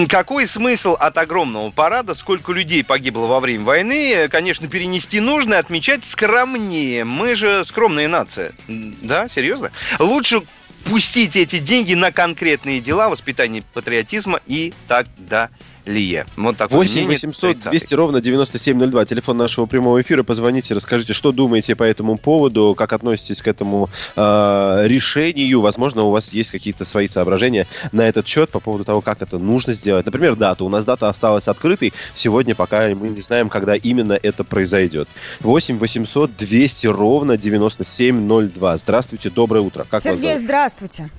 Какой 0.09 0.49
смысл 0.49 0.93
от 0.93 1.17
огромного 1.19 1.71
парада? 1.71 2.15
Сколько 2.15 2.53
людей 2.53 2.85
погибло 2.85 3.27
во 3.27 3.41
время 3.41 3.65
войны? 3.65 4.29
Конечно, 4.29 4.69
перенести 4.69 5.21
нужно, 5.21 5.59
отмечать 5.59 6.05
скромнее. 6.05 7.05
Мы 7.05 7.35
же 7.35 7.65
скромная 7.65 8.09
нация. 8.09 8.53
Да, 8.69 9.29
серьезно? 9.29 9.71
Лучше 9.99 10.43
пустить 10.85 11.37
эти 11.37 11.59
деньги 11.59 11.95
на 11.95 12.13
конкретные 12.13 12.81
дела, 12.81 13.09
воспитание 13.09 13.63
патриотизма 13.73 14.41
и 14.47 14.73
так 14.87 15.07
далее 15.17 15.51
Лие. 15.87 16.27
Вот 16.37 16.57
такое 16.57 16.79
8 16.79 16.93
мнение 16.93 17.09
800 17.09 17.57
30-й. 17.57 17.71
200 17.71 17.95
ровно 17.95 18.21
9702. 18.21 19.05
Телефон 19.05 19.37
нашего 19.37 19.67
прямого 19.67 20.01
эфира. 20.01 20.23
Позвоните, 20.23 20.75
расскажите, 20.75 21.13
что 21.13 21.33
думаете 21.33 21.77
по 21.77 21.83
этому 21.83 22.17
поводу, 22.17 22.75
как 22.77 22.93
относитесь 22.93 23.43
к 23.43 23.49
этому 23.49 23.91
э, 24.17 24.83
решению. 24.87 25.61
Возможно, 25.61 26.05
у 26.05 26.11
вас 26.11 26.33
есть 26.33 26.51
какие-то 26.51 26.85
свои 26.85 27.09
соображения 27.09 27.67
на 27.93 28.09
этот 28.09 28.27
счет 28.27 28.51
по 28.51 28.61
поводу 28.61 28.85
того, 28.85 29.01
как 29.01 29.21
это 29.21 29.39
нужно 29.39 29.75
сделать. 29.75 30.07
Например, 30.07 30.37
дата. 30.37 30.65
У 30.65 30.69
нас 30.69 30.85
дата 30.85 31.09
осталась 31.09 31.49
открытой. 31.49 31.93
Сегодня 32.15 32.55
пока 32.55 32.89
мы 32.89 33.09
не 33.09 33.21
знаем, 33.21 33.49
когда 33.49 33.75
именно 33.75 34.19
это 34.21 34.45
произойдет. 34.45 35.09
8 35.41 35.79
800 35.79 36.37
200 36.37 36.87
ровно 36.87 37.37
9702. 37.37 38.77
Здравствуйте, 38.79 39.31
доброе 39.31 39.61
утро. 39.61 39.85
Как 39.91 40.01
Сергей, 40.01 40.39
здравствуйте. 40.39 41.11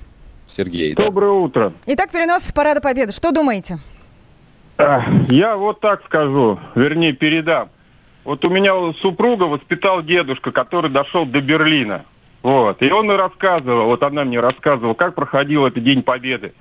Сергей. 0.56 0.94
да. 0.94 1.04
Доброе 1.04 1.32
утро. 1.32 1.72
Итак, 1.86 2.10
перенос 2.10 2.44
с 2.44 2.52
парада 2.52 2.80
Победы. 2.80 3.12
Что 3.12 3.30
думаете? 3.30 3.78
Я 4.78 5.56
вот 5.56 5.80
так 5.80 6.04
скажу, 6.04 6.58
вернее, 6.74 7.12
передам. 7.12 7.70
Вот 8.24 8.44
у 8.44 8.50
меня 8.50 8.74
супруга 9.00 9.44
воспитал 9.44 10.02
дедушка, 10.02 10.50
который 10.50 10.90
дошел 10.90 11.24
до 11.24 11.40
Берлина. 11.40 12.04
Вот. 12.42 12.82
И 12.82 12.90
он 12.90 13.10
и 13.10 13.14
рассказывал, 13.14 13.86
вот 13.86 14.02
она 14.02 14.24
мне 14.24 14.40
рассказывала, 14.40 14.94
как 14.94 15.14
проходил 15.14 15.66
этот 15.66 15.82
День 15.82 16.02
Победы. 16.02 16.52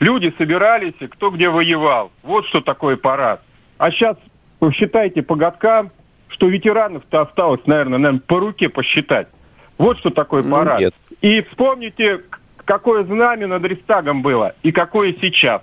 Люди 0.00 0.34
собирались, 0.38 0.94
кто 1.10 1.30
где 1.30 1.48
воевал. 1.48 2.10
Вот 2.22 2.46
что 2.46 2.60
такое 2.60 2.96
парад. 2.96 3.42
А 3.78 3.90
сейчас 3.90 4.16
посчитайте 4.58 5.22
по 5.22 5.36
годкам, 5.36 5.90
что 6.28 6.48
ветеранов-то 6.48 7.22
осталось, 7.22 7.60
наверное, 7.66 7.98
наверное, 7.98 8.22
по 8.26 8.40
руке 8.40 8.68
посчитать. 8.68 9.28
Вот 9.78 9.98
что 9.98 10.10
такое 10.10 10.42
Ну, 10.42 10.50
парад. 10.50 10.80
нет. 10.80 10.94
И 11.20 11.42
вспомните, 11.42 12.22
какое 12.64 13.04
знамя 13.04 13.46
над 13.46 13.64
Рейхстагом 13.64 14.22
было 14.22 14.54
и 14.62 14.72
какое 14.72 15.14
сейчас. 15.20 15.62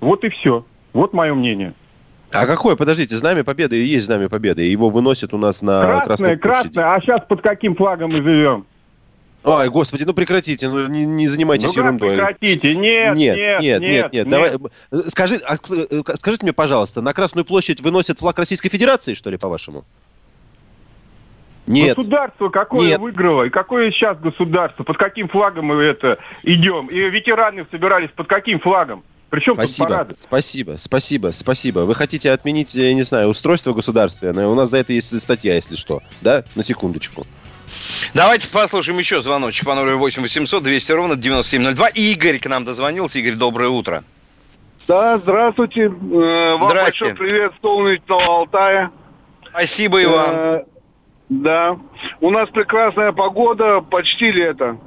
Вот 0.00 0.24
и 0.24 0.28
все. 0.28 0.64
Вот 0.94 1.12
мое 1.12 1.34
мнение. 1.34 1.74
А 2.30 2.46
какое? 2.46 2.76
Подождите, 2.76 3.16
Знамя 3.16 3.44
Победы 3.44 3.76
и 3.76 3.84
есть 3.84 4.06
Знамя 4.06 4.28
Победы. 4.28 4.62
Его 4.62 4.88
выносят 4.88 5.34
у 5.34 5.38
нас 5.38 5.60
на 5.60 6.00
красное, 6.00 6.36
Красной 6.36 6.38
красное. 6.38 6.94
А 6.94 7.00
сейчас 7.00 7.20
под 7.28 7.42
каким 7.42 7.76
флагом 7.76 8.10
мы 8.12 8.22
живем? 8.22 8.66
Ой, 9.44 9.68
господи, 9.68 10.04
ну 10.04 10.14
прекратите, 10.14 10.70
ну 10.70 10.86
не, 10.86 11.04
не 11.04 11.28
занимайтесь 11.28 11.76
ну 11.76 11.82
ерундой. 11.82 12.16
прекратите? 12.16 12.74
Нет, 12.74 13.14
нет, 13.14 13.36
нет, 13.36 13.60
нет, 13.60 13.80
нет, 13.82 14.12
нет. 14.12 14.28
Давай, 14.30 14.52
э, 14.54 14.96
скажи, 15.08 15.36
а, 15.46 15.56
э, 15.56 16.02
скажите 16.16 16.44
мне, 16.44 16.54
пожалуйста, 16.54 17.02
на 17.02 17.12
Красную 17.12 17.44
площадь 17.44 17.82
выносят 17.82 18.20
флаг 18.20 18.38
Российской 18.38 18.70
Федерации, 18.70 19.12
что 19.12 19.28
ли, 19.28 19.36
по-вашему? 19.36 19.84
Нет. 21.66 21.96
Государство 21.96 22.48
какое 22.48 22.88
Нет. 22.88 23.00
выиграло? 23.00 23.44
И 23.44 23.50
какое 23.50 23.90
сейчас 23.90 24.18
государство? 24.18 24.82
Под 24.82 24.96
каким 24.96 25.28
флагом 25.28 25.66
мы 25.66 25.82
это 25.82 26.18
идем? 26.42 26.86
И 26.86 26.98
ветераны 26.98 27.66
собирались 27.70 28.10
под 28.10 28.28
каким 28.28 28.60
флагом? 28.60 29.02
Причем 29.34 29.56
тут 29.56 29.64
Спасибо, 29.68 29.88
парады? 29.88 30.14
спасибо, 30.22 30.76
спасибо, 30.78 31.32
спасибо. 31.32 31.80
Вы 31.80 31.96
хотите 31.96 32.30
отменить, 32.30 32.72
я 32.76 32.94
не 32.94 33.02
знаю, 33.02 33.30
устройство 33.30 33.72
государственное? 33.72 34.46
У 34.46 34.54
нас 34.54 34.70
за 34.70 34.76
это 34.76 34.92
есть 34.92 35.20
статья, 35.20 35.56
если 35.56 35.74
что. 35.74 36.02
Да? 36.20 36.44
На 36.54 36.62
секундочку. 36.62 37.26
Давайте 38.14 38.46
послушаем 38.46 39.00
еще 39.00 39.20
звоночек 39.22 39.66
по 39.66 39.74
номеру 39.74 39.98
8 39.98 40.22
800 40.22 40.62
200 40.62 40.92
ровно 40.92 41.16
9702. 41.16 41.88
И 41.88 42.12
Игорь 42.12 42.38
к 42.38 42.46
нам 42.46 42.64
дозвонился. 42.64 43.18
Игорь, 43.18 43.34
доброе 43.34 43.70
утро. 43.70 44.04
Да, 44.86 45.18
здравствуйте. 45.18 45.86
Э, 45.86 45.88
Вам 46.56 46.68
Здрасте. 46.68 47.00
большой 47.06 47.14
привет 47.16 47.52
с 47.58 47.60
солнечного 47.60 48.24
Алтая. 48.38 48.92
Спасибо 49.48 50.00
и 50.00 50.06
вам. 50.06 50.30
Э, 50.36 50.64
Да. 51.28 51.76
У 52.20 52.30
нас 52.30 52.48
прекрасная 52.50 53.10
погода, 53.10 53.80
почти 53.80 54.30
лето. 54.30 54.78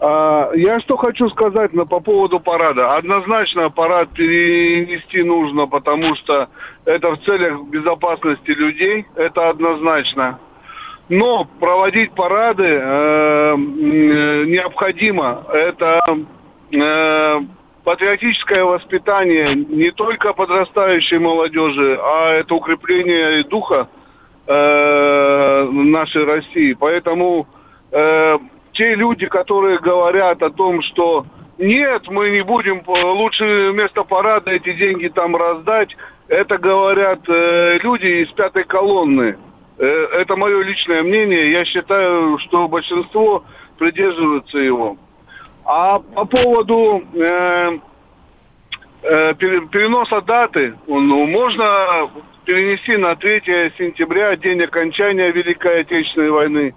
А, 0.00 0.50
Я 0.54 0.80
что 0.80 0.96
хочу 0.96 1.28
сказать 1.30 1.72
на, 1.72 1.86
по 1.86 2.00
поводу 2.00 2.40
парада. 2.40 2.96
Однозначно 2.96 3.70
парад 3.70 4.10
перенести 4.10 5.22
нужно, 5.22 5.66
потому 5.66 6.14
что 6.16 6.48
это 6.84 7.12
в 7.12 7.20
целях 7.24 7.62
безопасности 7.68 8.50
людей. 8.50 9.06
Это 9.16 9.50
однозначно. 9.50 10.38
Но 11.08 11.46
проводить 11.60 12.12
парады 12.14 12.64
э, 12.64 13.54
необходимо. 13.56 15.44
Это 15.52 16.00
э, 16.72 17.40
патриотическое 17.84 18.64
воспитание 18.64 19.54
не 19.54 19.90
только 19.90 20.32
подрастающей 20.32 21.18
молодежи, 21.18 21.98
а 22.02 22.32
это 22.32 22.54
укрепление 22.54 23.44
духа 23.44 23.88
э, 24.46 25.68
нашей 25.70 26.24
России. 26.24 26.72
Поэтому 26.72 27.46
э, 27.92 28.38
те 28.74 28.94
люди, 28.94 29.26
которые 29.26 29.78
говорят 29.78 30.42
о 30.42 30.50
том, 30.50 30.82
что 30.82 31.26
нет, 31.58 32.08
мы 32.08 32.30
не 32.30 32.42
будем, 32.42 32.82
э, 32.86 33.02
лучше 33.02 33.70
вместо 33.70 34.02
парада 34.02 34.50
эти 34.50 34.72
деньги 34.74 35.08
там 35.08 35.36
раздать, 35.36 35.96
это 36.28 36.58
говорят 36.58 37.20
э, 37.28 37.78
люди 37.82 38.24
из 38.24 38.32
пятой 38.32 38.64
колонны. 38.64 39.36
Э, 39.78 39.86
это 40.12 40.36
мое 40.36 40.62
личное 40.62 41.02
мнение. 41.02 41.52
Я 41.52 41.64
считаю, 41.64 42.38
что 42.38 42.68
большинство 42.68 43.44
придерживаются 43.78 44.58
его. 44.58 44.96
А 45.64 45.98
по 45.98 46.24
поводу 46.24 47.02
э, 47.14 47.78
э, 49.02 49.34
пере- 49.34 49.66
переноса 49.68 50.20
даты, 50.22 50.74
ну, 50.86 51.26
можно 51.26 52.10
перенести 52.44 52.96
на 52.96 53.16
3 53.16 53.72
сентября, 53.78 54.36
день 54.36 54.62
окончания 54.62 55.30
Великой 55.30 55.80
Отечественной 55.80 56.30
войны. 56.30 56.74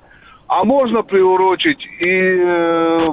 А 0.47 0.63
можно 0.63 1.03
приурочить 1.03 1.85
и 1.99 2.07
э, 2.07 3.07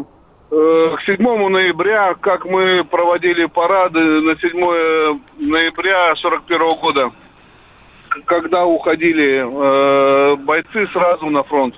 э, 0.50 0.96
к 0.96 1.02
7 1.04 1.48
ноября, 1.48 2.14
как 2.14 2.44
мы 2.44 2.84
проводили 2.84 3.46
парады 3.46 3.98
на 3.98 4.36
7 4.38 5.20
ноября 5.38 6.14
41 6.14 6.68
года, 6.80 7.12
когда 8.26 8.64
уходили 8.64 9.42
э, 9.44 10.36
бойцы 10.36 10.86
сразу 10.92 11.26
на 11.26 11.42
фронт. 11.42 11.74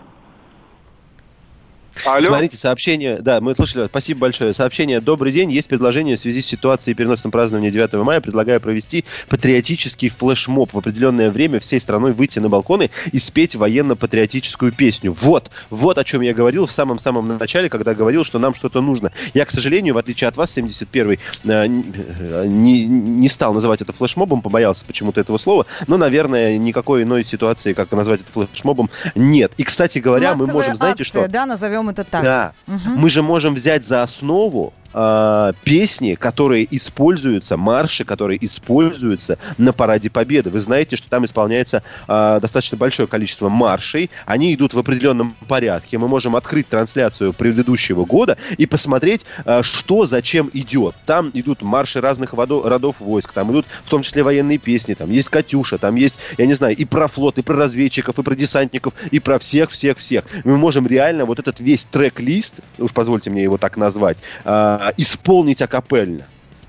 Алло? 2.04 2.26
Смотрите, 2.26 2.56
сообщение, 2.56 3.18
да, 3.20 3.40
мы 3.40 3.54
слышали, 3.54 3.86
спасибо 3.86 4.20
большое. 4.20 4.52
Сообщение, 4.52 5.00
добрый 5.00 5.32
день, 5.32 5.50
есть 5.50 5.68
предложение 5.68 6.16
в 6.16 6.20
связи 6.20 6.40
с 6.40 6.46
ситуацией 6.46 6.94
переносом 6.94 7.30
празднования 7.30 7.70
9 7.70 7.92
мая. 8.04 8.20
Предлагаю 8.20 8.60
провести 8.60 9.04
патриотический 9.28 10.08
флешмоб 10.08 10.72
в 10.72 10.78
определенное 10.78 11.30
время 11.30 11.60
всей 11.60 11.80
страной 11.80 12.12
выйти 12.12 12.38
на 12.38 12.48
балконы 12.48 12.90
и 13.12 13.18
спеть 13.18 13.54
военно-патриотическую 13.56 14.72
песню. 14.72 15.16
Вот, 15.20 15.50
вот 15.70 15.98
о 15.98 16.04
чем 16.04 16.20
я 16.20 16.34
говорил 16.34 16.66
в 16.66 16.72
самом-самом 16.72 17.38
начале, 17.38 17.68
когда 17.68 17.94
говорил, 17.94 18.24
что 18.24 18.38
нам 18.38 18.54
что-то 18.54 18.80
нужно. 18.80 19.12
Я, 19.34 19.44
к 19.44 19.50
сожалению, 19.50 19.94
в 19.94 19.98
отличие 19.98 20.28
от 20.28 20.36
вас, 20.36 20.56
71-й, 20.56 21.18
э, 21.44 21.66
не, 21.66 22.84
не 22.84 23.28
стал 23.28 23.54
называть 23.54 23.80
это 23.80 23.92
флешмобом, 23.92 24.42
побоялся 24.42 24.84
почему-то 24.84 25.20
этого 25.20 25.38
слова, 25.38 25.66
но, 25.86 25.96
наверное, 25.96 26.58
никакой 26.58 27.02
иной 27.02 27.24
ситуации, 27.24 27.72
как 27.72 27.90
назвать 27.92 28.20
это 28.20 28.32
флешмобом, 28.32 28.90
нет. 29.14 29.52
И, 29.56 29.64
кстати 29.64 29.98
говоря, 29.98 30.32
мы 30.32 30.40
Массовая 30.40 30.54
можем, 30.54 30.76
знаете 30.76 31.02
акция, 31.02 31.22
что? 31.24 31.32
да, 31.32 31.46
назовем 31.46 31.85
это 31.90 32.04
так. 32.04 32.22
Да. 32.22 32.52
Мгм. 32.66 32.96
Мы 32.96 33.10
же 33.10 33.22
можем 33.22 33.54
взять 33.54 33.84
за 33.86 34.02
основу 34.02 34.72
э, 34.96 35.52
песни, 35.62 36.14
которые 36.14 36.66
используются, 36.74 37.56
марши, 37.56 38.04
которые 38.04 38.44
используются 38.44 39.38
на 39.58 39.72
Параде 39.72 40.10
Победы. 40.10 40.50
Вы 40.50 40.60
знаете, 40.60 40.96
что 40.96 41.08
там 41.08 41.24
исполняется 41.24 41.82
э, 42.08 42.38
достаточно 42.40 42.78
большое 42.78 43.06
количество 43.06 43.48
маршей. 43.48 44.10
Они 44.24 44.54
идут 44.54 44.74
в 44.74 44.78
определенном 44.78 45.36
порядке. 45.46 45.98
Мы 45.98 46.08
можем 46.08 46.34
открыть 46.34 46.68
трансляцию 46.68 47.32
предыдущего 47.32 48.04
года 48.04 48.38
и 48.56 48.66
посмотреть, 48.66 49.26
э, 49.44 49.62
что 49.62 50.06
зачем 50.06 50.50
идет. 50.52 50.94
Там 51.04 51.30
идут 51.34 51.62
марши 51.62 52.00
разных 52.00 52.32
водо- 52.32 52.66
родов 52.66 53.00
войск, 53.00 53.32
там 53.32 53.52
идут 53.52 53.66
в 53.84 53.90
том 53.90 54.02
числе 54.02 54.22
военные 54.22 54.58
песни, 54.58 54.94
там 54.94 55.10
есть 55.10 55.28
«Катюша», 55.28 55.76
там 55.78 55.96
есть, 55.96 56.16
я 56.38 56.46
не 56.46 56.54
знаю, 56.54 56.74
и 56.74 56.84
про 56.84 57.08
флот, 57.08 57.38
и 57.38 57.42
про 57.42 57.56
разведчиков, 57.56 58.18
и 58.18 58.22
про 58.22 58.34
десантников, 58.34 58.94
и 59.10 59.20
про 59.20 59.38
всех-всех-всех. 59.38 60.24
Мы 60.44 60.56
можем 60.56 60.86
реально 60.86 61.26
вот 61.26 61.38
этот 61.38 61.60
весь 61.60 61.84
трек-лист, 61.84 62.54
уж 62.78 62.92
позвольте 62.92 63.30
мне 63.30 63.42
его 63.42 63.58
так 63.58 63.76
назвать, 63.76 64.18
э, 64.44 64.85
исполнить 64.96 65.62
акапельно. 65.62 66.26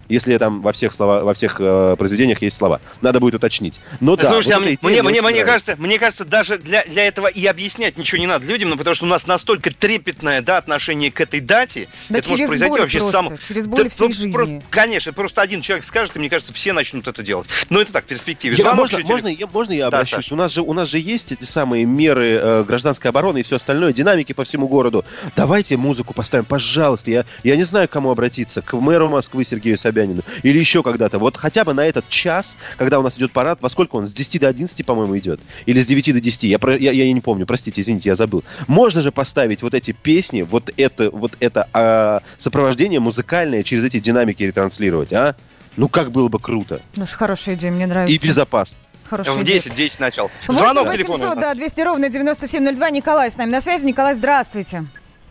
Если 0.10 0.38
там 0.38 0.62
во 0.62 0.72
всех, 0.74 0.93
слова, 0.93 1.24
во 1.24 1.34
всех 1.34 1.58
э, 1.60 1.95
произведениях 1.97 2.41
есть 2.41 2.58
слова. 2.58 2.80
Надо 3.01 3.20
будет 3.20 3.36
уточнить. 3.36 3.80
Но 3.99 4.16
да, 4.16 4.30
Слушайте, 4.30 4.55
вот 4.55 4.64
а 4.64 4.66
мне, 4.88 5.01
мне, 5.01 5.03
мне, 5.03 5.22
мне 5.22 5.43
кажется, 5.43 5.76
мне 5.78 5.99
кажется, 5.99 6.24
даже 6.26 6.58
для, 6.58 6.84
для 6.86 7.05
этого 7.08 7.28
и 7.28 7.45
объяснять 7.45 7.97
ничего 7.97 8.20
не 8.20 8.28
надо 8.28 8.45
людям, 8.45 8.70
ну, 8.70 8.78
потому 8.78 8.95
что 8.95 9.05
у 9.05 9.08
нас 9.10 9.28
настолько 9.28 9.74
трепетное 9.74 10.41
да, 10.41 10.58
отношение 10.58 11.12
к 11.12 11.20
этой 11.20 11.39
дате. 11.39 11.88
Да 12.10 12.20
это 12.20 12.30
может 12.30 12.38
через 12.38 12.49
произойти 12.51 12.70
боль 12.70 12.82
вообще 12.82 12.99
просто, 12.99 13.18
само- 13.18 13.38
через 13.47 13.68
боль 13.68 13.84
Да, 13.84 13.89
всей 13.89 14.08
ну, 14.08 14.12
жизни. 14.14 14.32
про- 14.32 14.62
конечно, 14.70 15.14
просто 15.14 15.41
один 15.41 15.62
человек 15.62 15.86
скажет, 15.86 16.16
и 16.16 16.20
мне 16.20 16.30
кажется, 16.30 16.53
все 16.53 16.72
начнут 16.74 17.08
это 17.08 17.22
делать. 17.22 17.47
Но 17.70 17.82
это 17.82 17.91
так, 17.91 18.05
в 18.05 18.08
перспективе. 18.08 18.55
Я- 18.55 18.64
Звонок 18.64 18.91
можно, 18.91 18.99
можно, 19.05 19.28
я, 19.28 19.47
можно 19.47 19.74
я 19.74 19.89
Да, 19.89 19.97
обращусь? 19.97 20.16
Саша. 20.26 20.34
у, 20.34 20.38
нас 20.38 20.53
же, 20.53 20.62
у 20.62 20.74
нас 20.74 20.89
же 20.89 20.99
есть 20.99 21.34
эти 21.34 21.43
самые 21.43 21.86
меры 21.86 22.39
э, 22.41 22.64
гражданской 22.64 23.10
обороны 23.10 23.39
и 23.39 23.43
все 23.43 23.58
остальное, 23.58 23.91
динамики 23.91 24.32
по 24.32 24.45
всему 24.45 24.68
городу. 24.70 25.03
Давайте 25.36 25.76
музыку 25.76 26.14
поставим, 26.14 26.45
пожалуйста. 26.45 27.12
Я, 27.12 27.26
я 27.43 27.58
не 27.58 27.64
знаю, 27.64 27.88
к 27.89 27.91
кому 27.91 28.10
обратиться. 28.12 28.62
К 28.62 28.74
мэру 28.74 29.10
Москвы 29.10 29.43
Сергею 29.43 29.78
Собянину. 29.78 29.97
Или 30.43 30.60
еще 30.60 30.84
когда-то. 30.84 31.20
Вот 31.20 31.38
хотя 31.38 31.64
бы 31.64 31.74
на 31.74 31.86
этот 31.86 32.08
час, 32.10 32.58
когда 32.78 33.00
у 33.00 33.04
нас 33.04 33.18
идет 33.18 33.32
парад, 33.32 33.60
во 33.62 33.70
сколько 33.70 33.95
он? 33.95 34.08
С 34.08 34.14
10 34.14 34.41
до 34.41 34.48
11, 34.48 34.86
по-моему, 34.86 35.18
идет? 35.18 35.39
Или 35.66 35.82
с 35.82 35.86
9 35.86 36.14
до 36.14 36.22
10? 36.22 36.43
Я, 36.43 36.60
про- 36.60 36.78
я, 36.78 36.91
я 36.91 37.12
не 37.12 37.22
помню, 37.22 37.45
простите, 37.45 37.82
извините, 37.82 38.10
я 38.10 38.16
забыл. 38.16 38.43
Можно 38.68 39.02
же 39.02 39.12
поставить 39.12 39.62
вот 39.62 39.74
эти 39.74 39.91
песни, 39.91 40.41
вот 40.43 40.72
это, 40.78 41.10
вот 41.12 41.34
это 41.39 41.68
а, 41.74 42.22
сопровождение 42.38 43.00
музыкальное 43.00 43.64
через 43.64 43.84
эти 43.84 44.00
динамики 44.00 44.43
ретранслировать, 44.43 45.14
а? 45.14 45.36
Ну 45.76 45.89
как 45.89 46.12
было 46.12 46.28
бы 46.28 46.39
круто. 46.39 46.82
Ну, 46.95 47.06
ж 47.06 47.10
хорошая 47.10 47.56
идея, 47.56 47.72
мне 47.72 47.86
нравится. 47.86 48.26
И 48.26 48.28
безопасно. 48.28 48.78
Хорошая 49.10 49.36
В 49.38 49.43
идея. 49.43 49.62
10, 49.62 49.76
10 49.76 50.00
начал. 50.00 50.30
8 50.48 50.60
Звонок 50.60 50.88
800, 50.88 51.16
телефона. 51.16 51.41
да, 51.41 51.54
200 51.54 51.82
ровно 51.82 52.10
9702. 52.10 52.89
Николай 52.89 53.32
с 53.32 53.38
нами 53.38 53.52
на 53.52 53.62
связи. 53.62 53.86
Николай, 53.86 54.14
здравствуйте. 54.14 54.86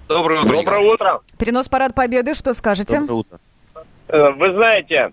Доброе 0.08 0.40
утро. 0.42 0.52
Доброе 0.56 0.92
утро. 0.92 1.20
Перенос 1.36 1.68
парад 1.68 1.94
победы, 1.94 2.32
что 2.34 2.52
скажете? 2.52 3.00
Доброе 3.00 3.14
утро. 3.16 3.40
Э, 4.08 4.30
Вы 4.30 4.52
знаете, 4.52 5.12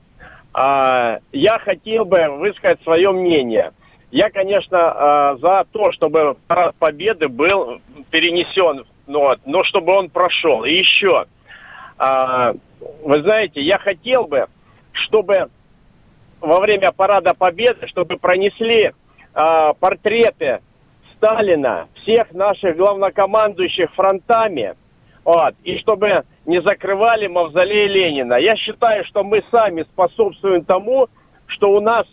а, 0.54 1.20
я 1.32 1.58
хотел 1.60 2.06
бы 2.06 2.28
высказать 2.38 2.82
свое 2.84 3.12
мнение. 3.12 3.72
Я, 4.12 4.30
конечно, 4.30 4.78
а, 4.80 5.38
за 5.38 5.66
то, 5.72 5.92
чтобы 5.92 6.38
парад 6.48 6.76
Победы 6.76 7.28
был 7.28 7.82
перенесен, 8.12 8.86
ну, 9.08 9.20
вот, 9.20 9.40
но 9.46 9.64
чтобы 9.64 9.94
он 9.94 10.10
прошел. 10.10 10.64
И 10.64 10.74
еще, 10.74 11.26
а, 11.98 12.54
вы 13.04 13.22
знаете, 13.22 13.62
я 13.62 13.80
хотел 13.80 14.26
бы, 14.26 14.46
чтобы 14.92 15.50
во 16.40 16.60
время 16.60 16.92
парада 16.92 17.34
Победы, 17.34 17.88
чтобы 17.88 18.18
пронесли 18.18 18.92
портреты 19.34 20.60
Сталина, 21.16 21.88
всех 21.96 22.32
наших 22.34 22.78
главнокомандующих 22.78 23.92
фронтами, 23.96 24.76
вот, 25.24 25.56
и 25.64 25.80
чтобы 25.80 26.24
не 26.46 26.62
закрывали 26.62 27.28
мавзолей 27.28 27.88
Ленина. 27.88 28.36
Я 28.36 28.56
считаю, 28.56 29.06
что 29.06 29.24
мы 29.24 29.44
сами 29.52 29.84
способствуем 29.84 30.66
тому, 30.66 31.08
что 31.48 31.72
у 31.72 31.80
нас 31.80 32.06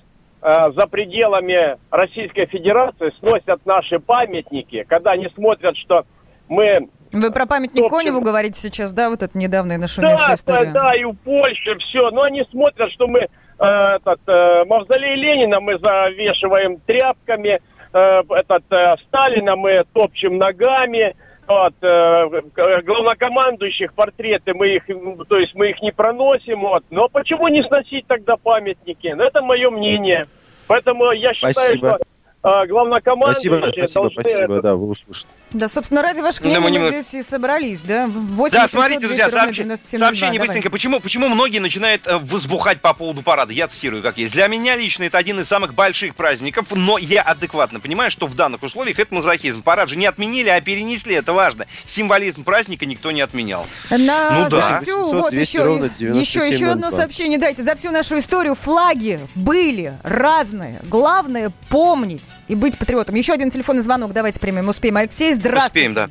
э, 0.43 0.71
за 0.73 0.87
пределами 0.87 1.77
Российской 1.91 2.47
Федерации 2.47 3.13
сносят 3.19 3.65
наши 3.67 3.99
памятники, 3.99 4.85
когда 4.89 5.13
они 5.13 5.29
смотрят, 5.35 5.77
что 5.77 6.05
мы... 6.49 6.89
Вы 7.13 7.33
про 7.33 7.47
памятник 7.47 7.81
Собственно- 7.81 7.99
Коневу 8.05 8.21
говорите 8.21 8.61
сейчас, 8.61 8.93
да, 8.93 9.11
вот 9.11 9.23
это 9.23 9.37
недавняя 9.37 9.79
нашумевшая 9.79 10.29
Да, 10.29 10.35
история? 10.35 10.71
да, 10.71 10.83
да, 10.85 10.95
и 10.95 11.03
у 11.05 11.13
Польши 11.13 11.77
все. 11.79 12.11
Но 12.11 12.23
они 12.23 12.45
смотрят, 12.53 12.91
что 12.93 13.09
мы 13.09 13.21
э, 13.21 13.29
этот, 13.59 14.21
э, 14.29 14.65
мавзолей 14.67 15.17
Ленина 15.17 15.59
мы 15.61 15.77
завешиваем 15.79 16.79
тряпками, 16.87 17.61
э, 17.93 18.23
этот 18.29 18.63
э, 18.71 18.97
Сталина 19.09 19.57
мы 19.57 19.85
топчем 19.93 20.39
ногами, 20.39 21.17
вот, 21.51 21.75
э, 21.83 22.81
главнокомандующих 22.83 23.93
портреты 23.95 24.55
мы 24.55 24.69
их, 24.69 24.89
м, 24.89 25.25
то 25.27 25.37
есть 25.37 25.53
мы 25.55 25.71
их 25.71 25.83
не 25.83 25.91
проносим, 25.91 26.61
вот. 26.61 26.85
Но 26.91 27.09
почему 27.09 27.49
не 27.49 27.63
сносить 27.65 28.07
тогда 28.07 28.37
памятники? 28.37 29.09
Ну, 29.17 29.25
это 29.25 29.43
мое 29.43 29.69
мнение. 29.71 30.29
Поэтому 30.69 31.11
я 31.11 31.35
считаю, 31.35 31.55
Спасибо. 31.55 31.99
что 32.43 32.59
э, 32.63 32.67
главнокомандующие 32.69 33.59
Спасибо, 33.59 33.73
спасибо, 33.73 34.03
должны 34.03 34.23
спасибо, 34.23 34.55
это- 34.55 34.63
да, 34.63 34.77
вы 34.77 34.89
услышали. 34.91 35.27
Да, 35.53 35.69
собственно, 35.69 36.03
ради 36.03 36.21
ваших 36.21 36.43
Да, 36.43 36.49
мнений 36.49 36.61
мы 36.63 36.71
мы, 36.71 36.77
немного- 36.77 37.01
здесь 37.01 37.15
и 37.15 37.23
собрались, 37.23 37.83
да? 37.83 38.07
8 38.07 38.57
Да, 38.57 38.63
800 38.63 38.71
смотрите, 38.71 39.01
200 39.01 39.07
друзья, 39.09 39.27
сообщ- 39.29 39.55
9702. 39.57 40.07
сообщение 40.07 40.33
Давай. 40.35 40.47
быстренько. 40.49 40.71
Почему, 40.71 41.01
почему 41.01 41.29
многие 41.29 41.59
начинают 41.59 42.07
э, 42.07 42.19
возбухать 42.19 42.81
по 42.81 42.95
поводу 42.95 43.23
парада? 43.23 43.53
Я 43.53 43.67
цитирую, 43.69 44.03
как 44.03 44.17
есть. 44.19 44.33
Для 44.33 44.47
меня 44.47 44.77
лично 44.77 45.05
это 45.05 45.19
один 45.19 45.41
из 45.41 45.49
самых 45.49 45.75
больших 45.75 46.15
праздников, 46.15 46.67
но 46.71 46.99
я 46.99 47.23
адекватно 47.23 47.81
понимаю, 47.81 48.11
что 48.11 48.27
в 48.27 48.35
данных 48.35 48.63
условиях 48.63 48.99
это 48.99 49.13
мазохизм. 49.15 49.63
Парад 49.63 49.89
же 49.89 49.97
не 49.97 50.07
отменили, 50.07 50.49
а 50.49 50.61
перенесли, 50.61 51.15
это 51.15 51.33
важно. 51.33 51.67
Символизм 51.89 52.45
праздника 52.45 52.87
никто 52.87 53.11
не 53.11 53.21
отменял. 53.21 53.67
На, 53.91 53.97
Ну 54.45 54.49
да. 54.51 54.75
За 54.75 54.81
всю, 54.81 54.97
800, 54.99 55.21
вот 55.21 55.31
200 55.33 55.57
еще, 55.57 55.65
ровно 55.65 55.85
еще, 56.01 56.41
еще 56.47 56.67
одно 56.69 56.89
9702. 56.89 56.91
сообщение 56.91 57.39
дайте. 57.39 57.63
За 57.63 57.75
всю 57.75 57.91
нашу 57.91 58.19
историю 58.19 58.55
флаги 58.55 59.21
были 59.35 59.95
разные. 60.05 60.81
Главное 60.85 61.53
помнить 61.69 62.35
и 62.47 62.55
быть 62.55 62.79
патриотом. 62.79 63.15
Еще 63.17 63.33
один 63.33 63.51
телефонный 63.51 63.83
звонок 63.83 64.13
давайте 64.13 64.39
примем. 64.39 64.69
Успеем. 64.69 64.97
Алексей, 64.97 65.33
здравствуйте. 65.41 65.89
Успеем, 65.89 66.09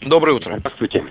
да. 0.00 0.08
Доброе 0.08 0.32
утро. 0.32 0.56
Здравствуйте. 0.58 1.04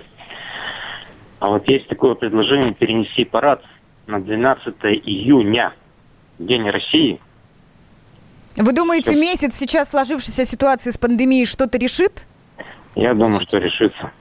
А 1.38 1.48
вот 1.48 1.66
есть 1.68 1.88
такое 1.88 2.14
предложение 2.14 2.72
перенести 2.72 3.24
парад 3.24 3.62
на 4.06 4.20
12 4.20 4.74
июня, 5.04 5.74
День 6.38 6.68
России. 6.70 7.20
Вы 8.56 8.72
думаете, 8.72 9.16
месяц 9.16 9.56
сейчас 9.56 9.90
сложившейся 9.90 10.44
ситуации 10.44 10.90
с 10.90 10.98
пандемией 10.98 11.46
что-то 11.46 11.78
решит? 11.78 12.26
Я 12.94 13.14
думаю, 13.14 13.40
что 13.42 13.58
решится. 13.58 14.12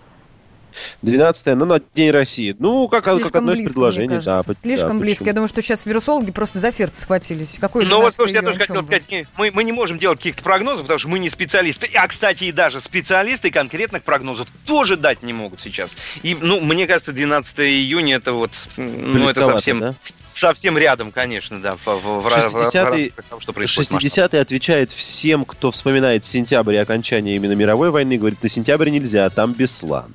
12 1.02 1.46
ну, 1.48 1.66
на 1.66 1.82
День 1.96 2.12
России. 2.12 2.56
Ну, 2.58 2.88
как, 2.88 3.04
как 3.04 3.36
одно 3.36 3.54
из 3.54 3.66
предложений, 3.66 4.08
мне 4.08 4.16
кажется. 4.22 4.44
да. 4.48 4.54
Слишком 4.54 4.98
да, 4.98 5.02
близко. 5.02 5.24
почему? 5.24 5.28
Я 5.28 5.34
думаю, 5.34 5.48
что 5.48 5.62
сейчас 5.62 5.86
вирусологи 5.86 6.32
просто 6.32 6.60
за 6.60 6.72
сердце 6.72 7.02
схватились. 7.02 7.58
Какой 7.60 7.86
Ну 7.86 8.02
вот, 8.02 8.14
12 8.14 8.16
слушайте, 8.16 8.40
я 8.40 8.42
тоже 8.42 8.60
хотел 8.60 8.84
сказать, 8.84 9.12
не- 9.12 9.28
мы, 9.38 9.52
мы 9.54 9.64
не 9.64 9.72
можем 9.72 9.98
делать 9.98 10.20
каких-то 10.20 10.44
прогнозов, 10.44 10.84
потому 10.84 11.00
что 11.00 11.10
мы 11.10 11.20
не 11.20 11.30
специалисты. 11.30 11.90
А, 11.96 12.08
кстати, 12.08 12.46
и 12.46 12.52
даже 12.52 12.82
специалисты 12.82 13.52
конкретных 13.52 14.04
прогнозов 14.04 14.48
тоже 14.66 14.98
дать 14.98 15.24
не 15.24 15.34
могут 15.34 15.62
сейчас. 15.62 15.92
И, 16.24 16.36
ну, 16.40 16.60
мне 16.60 16.88
кажется, 16.88 17.12
12 17.12 17.60
июня 17.60 18.16
это 18.18 18.34
вот, 18.34 18.52
ну, 18.78 19.28
это 19.30 19.46
совсем, 19.46 19.80
да? 19.80 19.96
совсем 20.34 20.78
рядом, 20.78 21.12
конечно, 21.12 21.60
да, 21.62 21.76
в, 21.76 21.86
в, 21.86 22.00
в, 22.00 22.22
в- 22.22 22.24
в- 22.24 22.52
в- 22.52 22.76
60-й 22.76 23.14
в 23.18 23.30
том, 23.30 23.40
что 23.40 23.54
происходит. 23.54 23.90
в 23.90 23.94
масштабах. 23.94 24.34
60-й 24.34 24.42
отвечает 24.42 24.92
всем, 24.92 25.46
кто 25.46 25.72
вспоминает 25.72 26.26
сентябрь 26.26 26.76
и 26.76 26.78
окончание 26.78 27.36
именно 27.36 27.54
мировой 27.54 27.92
войны, 27.92 28.18
говорит, 28.18 28.42
на 28.44 28.50
сентябрь 28.50 28.90
нельзя, 28.90 29.30
там 29.30 29.54
Беслан. 29.54 30.14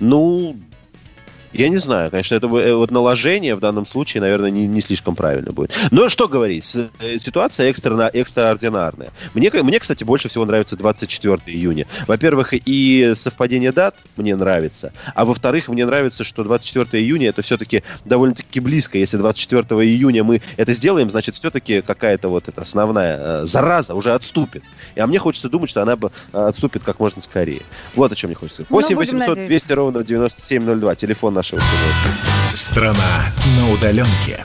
Ну, 0.00 0.54
я 1.58 1.68
не 1.68 1.78
знаю, 1.78 2.10
конечно, 2.10 2.34
это 2.34 2.46
э, 2.46 2.74
вот 2.74 2.90
наложение 2.90 3.54
в 3.54 3.60
данном 3.60 3.86
случае, 3.86 4.20
наверное, 4.20 4.50
не, 4.50 4.66
не 4.66 4.80
слишком 4.80 5.16
правильно 5.16 5.50
будет. 5.50 5.72
Но 5.90 6.08
что 6.08 6.28
говорить, 6.28 6.64
э, 6.74 7.18
ситуация 7.18 7.70
экстрана, 7.70 8.10
экстраординарная. 8.12 9.10
Мне, 9.34 9.50
мне, 9.50 9.80
кстати, 9.80 10.04
больше 10.04 10.28
всего 10.28 10.44
нравится 10.44 10.76
24 10.76 11.38
июня. 11.46 11.86
Во-первых, 12.06 12.52
и 12.52 13.12
совпадение 13.14 13.72
дат 13.72 13.96
мне 14.16 14.36
нравится, 14.36 14.92
а 15.14 15.24
во-вторых, 15.24 15.68
мне 15.68 15.84
нравится, 15.84 16.24
что 16.24 16.44
24 16.44 17.02
июня 17.02 17.28
это 17.28 17.42
все-таки 17.42 17.82
довольно-таки 18.04 18.60
близко. 18.60 18.98
Если 18.98 19.16
24 19.16 19.62
июня 19.82 20.24
мы 20.24 20.40
это 20.56 20.72
сделаем, 20.72 21.10
значит, 21.10 21.34
все-таки 21.34 21.82
какая-то 21.82 22.28
вот 22.28 22.48
эта 22.48 22.62
основная 22.62 23.18
э, 23.18 23.46
зараза 23.46 23.94
уже 23.94 24.14
отступит. 24.14 24.62
И, 24.94 25.00
а 25.00 25.06
мне 25.06 25.18
хочется 25.18 25.48
думать, 25.48 25.70
что 25.70 25.82
она 25.82 25.96
бы 25.96 26.12
э, 26.32 26.38
отступит 26.38 26.84
как 26.84 27.00
можно 27.00 27.20
скорее. 27.20 27.62
Вот 27.94 28.12
о 28.12 28.14
чем 28.14 28.28
мне 28.28 28.36
хочется. 28.36 28.64
Ну, 28.68 28.76
8 28.76 28.94
будем 28.94 29.16
800 29.16 29.28
надеяться. 29.28 29.48
200 29.48 29.72
ровно 29.72 30.04
9702. 30.04 30.94
Телефон 30.94 31.34
нашего 31.52 31.60
эфира. 31.60 32.56
Страна 32.56 33.32
на 33.56 33.70
удаленке. 33.70 34.44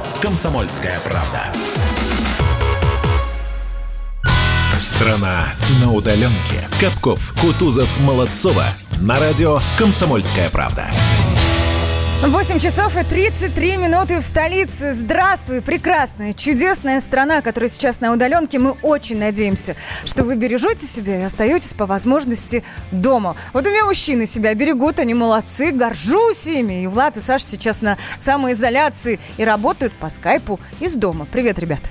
«Комсомольская 0.21 0.99
правда». 1.01 1.51
Страна 4.79 5.45
на 5.79 5.91
удаленке. 5.91 6.67
Капков, 6.79 7.35
Кутузов, 7.39 7.87
Молодцова. 7.99 8.65
На 8.99 9.19
радио 9.19 9.59
«Комсомольская 9.77 10.49
правда». 10.49 10.87
8 12.21 12.59
часов 12.59 12.95
и 12.97 13.03
33 13.03 13.77
минуты 13.77 14.19
в 14.19 14.21
столице. 14.21 14.93
Здравствуй, 14.93 15.63
прекрасная, 15.63 16.33
чудесная 16.33 16.99
страна, 16.99 17.41
которая 17.41 17.67
сейчас 17.67 17.99
на 17.99 18.13
удаленке. 18.13 18.59
Мы 18.59 18.75
очень 18.83 19.17
надеемся, 19.17 19.75
что 20.05 20.23
вы 20.23 20.35
бережете 20.35 20.85
себя 20.85 21.19
и 21.19 21.23
остаетесь 21.23 21.73
по 21.73 21.87
возможности 21.87 22.63
дома. 22.91 23.35
Вот 23.53 23.65
у 23.65 23.71
меня 23.71 23.85
мужчины 23.85 24.27
себя 24.27 24.53
берегут, 24.53 24.99
они 24.99 25.15
молодцы, 25.15 25.71
горжусь 25.71 26.45
ими. 26.45 26.83
И 26.83 26.87
Влад 26.87 27.17
и 27.17 27.19
Саша 27.19 27.47
сейчас 27.47 27.81
на 27.81 27.97
самоизоляции 28.19 29.19
и 29.37 29.43
работают 29.43 29.91
по 29.93 30.07
скайпу 30.09 30.59
из 30.79 30.97
дома. 30.97 31.25
Привет, 31.25 31.57
ребят. 31.57 31.81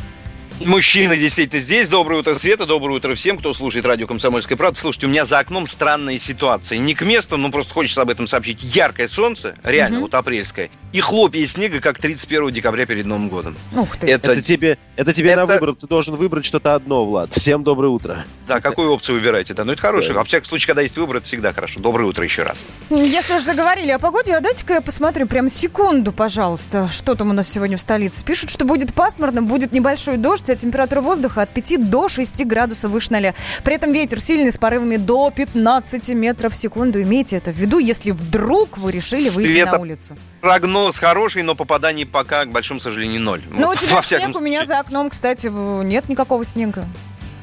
Мужчина 0.61 1.17
действительно 1.17 1.63
здесь. 1.63 1.89
Доброе 1.89 2.21
утро, 2.21 2.35
Света. 2.35 2.67
Доброе 2.67 2.97
утро 2.97 3.15
всем, 3.15 3.39
кто 3.39 3.55
слушает 3.55 3.87
радио 3.87 4.07
«Комсомольская 4.07 4.59
правда». 4.59 4.79
Слушайте, 4.79 5.07
у 5.07 5.11
меня 5.11 5.25
за 5.25 5.39
окном 5.39 5.67
странная 5.67 6.19
ситуация. 6.19 6.77
Не 6.79 6.95
к 6.95 7.01
месту, 7.03 7.39
но 7.39 7.51
просто 7.51 7.73
хочется 7.73 8.03
об 8.03 8.11
этом 8.11 8.27
сообщить. 8.27 8.63
Яркое 8.63 9.09
солнце, 9.09 9.55
реально, 9.65 9.97
Мгм. 9.97 10.03
вот 10.03 10.15
апрельское. 10.15 10.71
и 10.93 10.99
хлопья 10.99 11.47
снега, 11.47 11.81
как 11.81 11.99
31 12.01 12.51
декабря 12.51 12.85
перед 12.85 13.07
Новым 13.07 13.29
годом. 13.29 13.57
Ух 13.77 13.97
ты. 13.97 14.09
Это, 14.09 14.33
Это 14.33 14.43
тебе, 14.43 14.77
это 14.97 15.13
тебе 15.15 15.31
Это- 15.31 15.41
на 15.43 15.47
выбор. 15.47 15.77
Ты 15.77 15.87
должен 15.87 16.17
выбрать 16.17 16.45
что-то 16.45 16.75
одно, 16.75 17.05
Влад. 17.07 17.31
Всем 17.33 17.63
доброе 17.63 17.89
утро. 17.91 18.25
Да, 18.49 18.61
какую 18.61 18.91
опцию 18.91 19.15
выбираете? 19.21 19.55
Да, 19.55 19.65
ну 19.65 19.71
это 19.73 19.81
хороший. 19.81 20.15
А 20.17 20.25
в 20.25 20.27
всяком 20.27 20.49
случае, 20.49 20.67
когда 20.67 20.83
есть 20.83 20.97
выбор, 20.99 21.19
это 21.19 21.27
всегда 21.27 21.53
хорошо. 21.53 21.79
Доброе 21.79 22.07
утро 22.07 22.25
еще 22.25 22.43
раз. 22.43 22.67
Если 22.91 23.35
уж 23.35 23.43
заговорили 23.43 23.93
о 23.93 24.01
погоде, 24.01 24.35
а 24.35 24.41
дайте-ка 24.41 24.75
я 24.75 24.81
посмотрю 24.81 25.29
прям 25.29 25.49
секунду, 25.49 26.11
пожалуйста, 26.11 26.89
что 26.91 27.15
там 27.15 27.31
у 27.31 27.33
нас 27.35 27.49
сегодня 27.49 27.77
в 27.77 27.81
столице. 27.81 28.25
Пишут, 28.25 28.51
что 28.51 28.65
будет 28.65 28.93
пасмурно, 28.93 29.43
будет 29.43 29.71
небольшой 29.73 30.17
дождь, 30.17 30.50
а 30.53 30.57
температура 30.57 31.01
воздуха 31.01 31.43
от 31.43 31.51
5 31.51 31.91
до 31.91 32.09
6 32.09 32.45
градусов 32.45 32.91
выше 32.91 33.13
0. 33.13 33.35
При 33.65 33.75
этом 33.75 33.93
ветер 33.93 34.21
сильный 34.21 34.51
с 34.53 34.59
порывами 34.59 34.97
до 34.97 35.31
15 35.31 36.11
метров 36.11 36.53
в 36.53 36.57
секунду. 36.57 37.01
Имейте 37.03 37.37
это 37.37 37.53
в 37.53 37.57
виду, 37.57 37.79
если 37.79 38.11
вдруг 38.11 38.79
вы 38.79 38.93
решили 38.93 39.29
выйти 39.29 39.53
Света, 39.53 39.73
на 39.73 39.79
улицу. 39.79 40.17
Прогноз 40.41 40.97
хороший, 40.97 41.43
но 41.43 41.55
попаданий 41.55 42.07
пока, 42.07 42.45
к 42.45 42.51
большому 42.51 42.81
сожалению, 42.81 43.21
ноль. 43.21 43.43
Ну, 43.51 43.63
у 43.63 43.67
Вот, 43.67 43.79
тебя 43.79 43.97
во 43.97 44.03
снег, 44.03 44.21
всяком 44.21 44.43
у 44.43 44.45
меня 44.45 44.65
за 44.65 44.79
окном, 44.81 45.11
кстати, 45.11 45.49
нет 45.85 46.09
никакого 46.09 46.45
снега. 46.45 46.87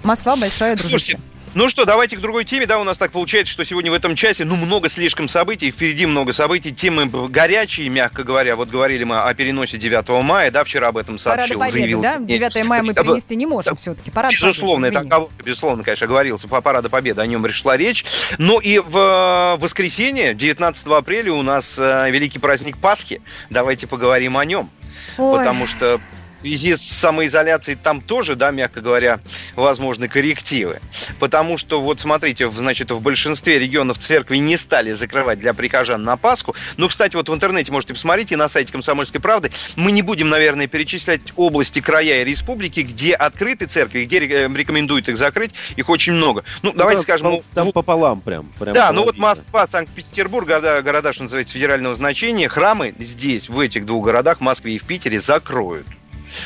Москва 0.03 0.35
большая, 0.35 0.75
дружище. 0.75 1.17
Слушайте, 1.17 1.21
ну 1.57 1.69
что, 1.69 1.85
давайте 1.85 2.15
к 2.17 2.21
другой 2.21 2.45
теме. 2.45 2.67
Да, 2.67 2.77
у 2.79 2.83
нас 2.83 2.99
так 2.99 3.11
получается, 3.11 3.51
что 3.51 3.65
сегодня 3.65 3.89
в 3.89 3.95
этом 3.95 4.15
часе, 4.15 4.45
ну, 4.45 4.55
много 4.55 4.89
слишком 4.89 5.27
событий, 5.27 5.71
впереди 5.71 6.05
много 6.05 6.31
событий. 6.31 6.71
Темы 6.71 7.07
горячие, 7.07 7.89
мягко 7.89 8.23
говоря. 8.23 8.55
Вот 8.55 8.69
говорили 8.69 9.03
мы 9.03 9.19
о 9.19 9.33
переносе 9.33 9.79
9 9.79 10.07
мая, 10.23 10.51
да, 10.51 10.63
вчера 10.63 10.89
об 10.89 10.97
этом 10.97 11.17
Парада 11.17 11.47
сообщил, 11.47 11.59
Победы, 11.59 11.79
заявил. 11.79 12.01
да? 12.01 12.17
9 12.19 12.63
мая 12.63 12.83
мы 12.83 12.93
перенести 12.93 13.35
не 13.35 13.47
можем 13.47 13.75
все-таки. 13.75 14.11
Парад 14.11 14.31
Безусловно, 14.31 14.91
Победы, 14.91 15.07
это 15.07 15.29
безусловно, 15.43 15.83
конечно, 15.83 16.05
оговорился 16.05 16.47
по 16.47 16.61
параду 16.61 16.91
Победы, 16.91 17.21
о 17.21 17.25
нем 17.25 17.43
и 17.47 17.49
шла 17.49 17.75
речь. 17.75 18.05
Но 18.37 18.59
и 18.59 18.77
в 18.77 18.95
э, 18.95 19.57
воскресенье, 19.59 20.35
19 20.35 20.85
апреля, 20.85 21.33
у 21.33 21.41
нас 21.41 21.73
э, 21.79 22.11
великий 22.11 22.37
праздник 22.37 22.77
Пасхи. 22.77 23.19
Давайте 23.49 23.87
поговорим 23.87 24.37
о 24.37 24.45
нем. 24.45 24.69
Ой. 25.17 25.39
Потому 25.39 25.65
что 25.65 25.99
связи 26.47 26.75
с 26.75 26.81
самоизоляцией 26.81 27.77
там 27.81 27.99
тоже, 28.01 28.35
да, 28.35 28.51
мягко 28.51 28.79
говоря, 28.79 29.19
возможны 29.55 30.07
коррективы. 30.07 30.79
Потому 31.19 31.57
что, 31.57 31.81
вот 31.81 31.99
смотрите, 31.99 32.49
значит, 32.49 32.91
в 32.91 33.01
большинстве 33.01 33.59
регионов 33.59 33.99
церкви 33.99 34.37
не 34.37 34.57
стали 34.57 34.93
закрывать 34.93 35.39
для 35.39 35.53
прихожан 35.53 36.03
на 36.03 36.15
Пасху. 36.15 36.55
Ну, 36.77 36.87
кстати, 36.87 37.15
вот 37.15 37.27
в 37.27 37.33
интернете 37.33 37.71
можете 37.71 37.93
посмотреть 37.93 38.31
и 38.31 38.35
на 38.35 38.47
сайте 38.47 38.71
«Комсомольской 38.71 39.19
правды». 39.19 39.51
Мы 39.75 39.91
не 39.91 40.01
будем, 40.01 40.29
наверное, 40.29 40.67
перечислять 40.67 41.21
области, 41.35 41.81
края 41.81 42.21
и 42.21 42.23
республики, 42.23 42.79
где 42.79 43.13
открыты 43.13 43.65
церкви, 43.65 44.05
где 44.05 44.19
ре- 44.19 44.47
рекомендуют 44.47 45.09
их 45.09 45.17
закрыть. 45.17 45.51
Их 45.75 45.89
очень 45.89 46.13
много. 46.13 46.45
Ну, 46.61 46.71
давайте 46.71 47.03
там, 47.03 47.03
скажем... 47.03 47.31
Там, 47.31 47.41
там 47.53 47.71
пополам 47.73 48.21
прям. 48.21 48.51
прям 48.57 48.73
Да, 48.73 48.91
ну 48.93 49.03
вот. 49.03 49.17
Москва, 49.17 49.67
Санкт-Петербург, 49.67 50.47
города, 50.47 50.81
города, 50.81 51.11
что 51.11 51.23
называется, 51.23 51.53
федерального 51.53 51.95
значения, 51.95 52.47
храмы 52.47 52.93
здесь, 52.99 53.49
в 53.49 53.59
этих 53.59 53.85
двух 53.85 54.05
городах, 54.05 54.37
в 54.37 54.41
Москве 54.41 54.75
и 54.75 54.79
в 54.79 54.83
Питере, 54.83 55.19
закроют. 55.19 55.85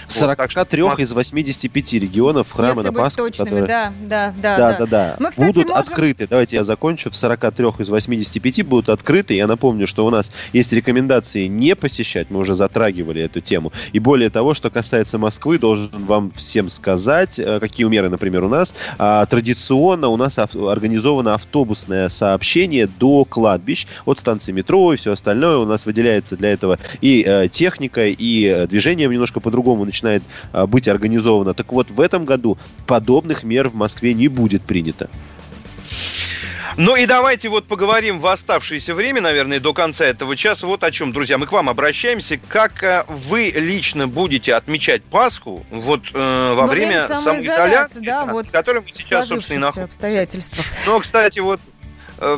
В 0.08 0.14
43 0.14 0.82
из 1.04 1.12
85 1.12 1.94
регионов 1.94 2.52
храмы 2.52 2.70
Если 2.70 2.82
на 2.82 2.94
Пасху, 2.94 3.18
точными, 3.18 3.50
которые- 3.50 3.68
да, 3.68 3.94
да, 4.02 4.34
да, 4.42 4.58
Да, 4.58 4.78
да, 4.80 4.86
да. 4.86 5.16
Мы, 5.20 5.30
кстати, 5.32 5.54
будут 5.56 5.70
можем- 5.70 5.82
открыты. 5.92 6.28
Давайте 6.30 6.56
я 6.58 6.64
закончу. 6.64 7.10
В 7.10 7.16
43 7.16 7.80
из 7.82 7.90
85 7.90 8.64
будут 8.64 8.90
открыты. 8.90 9.34
Я 9.36 9.48
напомню, 9.48 9.88
что 9.88 10.06
у 10.06 10.10
нас 10.10 10.32
есть 10.54 10.72
рекомендации 10.74 11.48
не 11.48 11.76
посещать. 11.76 12.28
Мы 12.30 12.40
уже 12.40 12.56
затрагивали 12.56 13.22
эту 13.22 13.42
тему. 13.42 13.72
И 13.94 14.00
более 14.00 14.30
того, 14.30 14.54
что 14.54 14.70
касается 14.70 15.18
Москвы, 15.18 15.58
должен 15.60 15.90
вам 15.94 16.32
всем 16.36 16.70
сказать, 16.70 17.40
э, 17.40 17.60
какие 17.60 17.88
меры, 17.88 18.10
например, 18.10 18.44
у 18.44 18.50
нас. 18.50 18.74
А, 18.98 19.26
Традиционно 19.26 20.08
у 20.10 20.18
нас 20.18 20.38
организовано 20.38 21.34
автобусное 21.34 22.10
сообщение 22.10 22.88
до 22.88 23.26
кладбищ 23.26 23.88
от 24.06 24.20
станции 24.20 24.52
метро 24.52 24.94
и 24.94 24.98
все 24.98 25.14
остальное. 25.14 25.58
У 25.58 25.66
нас 25.66 25.86
выделяется 25.86 26.36
для 26.38 26.52
этого 26.52 26.78
и 27.02 27.24
э, 27.26 27.48
техника, 27.50 28.06
и 28.08 28.46
э, 28.46 28.68
движение 28.68 29.08
немножко 29.08 29.40
по-другому 29.40 29.81
начинает 29.86 30.24
э, 30.54 30.66
быть 30.66 30.88
организовано. 30.88 31.54
Так 31.54 31.72
вот, 31.72 31.90
в 31.90 32.00
этом 32.00 32.26
году 32.26 32.58
подобных 32.88 33.44
мер 33.44 33.70
в 33.70 33.76
Москве 33.76 34.14
не 34.14 34.28
будет 34.28 34.62
принято. 34.64 35.10
Ну 36.78 36.96
и 36.96 37.06
давайте 37.06 37.50
вот 37.50 37.66
поговорим 37.66 38.20
в 38.20 38.28
оставшееся 38.28 38.94
время, 38.94 39.20
наверное, 39.20 39.60
до 39.60 39.74
конца 39.74 40.06
этого 40.06 40.38
часа. 40.38 40.68
Вот 40.68 40.84
о 40.86 40.92
чем, 40.92 41.12
друзья, 41.12 41.38
мы 41.38 41.46
к 41.46 41.52
вам 41.52 41.68
обращаемся. 41.68 42.40
Как 42.48 42.82
э, 42.82 43.04
вы 43.10 43.52
лично 43.54 44.08
будете 44.08 44.56
отмечать 44.56 45.04
Пасху 45.04 45.66
вот 45.70 46.02
э, 46.14 46.54
во 46.54 46.62
Во 46.62 46.68
время 46.68 47.06
самоизоляции, 47.06 47.46
самоизоляции, 47.46 48.06
да, 48.06 48.26
вот 48.26 48.48
в 48.48 48.52
которой 48.52 48.82
мы 48.82 48.88
сейчас, 48.94 49.28
собственно, 49.28 49.58
и 49.58 49.60
находимся. 49.60 49.84
обстоятельствах. 49.84 50.66
Но, 50.86 51.00
кстати, 51.00 51.40
вот... 51.40 51.60
э, 52.20 52.38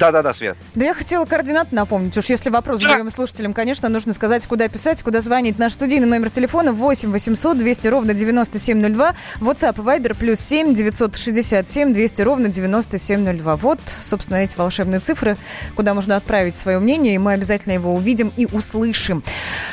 Да-да-да, 0.00 0.32
Свет. 0.32 0.56
Да 0.74 0.86
я 0.86 0.94
хотела 0.94 1.26
координаты 1.26 1.76
напомнить. 1.76 2.16
Уж 2.16 2.24
если 2.30 2.48
вопрос 2.48 2.80
задаем 2.80 3.10
слушателям, 3.10 3.52
конечно, 3.52 3.86
нужно 3.90 4.14
сказать, 4.14 4.46
куда 4.46 4.66
писать, 4.66 5.02
куда 5.02 5.20
звонить. 5.20 5.58
Наш 5.58 5.74
студийный 5.74 6.06
номер 6.06 6.30
телефона 6.30 6.72
8 6.72 7.12
800 7.12 7.58
200 7.58 7.88
ровно 7.88 8.14
9702. 8.14 9.14
WhatsApp 9.40 9.74
и 9.74 9.80
Viber 9.80 10.16
плюс 10.16 10.40
7 10.40 10.72
967 10.72 11.92
200 11.92 12.22
ровно 12.22 12.48
9702. 12.48 13.56
Вот, 13.56 13.78
собственно, 14.00 14.38
эти 14.38 14.56
волшебные 14.56 15.00
цифры, 15.00 15.36
куда 15.76 15.92
можно 15.92 16.16
отправить 16.16 16.56
свое 16.56 16.78
мнение, 16.78 17.16
и 17.16 17.18
мы 17.18 17.34
обязательно 17.34 17.74
его 17.74 17.94
увидим 17.94 18.32
и 18.38 18.46
услышим. 18.46 19.22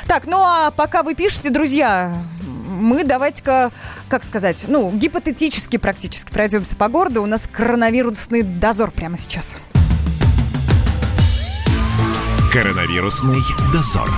Так, 0.07 0.25
ну 0.25 0.41
а 0.41 0.71
пока 0.71 1.03
вы 1.03 1.15
пишете, 1.15 1.51
друзья, 1.51 2.13
мы 2.67 3.03
давайте-ка, 3.03 3.71
как 4.09 4.23
сказать, 4.23 4.65
ну, 4.67 4.91
гипотетически 4.91 5.77
практически 5.77 6.31
пройдемся 6.31 6.75
по 6.75 6.87
городу. 6.89 7.23
У 7.23 7.25
нас 7.25 7.47
коронавирусный 7.51 8.43
дозор 8.43 8.91
прямо 8.91 9.17
сейчас. 9.17 9.57
Коронавирусный 12.57 13.37
дозор. 13.71 14.09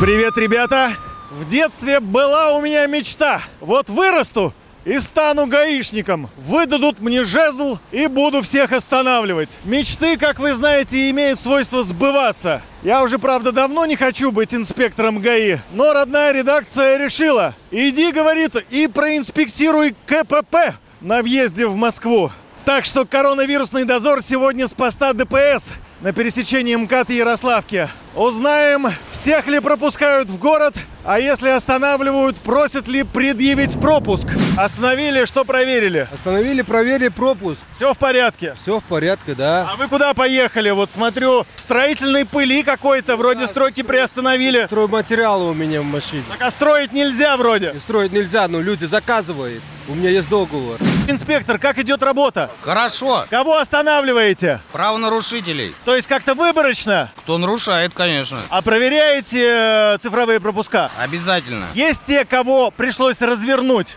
Привет, 0.00 0.36
ребята! 0.36 0.94
В 1.30 1.48
детстве 1.48 2.00
была 2.00 2.50
у 2.56 2.60
меня 2.60 2.84
мечта. 2.88 3.42
Вот 3.60 3.88
вырасту 3.88 4.52
и 4.84 4.98
стану 4.98 5.46
гаишником. 5.46 6.28
Выдадут 6.36 6.98
мне 6.98 7.22
жезл 7.22 7.78
и 7.92 8.08
буду 8.08 8.42
всех 8.42 8.72
останавливать. 8.72 9.50
Мечты, 9.62 10.16
как 10.16 10.40
вы 10.40 10.52
знаете, 10.52 11.10
имеют 11.10 11.40
свойство 11.40 11.84
сбываться. 11.84 12.60
Я 12.82 13.04
уже, 13.04 13.20
правда, 13.20 13.52
давно 13.52 13.86
не 13.86 13.94
хочу 13.94 14.32
быть 14.32 14.52
инспектором 14.52 15.20
ГАИ, 15.20 15.58
но 15.74 15.92
родная 15.92 16.32
редакция 16.32 16.98
решила. 16.98 17.54
Иди, 17.70 18.10
говорит, 18.10 18.56
и 18.70 18.88
проинспектируй 18.88 19.94
КПП 20.06 20.74
на 21.00 21.22
въезде 21.22 21.68
в 21.68 21.76
Москву. 21.76 22.32
Так 22.64 22.84
что 22.84 23.04
коронавирусный 23.04 23.84
дозор 23.84 24.24
сегодня 24.24 24.66
с 24.66 24.72
поста 24.72 25.12
ДПС 25.12 25.70
на 26.00 26.12
пересечении 26.12 26.74
МКАД 26.76 27.10
и 27.10 27.16
Ярославки. 27.16 27.88
Узнаем, 28.14 28.92
всех 29.12 29.46
ли 29.46 29.60
пропускают 29.60 30.28
в 30.28 30.36
город, 30.36 30.74
а 31.04 31.20
если 31.20 31.48
останавливают, 31.48 32.36
просят 32.38 32.88
ли 32.88 33.04
предъявить 33.04 33.80
пропуск. 33.80 34.26
Остановили, 34.56 35.24
что 35.26 35.44
проверили? 35.44 36.08
Остановили, 36.12 36.62
проверили 36.62 37.08
пропуск. 37.08 37.60
Все 37.74 37.94
в 37.94 37.98
порядке? 37.98 38.56
Все 38.60 38.80
в 38.80 38.84
порядке, 38.84 39.34
да. 39.34 39.68
А 39.72 39.76
вы 39.76 39.86
куда 39.86 40.12
поехали? 40.12 40.70
Вот 40.70 40.90
смотрю, 40.90 41.46
в 41.54 41.60
строительной 41.60 42.26
пыли 42.26 42.64
какой-то, 42.64 43.16
вроде 43.16 43.46
стройки 43.46 43.82
приостановили. 43.82 44.66
Стройматериалы 44.66 45.50
у 45.50 45.54
меня 45.54 45.80
в 45.80 45.84
машине. 45.84 46.24
Так 46.30 46.42
а 46.42 46.50
строить 46.50 46.92
нельзя 46.92 47.36
вроде. 47.36 47.72
И 47.76 47.78
строить 47.78 48.12
нельзя, 48.12 48.48
но 48.48 48.60
люди 48.60 48.86
заказывают. 48.86 49.62
У 49.88 49.94
меня 49.94 50.10
есть 50.10 50.28
договор. 50.28 50.78
Инспектор, 51.08 51.58
как 51.58 51.78
идет 51.80 52.02
работа? 52.04 52.48
Хорошо. 52.60 53.26
Кого 53.28 53.56
останавливаете? 53.56 54.60
Правонарушителей. 54.70 55.74
То 55.84 55.96
есть 55.96 56.06
как-то 56.06 56.34
выборочно? 56.34 57.10
Кто 57.24 57.38
нарушает, 57.38 57.92
конечно. 58.00 58.38
А 58.48 58.62
проверяете 58.62 59.94
э, 59.94 59.98
цифровые 60.00 60.40
пропуска? 60.40 60.90
Обязательно. 60.98 61.66
Есть 61.74 62.00
те, 62.06 62.24
кого 62.24 62.70
пришлось 62.70 63.20
развернуть? 63.20 63.94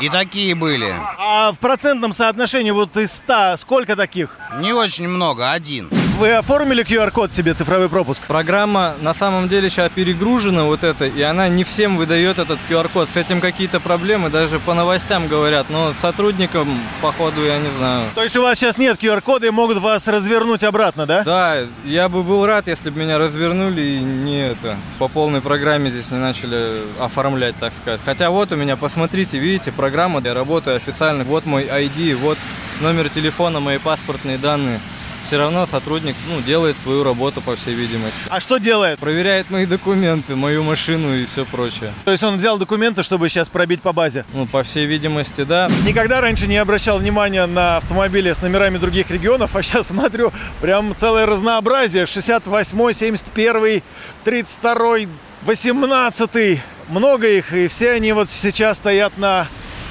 И 0.00 0.08
такие 0.08 0.54
были. 0.54 0.94
А 1.18 1.52
в 1.52 1.58
процентном 1.58 2.14
соотношении 2.14 2.70
вот 2.70 2.96
из 2.96 3.12
100 3.12 3.58
сколько 3.58 3.96
таких? 3.96 4.30
Не 4.60 4.72
очень 4.72 5.08
много, 5.08 5.50
один. 5.50 5.90
Вы 6.18 6.32
оформили 6.32 6.84
QR-код 6.84 7.32
себе, 7.32 7.54
цифровой 7.54 7.88
пропуск? 7.88 8.24
Программа 8.24 8.96
на 9.02 9.14
самом 9.14 9.48
деле 9.48 9.70
сейчас 9.70 9.92
перегружена 9.92 10.64
вот 10.64 10.82
это, 10.82 11.06
и 11.06 11.22
она 11.22 11.46
не 11.48 11.62
всем 11.62 11.96
выдает 11.96 12.40
этот 12.40 12.58
QR-код. 12.68 13.08
С 13.14 13.16
этим 13.16 13.40
какие-то 13.40 13.78
проблемы, 13.78 14.28
даже 14.28 14.58
по 14.58 14.74
новостям 14.74 15.28
говорят, 15.28 15.66
но 15.70 15.94
сотрудникам, 16.02 16.66
походу, 17.00 17.44
я 17.44 17.60
не 17.60 17.68
знаю. 17.78 18.08
То 18.16 18.24
есть 18.24 18.36
у 18.36 18.42
вас 18.42 18.58
сейчас 18.58 18.78
нет 18.78 19.00
QR-кода 19.00 19.46
и 19.46 19.50
могут 19.50 19.78
вас 19.78 20.08
развернуть 20.08 20.64
обратно, 20.64 21.06
да? 21.06 21.22
Да, 21.22 21.58
я 21.84 22.08
бы 22.08 22.24
был 22.24 22.44
рад, 22.44 22.66
если 22.66 22.90
бы 22.90 22.98
меня 22.98 23.16
развернули 23.16 23.80
и 23.80 24.00
не 24.00 24.40
это, 24.48 24.76
по 24.98 25.06
полной 25.06 25.40
программе 25.40 25.88
здесь 25.88 26.10
не 26.10 26.18
начали 26.18 26.80
оформлять, 26.98 27.54
так 27.60 27.72
сказать. 27.80 28.00
Хотя 28.04 28.30
вот 28.30 28.50
у 28.50 28.56
меня, 28.56 28.76
посмотрите, 28.76 29.38
видите, 29.38 29.70
программа, 29.70 30.20
я 30.22 30.34
работаю 30.34 30.78
официально, 30.78 31.22
вот 31.22 31.46
мой 31.46 31.62
ID, 31.62 32.16
вот 32.16 32.38
номер 32.80 33.08
телефона, 33.08 33.60
мои 33.60 33.78
паспортные 33.78 34.36
данные. 34.36 34.80
Все 35.28 35.36
равно 35.36 35.66
сотрудник 35.70 36.16
ну, 36.30 36.40
делает 36.40 36.74
свою 36.82 37.04
работу, 37.04 37.42
по 37.42 37.54
всей 37.54 37.74
видимости. 37.74 38.18
А 38.30 38.40
что 38.40 38.56
делает? 38.56 38.98
Проверяет 38.98 39.50
мои 39.50 39.66
документы, 39.66 40.34
мою 40.34 40.62
машину 40.62 41.14
и 41.14 41.26
все 41.26 41.44
прочее. 41.44 41.92
То 42.06 42.12
есть 42.12 42.24
он 42.24 42.38
взял 42.38 42.56
документы, 42.56 43.02
чтобы 43.02 43.28
сейчас 43.28 43.50
пробить 43.50 43.82
по 43.82 43.92
базе? 43.92 44.24
Ну, 44.32 44.46
по 44.46 44.62
всей 44.62 44.86
видимости, 44.86 45.44
да. 45.44 45.68
Никогда 45.84 46.22
раньше 46.22 46.46
не 46.46 46.56
обращал 46.56 46.98
внимания 46.98 47.44
на 47.44 47.76
автомобили 47.76 48.32
с 48.32 48.40
номерами 48.40 48.78
других 48.78 49.10
регионов, 49.10 49.54
а 49.54 49.62
сейчас 49.62 49.88
смотрю, 49.88 50.32
прям 50.62 50.96
целое 50.96 51.26
разнообразие. 51.26 52.06
68, 52.06 52.92
71, 52.94 53.82
32, 54.24 54.96
18. 55.42 56.60
Много 56.88 57.28
их, 57.28 57.52
и 57.52 57.68
все 57.68 57.90
они 57.90 58.12
вот 58.12 58.30
сейчас 58.30 58.78
стоят 58.78 59.18
на 59.18 59.46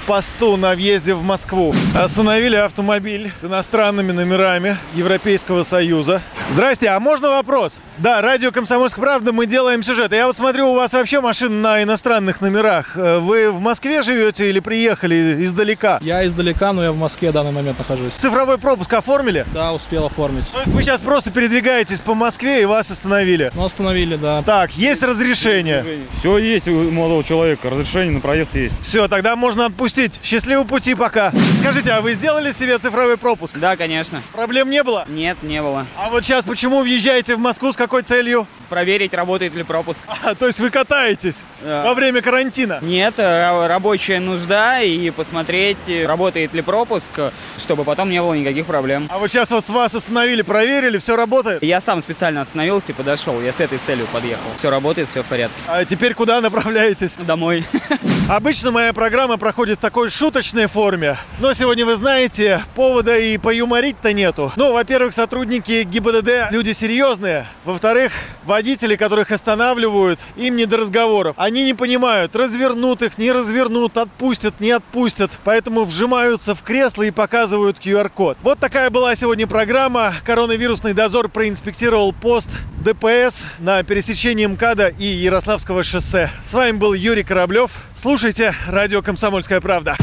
посту 0.08 0.56
на 0.56 0.74
въезде 0.74 1.14
в 1.14 1.22
Москву. 1.22 1.74
Остановили 1.94 2.56
автомобиль 2.56 3.32
с 3.42 3.44
иностранными 3.44 4.14
номерами 4.14 4.78
Европейского 4.96 5.64
Союза. 5.64 6.22
Здрасте, 6.54 6.88
а 6.88 7.00
можно 7.00 7.30
вопрос? 7.30 7.82
Да, 8.00 8.22
радио 8.22 8.52
«Комсомольская 8.52 9.02
правда», 9.04 9.34
мы 9.34 9.48
делаем 9.48 9.82
сюжет. 9.82 10.12
Я 10.12 10.28
вот 10.28 10.36
смотрю, 10.36 10.70
у 10.70 10.76
вас 10.76 10.94
вообще 10.94 11.20
машина 11.20 11.56
на 11.56 11.82
иностранных 11.84 12.42
номерах. 12.42 12.96
Э, 12.96 13.18
Вы 13.18 13.50
в 13.52 13.60
Москве 13.60 14.04
живете 14.04 14.50
или 14.50 14.60
приехали 14.60 15.38
издалека? 15.44 15.98
Я 16.02 16.26
издалека, 16.28 16.74
но 16.74 16.84
я 16.84 16.92
в 16.92 16.98
Москве 16.98 17.32
в 17.32 17.34
данный 17.34 17.52
момент 17.52 17.80
нахожусь. 17.80 18.14
Цифровой 18.20 18.60
пропуск 18.60 18.94
оформили? 18.94 19.48
Да, 19.52 19.74
успел 19.74 20.06
оформить. 20.06 20.48
То 20.52 20.60
есть 20.60 20.74
вы 20.74 20.84
сейчас 20.84 21.02
просто 21.02 21.32
передвигаетесь 21.32 21.98
по 21.98 22.14
Москве 22.14 22.62
и 22.62 22.66
вас 22.66 22.92
остановили? 22.92 23.52
Ну, 23.56 23.66
остановили, 23.66 24.16
да. 24.16 24.44
Так, 24.44 24.74
есть 24.74 25.02
разрешение? 25.02 25.84
Все 26.20 26.38
есть 26.38 26.68
у 26.68 26.92
молодого 26.92 27.24
человека, 27.24 27.72
разрешение 27.72 28.14
на 28.14 28.20
проезд 28.20 28.54
есть. 28.54 28.76
Все, 28.84 29.08
тогда 29.08 29.36
можно 29.36 29.66
отпустить. 29.66 30.20
Счастливого 30.24 30.66
пути 30.66 30.94
пока. 30.94 31.32
Скажите, 31.62 31.90
а 31.94 32.02
вы 32.02 32.14
сделали 32.14 32.52
себе 32.52 32.78
цифровой 32.78 33.18
пропуск? 33.18 33.58
Да, 33.58 33.76
конечно. 33.76 34.22
Проблем 34.34 34.70
не 34.70 34.84
было? 34.84 35.06
Нет, 35.08 35.38
не 35.42 35.64
было. 35.64 35.88
А 35.98 36.12
вот 36.12 36.24
сейчас 36.24 36.46
почему 36.46 36.82
въезжаете 36.84 37.36
в 37.36 37.40
Москву, 37.40 37.74
с 37.74 37.76
какой 37.88 38.04
целью? 38.04 38.46
Проверить, 38.70 39.14
работает 39.14 39.54
ли 39.56 39.64
пропуск. 39.64 40.02
А, 40.24 40.36
то 40.36 40.48
есть 40.48 40.60
вы 40.60 40.72
катаетесь 40.72 41.44
во 41.64 41.94
время 41.94 42.22
карантина? 42.22 42.80
Нет, 42.82 43.14
э, 43.18 43.68
рабочая 43.68 44.20
нужда 44.20 44.82
и 44.82 45.10
посмотреть, 45.10 45.78
э, 45.88 46.06
работает 46.06 46.54
ли 46.54 46.62
пропуск, 46.62 47.12
чтобы 47.58 47.84
потом 47.84 48.10
не 48.10 48.22
было 48.22 48.34
никаких 48.34 48.66
проблем. 48.66 49.08
А 49.10 49.20
вот 49.20 49.30
сейчас 49.30 49.52
вот 49.52 49.70
вас 49.70 49.94
остановили, 49.94 50.42
проверили, 50.42 50.98
все 50.98 51.16
работает? 51.16 51.64
Я 51.64 51.80
сам 51.80 52.02
специально 52.02 52.42
остановился 52.42 52.92
и 52.92 52.96
подошел. 52.96 53.42
Я 53.42 53.54
с 53.54 53.60
этой 53.60 53.78
целью 53.78 54.06
подъехал. 54.12 54.50
Все 54.58 54.70
работает, 54.70 55.08
все 55.10 55.24
в 55.24 55.26
порядке. 55.28 55.56
А 55.68 55.86
теперь 55.86 56.14
куда 56.14 56.42
направляетесь? 56.42 57.16
Домой. 57.28 57.66
Обычно 58.30 58.72
моя 58.72 58.92
программа 58.94 59.38
проходит 59.38 59.78
в 59.80 59.82
такой 59.82 60.10
шуточной 60.10 60.68
форме. 60.68 61.18
Но 61.40 61.54
сегодня, 61.54 61.86
вы 61.86 61.96
знаете, 61.96 62.64
повода 62.76 63.18
и 63.18 63.38
поюморить-то 63.38 64.14
нету. 64.14 64.52
Ну, 64.56 64.74
во-первых, 64.74 65.14
сотрудники 65.14 65.84
ГИБДД 65.84 66.52
люди 66.52 66.74
серьезные. 66.74 67.48
Во-вторых, 67.64 68.12
водители, 68.58 68.96
которых 68.96 69.30
останавливают, 69.30 70.20
им 70.36 70.56
не 70.56 70.66
до 70.66 70.78
разговоров. 70.78 71.36
Они 71.38 71.64
не 71.64 71.76
понимают, 71.76 72.36
развернут 72.36 73.04
их, 73.04 73.20
не 73.20 73.32
развернут, 73.32 73.96
отпустят, 73.98 74.60
не 74.60 74.72
отпустят. 74.72 75.30
Поэтому 75.44 75.84
вжимаются 75.84 76.56
в 76.56 76.64
кресло 76.64 77.04
и 77.04 77.12
показывают 77.12 77.78
QR-код. 77.78 78.40
Вот 78.42 78.58
такая 78.58 78.90
была 78.90 79.16
сегодня 79.16 79.46
программа. 79.46 80.16
Коронавирусный 80.26 80.94
дозор 80.94 81.30
проинспектировал 81.30 82.14
пост 82.14 82.50
ДПС 82.84 83.44
на 83.60 83.84
пересечении 83.84 84.48
МКАДа 84.48 84.88
и 84.88 85.06
Ярославского 85.06 85.84
шоссе. 85.84 86.32
С 86.44 86.56
вами 86.56 86.78
был 86.78 86.94
Юрий 86.94 87.24
Кораблев. 87.24 87.70
Слушайте 87.96 88.56
радио 88.68 89.04
«Комсомольская 89.04 89.62
правда». 89.62 89.96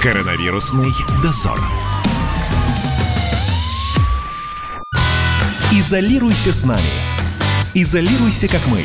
Коронавирусный 0.00 0.92
дозор. 1.24 1.58
Изолируйся 5.74 6.52
с 6.52 6.64
нами. 6.64 6.82
Изолируйся, 7.72 8.46
как 8.46 8.60
мы. 8.66 8.84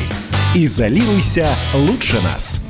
Изолируйся 0.54 1.54
лучше 1.74 2.18
нас. 2.22 2.62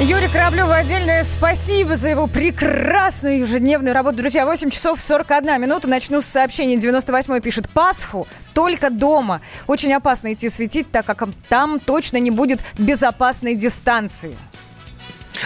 Юрий 0.00 0.28
Кораблеву 0.28 0.70
отдельное 0.70 1.22
спасибо 1.22 1.96
за 1.96 2.08
его 2.08 2.26
прекрасную 2.28 3.40
ежедневную 3.40 3.92
работу. 3.92 4.16
Друзья, 4.16 4.46
8 4.46 4.70
часов 4.70 5.02
41 5.02 5.60
минута. 5.60 5.86
Начну 5.86 6.22
с 6.22 6.24
сообщения. 6.24 6.78
98 6.78 7.40
пишет. 7.42 7.68
Пасху 7.68 8.26
только 8.54 8.88
дома. 8.88 9.42
Очень 9.66 9.92
опасно 9.92 10.32
идти 10.32 10.48
светить, 10.48 10.90
так 10.90 11.04
как 11.04 11.24
там 11.50 11.80
точно 11.80 12.16
не 12.16 12.30
будет 12.30 12.60
безопасной 12.78 13.54
дистанции. 13.54 14.34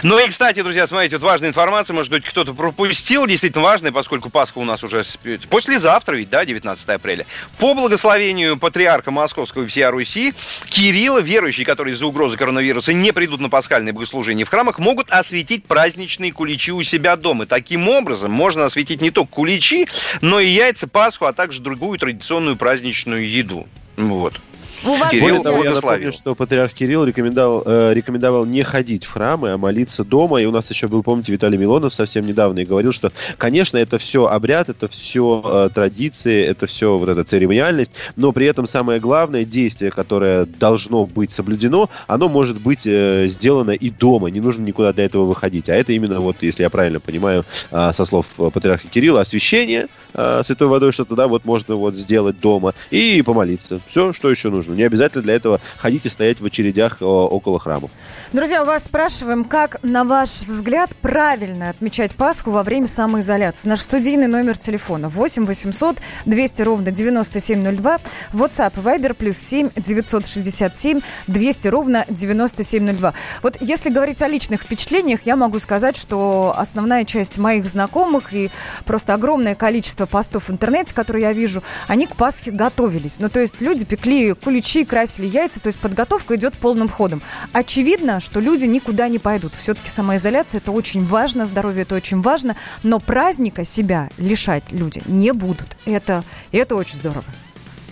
Ну 0.03 0.23
и, 0.23 0.29
кстати, 0.29 0.61
друзья, 0.61 0.87
смотрите, 0.87 1.17
вот 1.17 1.25
важная 1.25 1.49
информация, 1.49 1.93
может 1.93 2.11
быть, 2.11 2.23
кто-то 2.23 2.53
пропустил, 2.53 3.25
действительно 3.25 3.63
важная, 3.63 3.91
поскольку 3.91 4.29
Пасха 4.29 4.59
у 4.59 4.63
нас 4.63 4.83
уже 4.83 5.03
послезавтра 5.49 6.15
ведь, 6.15 6.29
да, 6.29 6.45
19 6.45 6.89
апреля. 6.89 7.25
По 7.57 7.73
благословению 7.73 8.57
патриарха 8.57 9.11
Московского 9.11 9.63
и 9.63 9.67
всея 9.67 9.91
Руси, 9.91 10.33
Кирилла, 10.69 11.19
верующие, 11.19 11.65
которые 11.65 11.95
из-за 11.95 12.05
угрозы 12.05 12.37
коронавируса 12.37 12.93
не 12.93 13.11
придут 13.11 13.41
на 13.41 13.49
пасхальные 13.49 13.93
богослужения 13.93 14.45
в 14.45 14.49
храмах, 14.49 14.79
могут 14.79 15.09
осветить 15.11 15.65
праздничные 15.65 16.31
куличи 16.31 16.71
у 16.71 16.83
себя 16.83 17.15
дома. 17.15 17.45
Таким 17.45 17.89
образом, 17.89 18.31
можно 18.31 18.65
осветить 18.65 19.01
не 19.01 19.11
только 19.11 19.31
куличи, 19.31 19.87
но 20.21 20.39
и 20.39 20.47
яйца, 20.47 20.87
Пасху, 20.87 21.25
а 21.25 21.33
также 21.33 21.61
другую 21.61 21.99
традиционную 21.99 22.55
праздничную 22.55 23.29
еду. 23.29 23.67
Вот. 23.97 24.39
У 24.83 24.93
вас, 24.95 25.11
Кирилл 25.11 25.27
Более 25.27 25.41
того, 25.41 25.63
я 25.63 25.73
напомню, 25.73 26.11
что 26.13 26.35
патриарх 26.35 26.73
Кирилл 26.73 27.03
рекомендовал, 27.03 27.63
э, 27.65 27.93
рекомендовал 27.93 28.45
не 28.45 28.63
ходить 28.63 29.05
в 29.05 29.11
храмы, 29.11 29.51
а 29.51 29.57
молиться 29.57 30.03
дома. 30.03 30.41
И 30.41 30.45
у 30.45 30.51
нас 30.51 30.69
еще 30.69 30.87
был, 30.87 31.03
помните, 31.03 31.31
Виталий 31.31 31.57
Милонов 31.57 31.93
совсем 31.93 32.25
недавно 32.25 32.59
и 32.59 32.65
говорил, 32.65 32.93
что, 32.93 33.11
конечно, 33.37 33.77
это 33.77 33.97
все 33.97 34.27
обряд, 34.27 34.69
это 34.69 34.87
все 34.87 35.41
э, 35.43 35.69
традиции, 35.73 36.43
это 36.43 36.67
все 36.67 36.97
вот 36.97 37.09
эта 37.09 37.23
церемониальность, 37.23 37.91
но 38.15 38.31
при 38.31 38.45
этом 38.45 38.67
самое 38.67 38.99
главное 38.99 39.43
действие, 39.43 39.91
которое 39.91 40.45
должно 40.45 41.05
быть 41.05 41.33
соблюдено, 41.33 41.89
оно 42.07 42.29
может 42.29 42.59
быть 42.61 42.85
э, 42.85 43.27
сделано 43.27 43.71
и 43.71 43.89
дома, 43.89 44.29
не 44.29 44.39
нужно 44.39 44.63
никуда 44.63 44.93
для 44.93 45.05
этого 45.05 45.25
выходить. 45.25 45.69
А 45.69 45.75
это 45.75 45.91
именно, 45.91 46.19
вот, 46.21 46.37
если 46.41 46.63
я 46.63 46.69
правильно 46.69 46.99
понимаю, 46.99 47.43
э, 47.71 47.91
со 47.93 48.05
слов 48.05 48.25
э, 48.37 48.49
патриарха 48.53 48.87
Кирилла, 48.87 49.21
освящение 49.21 49.87
э, 50.13 50.41
святой 50.45 50.67
водой, 50.67 50.91
что-то, 50.91 51.15
да, 51.15 51.27
вот 51.27 51.43
можно 51.45 51.75
вот 51.75 51.95
сделать 51.95 52.39
дома 52.39 52.73
и 52.91 53.21
помолиться. 53.21 53.81
Все, 53.89 54.13
что 54.13 54.29
еще 54.29 54.49
нужно. 54.49 54.68
Не 54.75 54.83
обязательно 54.83 55.23
для 55.23 55.35
этого 55.35 55.61
ходить 55.77 56.05
и 56.05 56.09
стоять 56.09 56.39
в 56.39 56.45
очередях 56.45 56.97
э, 57.01 57.05
около 57.05 57.59
храмов. 57.59 57.91
Друзья, 58.33 58.63
у 58.63 58.65
вас 58.65 58.85
спрашиваем, 58.85 59.43
как, 59.43 59.81
на 59.83 60.03
ваш 60.03 60.43
взгляд, 60.43 60.91
правильно 61.01 61.69
отмечать 61.69 62.15
Пасху 62.15 62.51
во 62.51 62.63
время 62.63 62.87
самоизоляции? 62.87 63.67
Наш 63.67 63.81
студийный 63.81 64.27
номер 64.27 64.57
телефона 64.57 65.09
8 65.09 65.45
800 65.45 65.97
200 66.25 66.61
ровно 66.61 66.91
9702, 66.91 67.99
WhatsApp 68.33 68.73
и 68.77 68.79
Viber 68.79 69.13
плюс 69.13 69.37
7 69.37 69.69
967 69.75 71.01
200 71.27 71.67
ровно 71.67 72.05
9702. 72.09 73.13
Вот 73.41 73.57
если 73.61 73.89
говорить 73.89 74.21
о 74.21 74.27
личных 74.27 74.61
впечатлениях, 74.61 75.21
я 75.25 75.35
могу 75.35 75.59
сказать, 75.59 75.97
что 75.97 76.53
основная 76.55 77.05
часть 77.05 77.37
моих 77.37 77.67
знакомых 77.67 78.33
и 78.33 78.49
просто 78.85 79.13
огромное 79.13 79.55
количество 79.55 80.05
постов 80.05 80.49
в 80.49 80.51
интернете, 80.51 80.93
которые 80.93 81.23
я 81.23 81.33
вижу, 81.33 81.63
они 81.87 82.05
к 82.05 82.15
Пасхе 82.15 82.51
готовились. 82.51 83.19
Ну, 83.19 83.29
то 83.29 83.39
есть 83.39 83.61
люди 83.61 83.85
пекли 83.85 84.33
куличи, 84.33 84.58
красили 84.85 85.25
яйца, 85.25 85.61
то 85.61 85.67
есть 85.67 85.79
подготовка 85.79 86.35
идет 86.35 86.57
полным 86.57 86.89
ходом. 86.89 87.21
Очевидно, 87.53 88.19
что 88.19 88.39
люди 88.39 88.65
никуда 88.65 89.07
не 89.07 89.19
пойдут. 89.19 89.55
Все-таки 89.55 89.89
самоизоляция 89.89 90.59
это 90.59 90.71
очень 90.71 91.05
важно, 91.05 91.45
здоровье 91.45 91.83
это 91.83 91.95
очень 91.95 92.21
важно, 92.21 92.55
но 92.83 92.99
праздника 92.99 93.63
себя 93.63 94.09
лишать 94.17 94.71
люди 94.71 95.01
не 95.05 95.31
будут. 95.33 95.77
Это, 95.85 96.23
это 96.51 96.75
очень 96.75 96.97
здорово. 96.97 97.25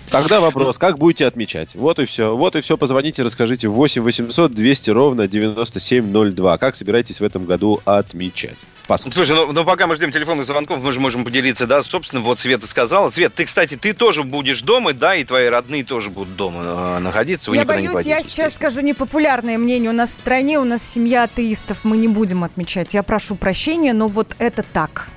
Тогда 0.10 0.40
вопрос, 0.40 0.78
как 0.78 0.98
будете 0.98 1.26
отмечать? 1.26 1.76
Вот 1.76 2.00
и 2.00 2.06
все. 2.06 2.36
Вот 2.36 2.56
и 2.56 2.62
все. 2.62 2.78
Позвоните, 2.78 3.24
расскажите. 3.24 3.68
8 3.68 4.02
800 4.02 4.52
200 4.52 4.90
ровно 4.92 5.28
9702. 5.28 6.58
Как 6.58 6.76
собираетесь 6.76 7.20
в 7.20 7.24
этом 7.24 7.46
году 7.46 7.82
отмечать? 7.86 8.58
Пасху. 8.88 9.12
Слушай, 9.12 9.36
ну, 9.36 9.52
ну 9.52 9.66
пока 9.66 9.86
мы 9.86 9.96
ждем 9.96 10.14
телефонных 10.14 10.46
звонков, 10.46 10.80
мы 10.82 10.94
же 10.94 11.02
можем 11.02 11.26
поделиться, 11.26 11.68
да, 11.68 11.84
собственно, 11.84 12.22
вот 12.22 12.40
Света 12.40 12.68
сказала. 12.68 13.10
Свет, 13.10 13.36
ты, 13.36 13.44
кстати, 13.44 13.76
ты 13.76 13.92
тоже 13.92 14.24
будешь 14.24 14.62
дома, 14.62 14.94
да, 14.94 15.14
и 15.16 15.26
твои 15.26 15.48
родные 15.48 15.84
тоже 15.84 16.10
будут 16.10 16.38
дома 16.38 16.62
э, 16.64 17.00
находиться. 17.00 17.50
Вы 17.50 17.58
я 17.58 17.64
никуда 17.64 17.82
не 17.82 17.90
боюсь, 17.90 18.08
я 18.08 18.24
сейчас 18.24 18.56
скажу 18.56 18.80
непопулярное 18.80 19.58
мнение. 19.58 19.90
У 19.90 19.94
нас 19.94 20.12
в 20.12 20.14
стране, 20.14 20.58
у 20.58 20.64
нас 20.64 20.88
семья 20.88 21.24
атеистов, 21.24 21.84
мы 21.84 21.98
не 21.98 22.08
будем 22.08 22.46
отмечать. 22.46 22.94
Я 22.94 23.04
прошу 23.04 23.36
прощения, 23.36 23.92
но 23.92 24.08
вот 24.08 24.36
это 24.40 24.64
так. 24.64 25.10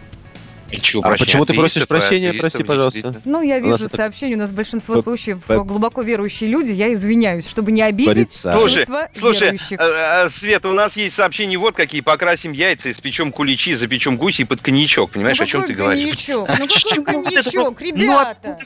И 0.71 0.81
чё, 0.81 1.01
А 1.03 1.17
почему 1.17 1.45
ты 1.45 1.55
просишь 1.55 1.83
и 1.83 1.87
прощения? 1.87 2.33
Прости, 2.33 2.63
пожалуйста. 2.63 3.21
Ну, 3.25 3.43
я 3.43 3.59
вижу 3.59 3.75
это- 3.75 3.89
сообщения, 3.89 4.37
у 4.37 4.39
нас 4.39 4.53
большинство 4.53 4.97
П- 4.97 5.03
случаев 5.03 5.43
глубоко 5.49 6.03
верующие 6.03 6.49
люди, 6.49 6.73
я 6.73 6.93
извиняюсь, 6.93 7.49
чтобы 7.49 7.73
не 7.73 7.83
обидеть. 7.83 8.33
Слушай, 8.33 8.79
чувства 8.79 9.09
слушай, 9.17 9.43
верующих. 9.43 9.81
э, 9.81 10.27
э, 10.27 10.31
Света, 10.31 10.69
у 10.69 10.73
нас 10.73 10.97
есть 10.97 11.17
сообщения 11.17 11.59
вот 11.59 11.75
какие. 11.75 12.01
Покрасим 12.01 12.53
яйца, 12.53 12.91
испечем 12.91 13.33
куличи, 13.33 13.75
запечем 13.75 14.17
гуси 14.17 14.45
под 14.45 14.61
коньячок. 14.61 15.11
Понимаешь, 15.11 15.39
ну, 15.39 15.45
о 15.45 15.47
чем 15.47 15.65
ты 15.65 15.75
говоришь? 15.75 16.03
коньячок? 16.05 16.49
Ну, 16.49 16.67
какой 17.05 17.25
коньячок, 17.25 17.81
Ну, 17.81 17.87
ребята? 17.87 18.59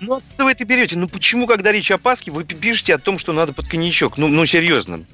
ну, 0.00 0.14
откуда 0.14 0.44
вы 0.44 0.50
это 0.50 0.64
берете? 0.64 0.98
Ну, 0.98 1.08
почему, 1.08 1.46
когда 1.46 1.72
речь 1.72 1.90
о 1.90 1.98
Пасхе, 1.98 2.30
вы 2.30 2.44
пишете 2.44 2.94
о 2.94 2.98
том, 2.98 3.18
что 3.18 3.32
надо 3.32 3.52
под 3.52 3.68
коньячок? 3.68 4.18
Ну, 4.18 4.28
ну 4.28 4.44
серьезно. 4.46 5.04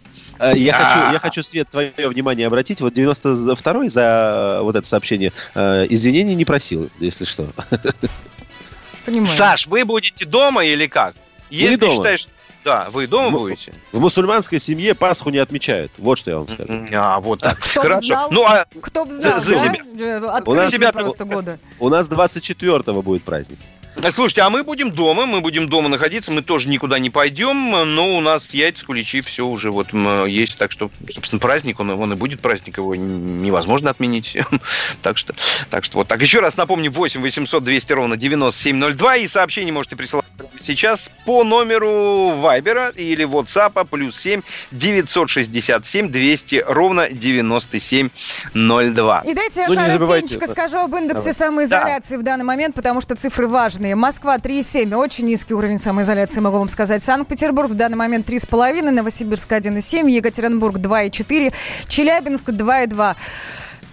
Э, 0.40 0.52
Я 0.56 0.74
А. 0.76 0.84
хочу, 0.84 1.12
я 1.12 1.18
хочу, 1.18 1.42
Свет, 1.42 1.68
твое 1.70 1.92
внимание 1.96 2.46
обратить. 2.46 2.80
Вот 2.80 2.94
92-й 2.94 3.88
за 3.90 4.58
э, 4.60 4.62
вот 4.62 4.74
это 4.74 4.86
сообщение 4.86 5.32
э, 5.54 5.86
извинений 5.90 6.34
не 6.34 6.44
просил, 6.44 6.88
если 6.98 7.24
что. 7.26 7.46
Понимаю. 9.06 9.36
Саш, 9.36 9.66
вы 9.66 9.84
будете 9.84 10.24
дома 10.24 10.64
или 10.64 10.86
как? 10.86 11.14
Если 11.50 11.76
дома. 11.76 11.92
считаешь... 11.94 12.28
Да, 12.62 12.88
вы 12.90 13.06
дома 13.06 13.30
Ну, 13.30 13.38
будете? 13.38 13.72
В 13.90 14.00
мусульманской 14.00 14.58
семье 14.60 14.94
Пасху 14.94 15.30
не 15.30 15.38
отмечают. 15.38 15.90
Вот 15.96 16.18
что 16.18 16.30
я 16.30 16.36
вам 16.38 16.46
скажу. 16.48 16.86
А, 16.92 17.18
вот 17.18 17.40
так. 17.40 17.58
Кто 17.70 17.80
Хорошо. 17.80 18.00
знал, 18.06 18.28
Ну, 18.30 18.44
а 18.44 18.66
кто 18.82 19.06
б 19.06 19.12
знал, 19.12 19.40
за- 19.40 19.46
за 19.46 19.54
да? 19.54 19.64
себя. 19.64 19.84
Э, 19.98 20.40
У 20.44 20.54
нас- 20.54 20.70
себя- 20.70 20.92
просто 20.92 21.24
года. 21.24 21.58
У 21.78 21.88
нас 21.88 22.06
24-го 22.06 23.00
будет 23.00 23.22
праздник. 23.22 23.58
Так, 24.02 24.14
слушайте, 24.14 24.40
а 24.40 24.48
мы 24.48 24.62
будем 24.62 24.92
дома, 24.92 25.26
мы 25.26 25.42
будем 25.42 25.68
дома 25.68 25.90
находиться, 25.90 26.32
мы 26.32 26.40
тоже 26.40 26.70
никуда 26.70 26.98
не 26.98 27.10
пойдем, 27.10 27.70
но 27.94 28.16
у 28.16 28.22
нас 28.22 28.48
яйца, 28.54 28.86
куличи, 28.86 29.20
все 29.20 29.46
уже 29.46 29.70
вот 29.70 29.92
есть, 29.92 30.56
так 30.56 30.72
что, 30.72 30.90
собственно, 31.12 31.38
праздник, 31.38 31.80
он, 31.80 31.90
он 31.90 32.12
и 32.14 32.16
будет 32.16 32.40
праздник, 32.40 32.78
его 32.78 32.94
невозможно 32.94 33.90
отменить. 33.90 34.38
так 35.02 35.18
что, 35.18 35.34
так 35.68 35.84
что 35.84 35.98
вот 35.98 36.08
так. 36.08 36.22
Еще 36.22 36.40
раз 36.40 36.56
напомню, 36.56 36.90
8 36.90 37.20
800 37.20 37.62
200 37.62 37.92
ровно 37.92 38.16
9702, 38.16 39.16
и 39.16 39.28
сообщение 39.28 39.72
можете 39.72 39.96
присылать 39.96 40.24
сейчас 40.60 41.10
по 41.26 41.44
номеру 41.44 42.30
Вайбера 42.36 42.88
или 42.90 43.26
WhatsApp 43.26 43.86
плюс 43.90 44.18
7 44.18 44.40
967 44.70 46.10
200 46.10 46.64
ровно 46.66 47.10
9702. 47.10 49.22
И 49.26 49.34
дайте 49.34 49.60
я 49.60 49.68
Ну, 49.68 49.74
забывайте 49.74 50.38
коротенько 50.38 50.46
скажу 50.46 50.78
об 50.78 50.94
индексе 50.94 51.32
Давай. 51.32 51.34
самоизоляции 51.34 52.16
в 52.16 52.22
данный 52.22 52.44
момент, 52.44 52.74
потому 52.74 53.00
что 53.00 53.14
цифры 53.14 53.46
важные. 53.90 53.94
Москва 53.94 54.36
3,7, 54.36 54.94
очень 54.94 55.26
низкий 55.26 55.54
уровень 55.54 55.78
самоизоляции, 55.78 56.40
могу 56.40 56.58
вам 56.58 56.68
сказать. 56.68 57.02
Санкт-Петербург 57.02 57.70
в 57.70 57.74
данный 57.74 57.96
момент 57.96 58.28
3,5, 58.28 58.90
Новосибирск 58.90 59.50
1,7, 59.50 60.10
Екатеринбург 60.10 60.76
2,4, 60.76 61.52
Челябинск 61.88 62.48
2,2. 62.48 63.16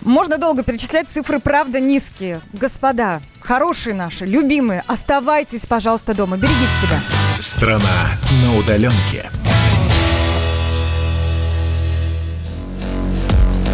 Можно 0.01 0.37
долго 0.37 0.63
перечислять, 0.63 1.09
цифры 1.09 1.39
правда 1.39 1.79
низкие. 1.79 2.39
Господа, 2.53 3.21
хорошие 3.41 3.95
наши, 3.95 4.25
любимые, 4.25 4.83
оставайтесь, 4.87 5.65
пожалуйста, 5.65 6.13
дома, 6.13 6.37
берегите 6.37 6.71
себя. 6.81 6.99
Страна 7.39 8.11
на 8.43 8.57
удаленке. 8.57 9.29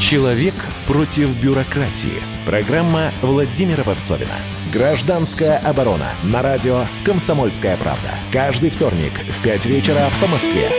Человек 0.00 0.54
против 0.86 1.28
бюрократии. 1.42 2.22
Программа 2.46 3.12
Владимира 3.20 3.82
Варсовина. 3.82 4.32
Гражданская 4.72 5.58
оборона. 5.58 6.06
На 6.22 6.40
радио 6.40 6.86
«Комсомольская 7.04 7.76
правда». 7.76 8.14
Каждый 8.32 8.70
вторник 8.70 9.12
в 9.30 9.42
5 9.42 9.66
вечера 9.66 10.08
по 10.18 10.26
Москве. 10.28 10.70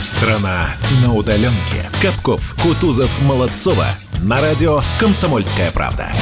Страна 0.00 0.68
на 1.02 1.12
удаленке. 1.12 1.90
Капков, 2.00 2.56
Кутузов, 2.62 3.10
Молодцова. 3.20 3.88
На 4.22 4.40
радио 4.40 4.80
«Комсомольская 4.98 5.70
правда». 5.70 6.14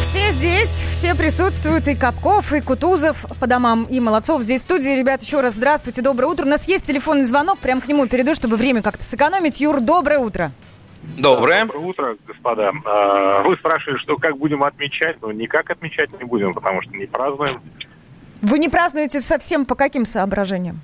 Все 0.00 0.30
здесь, 0.30 0.68
все 0.92 1.14
присутствуют, 1.14 1.88
и 1.88 1.94
Капков, 1.96 2.52
и 2.52 2.60
Кутузов 2.60 3.26
по 3.40 3.46
домам, 3.46 3.84
и 3.90 3.98
Молодцов 4.00 4.42
здесь 4.42 4.60
в 4.60 4.64
студии. 4.64 4.96
Ребят, 4.96 5.22
еще 5.22 5.40
раз 5.40 5.54
здравствуйте, 5.54 6.02
доброе 6.02 6.28
утро. 6.28 6.44
У 6.46 6.48
нас 6.48 6.68
есть 6.68 6.86
телефонный 6.86 7.24
звонок, 7.24 7.58
прям 7.58 7.80
к 7.80 7.88
нему 7.88 8.06
перейду, 8.06 8.34
чтобы 8.34 8.56
время 8.56 8.80
как-то 8.80 9.02
сэкономить. 9.02 9.60
Юр, 9.60 9.80
доброе 9.80 10.20
утро. 10.20 10.52
Доброе. 11.18 11.64
Доброе 11.64 11.84
утро, 11.84 12.16
господа. 12.26 12.72
А, 12.84 13.42
Вы 13.42 13.56
спрашивали, 13.56 13.98
что 13.98 14.16
как 14.16 14.36
будем 14.38 14.62
отмечать? 14.62 15.16
Ну, 15.20 15.30
никак 15.32 15.70
отмечать 15.70 16.10
не 16.18 16.24
будем, 16.24 16.54
потому 16.54 16.80
что 16.82 16.92
не 16.96 17.06
празднуем. 17.06 17.60
Вы 18.40 18.58
не 18.60 18.68
празднуете 18.68 19.20
совсем 19.20 19.66
по 19.66 19.74
каким 19.74 20.04
соображениям? 20.04 20.80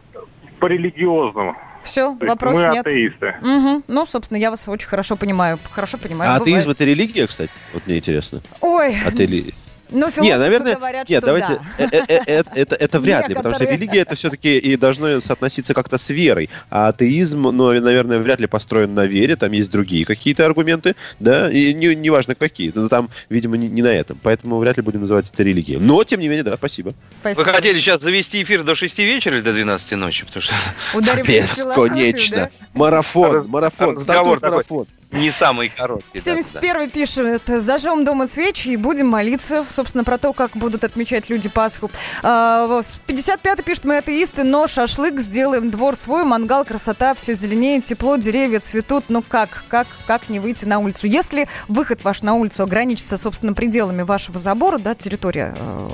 По 0.59 0.67
религиозному. 0.67 1.57
Все, 1.85 2.17
То 2.19 2.27
вопрос 2.27 2.57
мы 2.57 2.75
нет. 2.75 2.87
атеисты. 2.87 3.35
Мгм. 3.43 3.85
Ну, 3.89 4.07
собственно, 4.07 4.39
я 4.39 4.51
вас 4.51 4.69
очень 4.69 4.89
хорошо 4.89 5.17
понимаю. 5.17 5.59
Хорошо 5.71 5.99
понимаю. 5.99 6.31
А 6.31 6.35
бывает. 6.39 6.43
атеизм 6.57 6.71
это 6.71 6.85
религия, 6.85 7.27
кстати? 7.27 7.51
Вот 7.73 7.87
мне 7.87 7.99
интересно. 7.99 8.41
Ой, 8.61 8.97
Атели... 9.05 9.55
ну, 9.91 10.11
философы 10.11 10.23
Не, 10.23 10.37
наверное, 10.37 10.77
говорят, 10.77 11.09
нет, 11.09 11.19
что 11.19 11.27
давайте, 11.27 11.61
да. 11.79 11.85
э, 11.85 11.89
э, 12.09 12.23
э, 12.27 12.43
это, 12.55 12.75
это 12.75 13.01
вряд 13.01 13.29
ли, 13.29 13.35
потому 13.35 13.55
что 13.55 13.65
религия 13.65 14.01
это 14.01 14.15
все-таки 14.15 14.59
и 14.59 14.77
должно 14.77 15.21
соотноситься 15.21 15.75
как-то 15.75 15.99
с 15.99 16.11
верой, 16.11 16.51
а 16.71 16.89
атеизм, 16.89 17.43
ну, 17.43 17.73
наверное, 17.81 18.19
вряд 18.19 18.41
ли 18.41 18.47
построен 18.47 18.95
на 18.95 19.07
вере, 19.07 19.37
там 19.37 19.53
есть 19.53 19.71
другие 19.71 20.05
какие-то 20.05 20.47
аргументы, 20.47 20.97
да, 21.21 21.51
и 21.51 21.73
не, 21.75 21.95
неважно 21.95 22.35
какие, 22.35 22.73
но 22.75 22.89
там, 22.89 23.11
видимо, 23.29 23.57
не, 23.57 23.69
не 23.69 23.83
на 23.83 23.89
этом, 23.89 24.19
поэтому 24.23 24.59
вряд 24.59 24.77
ли 24.77 24.83
будем 24.83 25.03
называть 25.03 25.27
это 25.33 25.43
религией. 25.43 25.79
Но, 25.79 26.03
тем 26.05 26.21
не 26.21 26.29
менее, 26.29 26.45
да, 26.45 26.57
спасибо. 26.57 26.95
Вы 27.23 27.35
хотели 27.45 27.79
сейчас 27.79 28.01
завести 28.01 28.43
эфир 28.43 28.63
до 28.63 28.75
6 28.75 28.99
вечера 28.99 29.37
или 29.37 29.43
до 29.43 29.53
12 29.53 29.93
ночи? 29.93 30.25
Потому 30.25 30.43
что... 30.43 30.55
Ударившись 30.95 31.59
Бесконечно. 31.59 32.37
да? 32.37 32.51
Марафон, 32.75 33.47
марафон, 33.49 33.97
Разговор 33.97 34.41
такой 34.41 34.57
марафон. 34.57 34.87
Не 35.15 35.31
самый 35.31 35.69
короткий. 35.69 36.05
да, 36.15 36.35
да. 36.35 36.43
71 36.43 36.91
пишет, 36.91 37.43
зажжем 37.47 38.05
дома 38.05 38.27
свечи 38.29 38.69
и 38.69 38.77
будем 38.77 39.09
молиться, 39.09 39.65
собственно, 39.69 40.05
про 40.05 40.19
то, 40.19 40.33
как 40.33 40.53
будут 40.57 40.85
отмечать 40.85 41.31
люди 41.31 41.49
Пасху. 41.49 41.91
А, 42.23 42.67
вот, 42.67 42.87
55 43.07 43.65
пишет, 43.65 43.85
мы 43.85 43.99
атеисты, 43.99 44.45
но 44.45 44.67
шашлык 44.67 45.21
сделаем, 45.21 45.71
двор 45.71 45.97
свой, 45.97 46.25
мангал, 46.25 46.65
красота, 46.65 47.15
все 47.15 47.35
зеленеет, 47.35 47.85
тепло, 47.85 48.17
деревья 48.17 48.61
цветут. 48.61 49.05
Ну 49.09 49.23
как, 49.23 49.65
как, 49.69 49.87
как 50.07 50.29
не 50.29 50.41
выйти 50.41 50.65
на 50.65 50.79
улицу? 50.79 51.07
Если 51.07 51.49
выход 51.69 52.03
ваш 52.05 52.23
на 52.23 52.35
улицу 52.35 52.65
ограничится, 52.65 53.17
собственно, 53.17 53.53
пределами 53.53 54.03
вашего 54.03 54.39
забора, 54.39 54.79
да, 54.79 54.95
территория 54.95 55.55
э, 55.57 55.89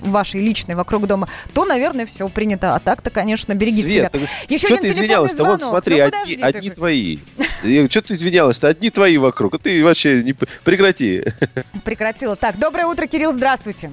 вашей 0.00 0.40
личной 0.40 0.74
вокруг 0.74 1.06
дома, 1.06 1.28
то, 1.52 1.64
наверное, 1.64 2.06
все 2.06 2.28
принято. 2.28 2.74
А 2.74 2.80
так-то, 2.80 3.10
конечно, 3.10 3.54
берегите 3.54 3.88
Свет, 3.88 4.14
себя. 4.14 4.26
Еще 4.48 4.68
один 4.68 4.82
ты 4.82 4.94
телефонный 4.94 5.34
звонок. 5.34 5.60
Вот 5.60 5.70
смотри, 5.70 5.98
ну, 5.98 6.04
одни, 6.04 6.10
подожди 6.10 6.36
ты. 6.36 6.44
одни 6.44 6.70
твои. 6.70 7.18
Что 7.90 8.02
ты 8.02 8.16
извинялась-то? 8.64 8.68
Одни 8.68 8.90
твои 8.90 9.18
вокруг. 9.18 9.54
А 9.54 9.58
ты 9.58 9.84
вообще 9.84 10.22
не 10.22 10.34
прекрати. 10.64 11.24
Прекратила. 11.84 12.36
Так, 12.36 12.58
доброе 12.58 12.86
утро, 12.86 13.06
Кирилл, 13.06 13.32
здравствуйте. 13.32 13.90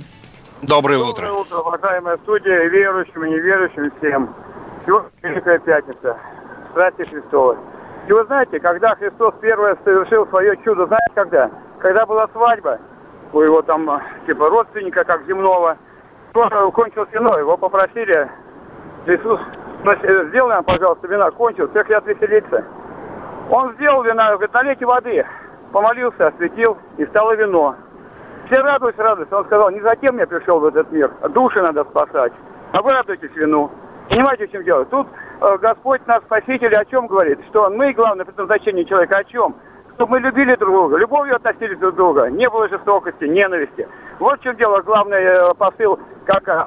Доброе 0.61 0.99
утро. 0.99 1.25
Доброе 1.27 1.41
утро, 1.41 1.57
уважаемая 1.57 2.17
студия, 2.17 2.65
верующим 2.69 3.25
и 3.25 3.29
неверующим 3.31 3.91
всем. 3.97 4.35
Сегодня 4.85 5.09
Великая 5.23 5.59
Пятница, 5.59 6.17
Страсти 6.71 7.03
Христовой. 7.03 7.57
И 8.07 8.13
вы 8.13 8.23
знаете, 8.25 8.59
когда 8.59 8.95
Христос 8.95 9.33
первое 9.41 9.77
совершил 9.83 10.27
свое 10.27 10.55
чудо, 10.63 10.85
знаете 10.87 11.11
когда? 11.13 11.51
Когда 11.79 12.05
была 12.05 12.27
свадьба 12.29 12.79
у 13.33 13.41
его 13.41 13.61
там, 13.61 14.01
типа, 14.27 14.49
родственника, 14.49 15.03
как 15.03 15.25
земного, 15.25 15.77
он 16.33 16.71
кончил 16.71 17.07
вино, 17.11 17.37
его 17.39 17.57
попросили, 17.57 18.29
Иисус, 19.07 19.39
«Значит, 19.83 20.27
сделай 20.29 20.49
нам, 20.49 20.63
пожалуйста, 20.63 21.07
вина, 21.07 21.31
кончил, 21.31 21.67
всех 21.69 21.87
хотят 21.87 22.05
веселиться. 22.05 22.63
Он 23.51 23.73
сделал 23.73 24.01
вина, 24.01 24.31
говорит, 24.31 24.53
налейте 24.53 24.85
воды, 24.85 25.25
помолился, 25.73 26.27
осветил, 26.27 26.77
и 26.97 27.05
стало 27.07 27.35
вино. 27.35 27.75
Все 28.45 28.61
радуются, 28.61 29.03
радуются. 29.03 29.37
Он 29.37 29.45
сказал, 29.45 29.69
не 29.71 29.81
затем 29.81 30.17
я 30.17 30.25
пришел 30.25 30.61
в 30.61 30.65
этот 30.65 30.89
мир, 30.91 31.11
души 31.29 31.61
надо 31.61 31.83
спасать. 31.83 32.31
А 32.71 32.81
вы 32.81 32.93
радуетесь 32.93 33.35
вину. 33.35 33.69
Понимаете, 34.09 34.47
в 34.47 34.51
чем 34.51 34.63
дело? 34.63 34.85
Тут 34.85 35.07
э, 35.41 35.57
Господь 35.57 36.01
наш 36.07 36.23
Спаситель 36.23 36.73
о 36.75 36.85
чем 36.85 37.07
говорит? 37.07 37.39
Что 37.49 37.69
мы, 37.69 37.91
главное 37.91 38.23
предназначение 38.23 38.85
человека 38.85 39.17
о 39.17 39.23
чем? 39.25 39.55
Чтобы 39.95 40.11
мы 40.11 40.19
любили 40.19 40.55
друг 40.55 40.73
друга, 40.73 40.97
любовью 40.97 41.35
относились 41.35 41.77
друг 41.77 41.93
к 41.93 41.97
другу, 41.97 42.25
не 42.27 42.49
было 42.49 42.69
жестокости, 42.69 43.25
ненависти. 43.25 43.87
Вот 44.19 44.39
в 44.39 44.43
чем 44.43 44.55
дело, 44.55 44.81
главный 44.81 45.23
э, 45.23 45.53
посыл, 45.55 45.99
как 46.25 46.47
э, 46.47 46.65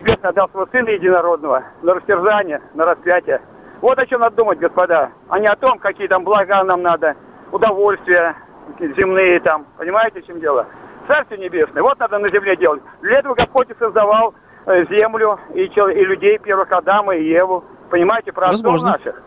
Небесный 0.00 0.30
отдал 0.30 0.48
своего 0.50 0.68
Сына 0.72 0.88
Единородного 0.88 1.62
на 1.82 1.94
растерзание, 1.94 2.60
на 2.74 2.84
распятие. 2.86 3.40
Вот 3.80 3.98
о 3.98 4.06
чем 4.06 4.20
надо 4.20 4.36
думать, 4.36 4.58
господа, 4.58 5.10
а 5.28 5.38
не 5.38 5.46
о 5.46 5.56
том, 5.56 5.78
какие 5.78 6.08
там 6.08 6.24
блага 6.24 6.62
нам 6.64 6.82
надо, 6.82 7.14
удовольствия 7.52 8.34
земные 8.78 9.40
там. 9.40 9.66
Понимаете, 9.76 10.20
в 10.20 10.26
чем 10.26 10.40
дело? 10.40 10.66
Царствие 11.06 11.40
Небесное, 11.40 11.82
вот 11.82 11.98
надо 11.98 12.18
на 12.18 12.28
земле 12.28 12.56
делать. 12.56 12.82
Для 13.00 13.20
этого 13.20 13.34
Господь 13.34 13.70
и 13.70 13.74
создавал 13.78 14.34
э, 14.66 14.84
землю 14.90 15.38
и, 15.54 15.62
и 15.64 16.04
людей, 16.04 16.38
первых 16.38 16.70
Адама 16.72 17.14
и 17.16 17.24
Еву. 17.24 17.64
Понимаете, 17.88 18.32
про 18.32 18.48
отцов 18.48 18.82
наших. 18.82 19.22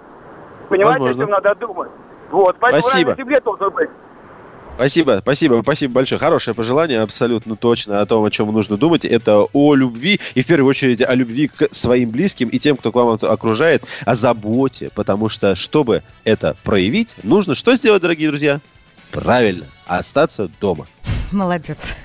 Понимаете, 0.70 1.00
Возможно. 1.00 1.24
о 1.24 1.26
чем 1.26 1.32
надо 1.32 1.56
думать? 1.56 1.92
Вот, 2.30 2.56
поэтому 2.60 2.82
Спасибо. 2.82 3.12
на 3.12 3.18
земле 3.18 3.42
должен 3.42 3.70
быть. 3.72 3.90
Спасибо, 4.82 5.20
спасибо, 5.22 5.62
спасибо 5.62 5.94
большое. 5.94 6.18
Хорошее 6.18 6.56
пожелание, 6.56 7.02
абсолютно 7.02 7.56
точно 7.56 8.02
о 8.02 8.06
том, 8.08 8.26
о 8.26 8.32
чем 8.32 8.52
нужно 8.52 8.78
думать. 8.78 9.06
Это 9.06 9.46
о 9.54 9.76
любви, 9.76 10.20
и 10.34 10.42
в 10.42 10.48
первую 10.48 10.72
очередь 10.72 11.04
о 11.04 11.14
любви 11.14 11.50
к 11.50 11.68
своим 11.72 12.10
близким 12.10 12.50
и 12.50 12.58
тем, 12.58 12.76
кто 12.76 12.92
к 12.92 12.96
вам 12.96 13.20
окружает, 13.22 13.84
о 14.06 14.16
заботе. 14.16 14.90
Потому 14.96 15.30
что, 15.30 15.56
чтобы 15.56 16.02
это 16.24 16.56
проявить, 16.64 17.16
нужно 17.22 17.54
что 17.54 17.76
сделать, 17.76 18.02
дорогие 18.02 18.30
друзья? 18.30 18.60
Правильно, 19.12 19.68
остаться 19.86 20.50
дома. 20.60 20.88
Молодец. 21.32 21.96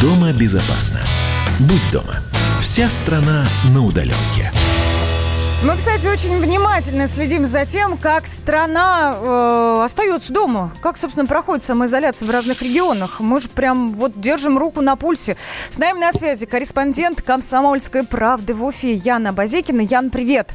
Дома 0.00 0.32
безопасно. 0.32 1.00
Будь 1.58 1.90
дома. 1.90 2.18
Вся 2.60 2.88
страна 2.88 3.48
на 3.74 3.84
удаленке. 3.84 4.52
Мы, 5.62 5.76
кстати, 5.76 6.06
очень 6.06 6.38
внимательно 6.38 7.06
следим 7.06 7.44
за 7.44 7.66
тем, 7.66 7.98
как 7.98 8.26
страна 8.26 9.14
э, 9.14 9.82
остается 9.84 10.32
дома, 10.32 10.72
как, 10.80 10.96
собственно, 10.96 11.26
проходит 11.26 11.62
самоизоляция 11.62 12.26
в 12.26 12.30
разных 12.30 12.62
регионах. 12.62 13.20
Мы 13.20 13.42
же 13.42 13.50
прям 13.50 13.92
вот 13.92 14.18
держим 14.18 14.56
руку 14.56 14.80
на 14.80 14.96
пульсе. 14.96 15.36
С 15.68 15.76
нами 15.76 15.98
на 15.98 16.14
связи 16.14 16.46
корреспондент 16.46 17.20
«Комсомольской 17.20 18.04
правды» 18.04 18.54
в 18.54 18.64
Уфе 18.64 18.94
Яна 18.94 19.34
Базекина. 19.34 19.82
Ян, 19.82 20.08
привет. 20.08 20.52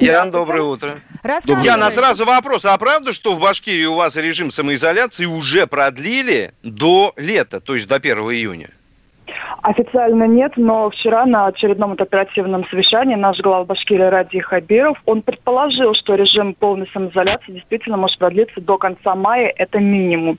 Ян, 0.00 0.30
доброе 0.30 0.62
утро. 0.62 1.02
Рассказывай. 1.22 1.66
Яна, 1.66 1.90
сразу 1.90 2.24
вопрос. 2.24 2.64
А 2.64 2.78
правда, 2.78 3.12
что 3.12 3.36
в 3.36 3.40
Башкирии 3.40 3.84
у 3.84 3.96
вас 3.96 4.16
режим 4.16 4.50
самоизоляции 4.50 5.26
уже 5.26 5.66
продлили 5.66 6.54
до 6.62 7.12
лета, 7.18 7.60
то 7.60 7.74
есть 7.74 7.86
до 7.86 7.96
1 7.96 8.16
июня? 8.18 8.70
Официально 9.62 10.24
нет, 10.24 10.52
но 10.56 10.90
вчера 10.90 11.26
на 11.26 11.46
очередном 11.46 11.92
оперативном 11.92 12.64
совещании 12.68 13.14
наш 13.14 13.40
глава 13.40 13.64
Башкирии 13.64 14.02
Ради 14.02 14.40
Хабиров, 14.40 14.98
он 15.06 15.22
предположил, 15.22 15.94
что 15.94 16.14
режим 16.14 16.54
полной 16.54 16.88
самоизоляции 16.92 17.52
действительно 17.52 17.96
может 17.96 18.18
продлиться 18.18 18.60
до 18.60 18.78
конца 18.78 19.14
мая, 19.14 19.52
это 19.56 19.78
минимум. 19.78 20.38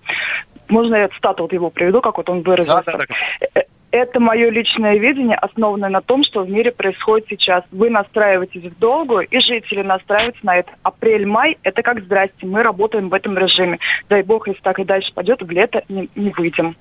Можно 0.70 0.96
я 0.96 1.08
цитату 1.10 1.44
вот 1.44 1.54
его 1.54 1.70
приведу, 1.70 2.02
как 2.02 2.18
вот 2.18 2.30
он 2.30 2.42
выразился. 2.42 2.84
Да, 2.86 2.98
да, 2.98 3.06
Э, 3.56 3.62
Это 3.92 4.20
мое 4.20 4.50
личное 4.50 4.98
видение, 4.98 5.36
основанное 5.36 5.90
на 5.90 6.02
том, 6.02 6.24
что 6.24 6.42
в 6.42 6.50
мире 6.50 6.72
происходит 6.72 7.28
сейчас. 7.30 7.64
Вы 7.72 7.92
настраиваетесь 7.92 8.64
в 8.64 8.80
долгую, 8.80 9.28
и 9.28 9.40
жители 9.40 9.84
настраиваются 9.84 10.44
на 10.44 10.58
это. 10.58 10.72
Апрель-май– 10.82 11.58
это 11.64 11.84
как 11.84 12.04
здрасте, 12.04 12.48
мы 12.48 12.64
работаем 12.64 13.10
в 13.10 13.14
этом 13.14 13.38
режиме. 13.38 13.78
Дай 14.10 14.24
бог, 14.24 14.48
если 14.48 14.62
так 14.62 14.80
и 14.80 14.84
дальше 14.84 15.14
пойдет, 15.14 15.44
в 15.44 15.52
лето 15.52 15.84
не, 15.90 16.10
не 16.16 16.32
выйдем. 16.32 16.76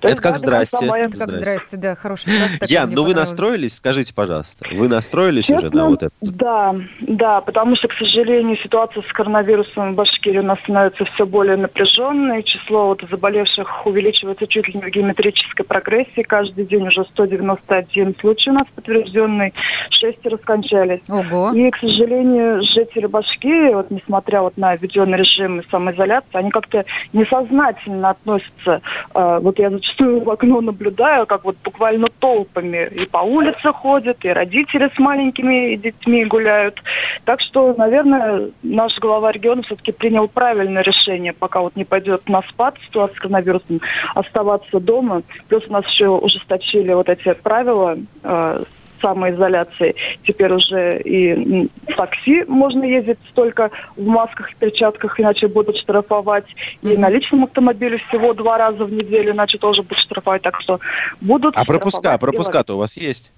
То 0.00 0.08
Это 0.08 0.08
есть, 0.08 0.20
как 0.22 0.38
здрасте. 0.38 0.86
мая. 0.86 1.04
Как 1.04 1.14
Здрасте. 1.14 1.34
здрасте, 1.40 1.76
да, 1.76 1.96
хорошая 1.96 2.34
фраза. 2.36 2.52
такая 2.54 2.68
Ян, 2.68 2.90
ну 2.92 3.04
вы 3.04 3.14
настроились? 3.14 3.76
Скажите, 3.76 4.14
пожалуйста. 4.14 4.66
Вы 4.72 4.88
настроились 4.88 5.48
уже 5.50 5.60
Честно, 5.62 5.82
на 5.82 5.88
вот 5.88 6.02
это? 6.02 6.14
Да, 6.20 6.74
да, 7.00 7.40
потому 7.40 7.76
что, 7.76 7.88
к 7.88 7.92
сожалению, 7.94 8.56
ситуация 8.58 9.02
с 9.02 9.12
коронавирусом 9.12 9.92
в 9.92 9.96
Башкирии 9.96 10.38
у 10.38 10.42
нас 10.42 10.58
становится 10.60 11.04
все 11.04 11.26
более 11.26 11.56
напряженной. 11.56 12.42
Число 12.42 12.86
вот 12.88 13.02
заболевших 13.10 13.86
увеличивается 13.86 14.46
чуть 14.46 14.68
ли 14.68 14.74
не 14.74 14.82
в 14.82 14.88
геометрической 14.90 15.64
прогрессии. 15.64 16.22
Каждый 16.22 16.64
день 16.66 16.86
уже 16.86 17.04
191 17.04 18.14
случай 18.20 18.50
у 18.50 18.54
нас 18.54 18.66
подтвержденный, 18.74 19.52
шестеро 19.90 20.36
скончались. 20.38 21.00
Ого. 21.08 21.52
И, 21.52 21.70
к 21.70 21.76
сожалению, 21.78 22.62
жители 22.62 23.06
Башкирии, 23.06 23.74
вот, 23.74 23.90
несмотря 23.90 24.42
вот 24.42 24.56
на 24.56 24.76
введенный 24.76 25.18
режим 25.18 25.62
самоизоляции, 25.70 26.28
они 26.32 26.50
как-то 26.50 26.84
несознательно 27.12 28.10
относятся. 28.10 28.80
Э, 29.14 29.38
вот 29.40 29.58
я 29.58 29.69
зачастую 29.70 30.22
в 30.22 30.30
окно 30.30 30.60
наблюдаю, 30.60 31.26
как 31.26 31.44
вот 31.44 31.56
буквально 31.64 32.08
толпами 32.18 32.88
и 32.90 33.06
по 33.06 33.18
улице 33.18 33.72
ходят, 33.72 34.24
и 34.24 34.28
родители 34.28 34.90
с 34.94 34.98
маленькими 34.98 35.76
детьми 35.76 36.24
гуляют. 36.24 36.82
Так 37.24 37.40
что, 37.40 37.74
наверное, 37.74 38.50
наш 38.62 38.98
глава 38.98 39.32
региона 39.32 39.62
все-таки 39.62 39.92
принял 39.92 40.28
правильное 40.28 40.82
решение, 40.82 41.32
пока 41.32 41.60
вот 41.60 41.76
не 41.76 41.84
пойдет 41.84 42.28
на 42.28 42.42
спад 42.42 42.76
ситуация 42.86 43.16
с 43.16 43.18
коронавирусом, 43.18 43.80
оставаться 44.14 44.80
дома. 44.80 45.22
Плюс 45.48 45.64
у 45.68 45.72
нас 45.72 45.86
еще 45.86 46.08
ужесточили 46.08 46.92
вот 46.92 47.08
эти 47.08 47.32
правила 47.34 47.96
э, 48.22 48.62
самоизоляции. 49.00 49.94
Теперь 50.26 50.52
уже 50.52 51.00
и 51.00 51.68
в 51.88 51.96
такси 51.96 52.44
можно 52.46 52.84
ездить 52.84 53.18
только 53.34 53.70
в 53.96 54.06
масках 54.06 54.52
и 54.52 54.56
перчатках, 54.56 55.18
иначе 55.20 55.48
будут 55.48 55.76
штрафовать. 55.76 56.46
И 56.82 56.96
на 56.96 57.08
личном 57.08 57.44
автомобиле 57.44 57.98
всего 58.08 58.34
два 58.34 58.58
раза 58.58 58.84
в 58.84 58.92
неделю, 58.92 59.32
иначе 59.32 59.58
тоже 59.58 59.82
будут 59.82 59.98
штрафовать. 59.98 60.42
Так 60.42 60.60
что 60.60 60.80
будут 61.20 61.56
А 61.56 61.64
пропуска, 61.64 62.18
пропуска-то 62.18 62.74
у 62.74 62.78
вас 62.78 62.96
есть? 62.96 63.32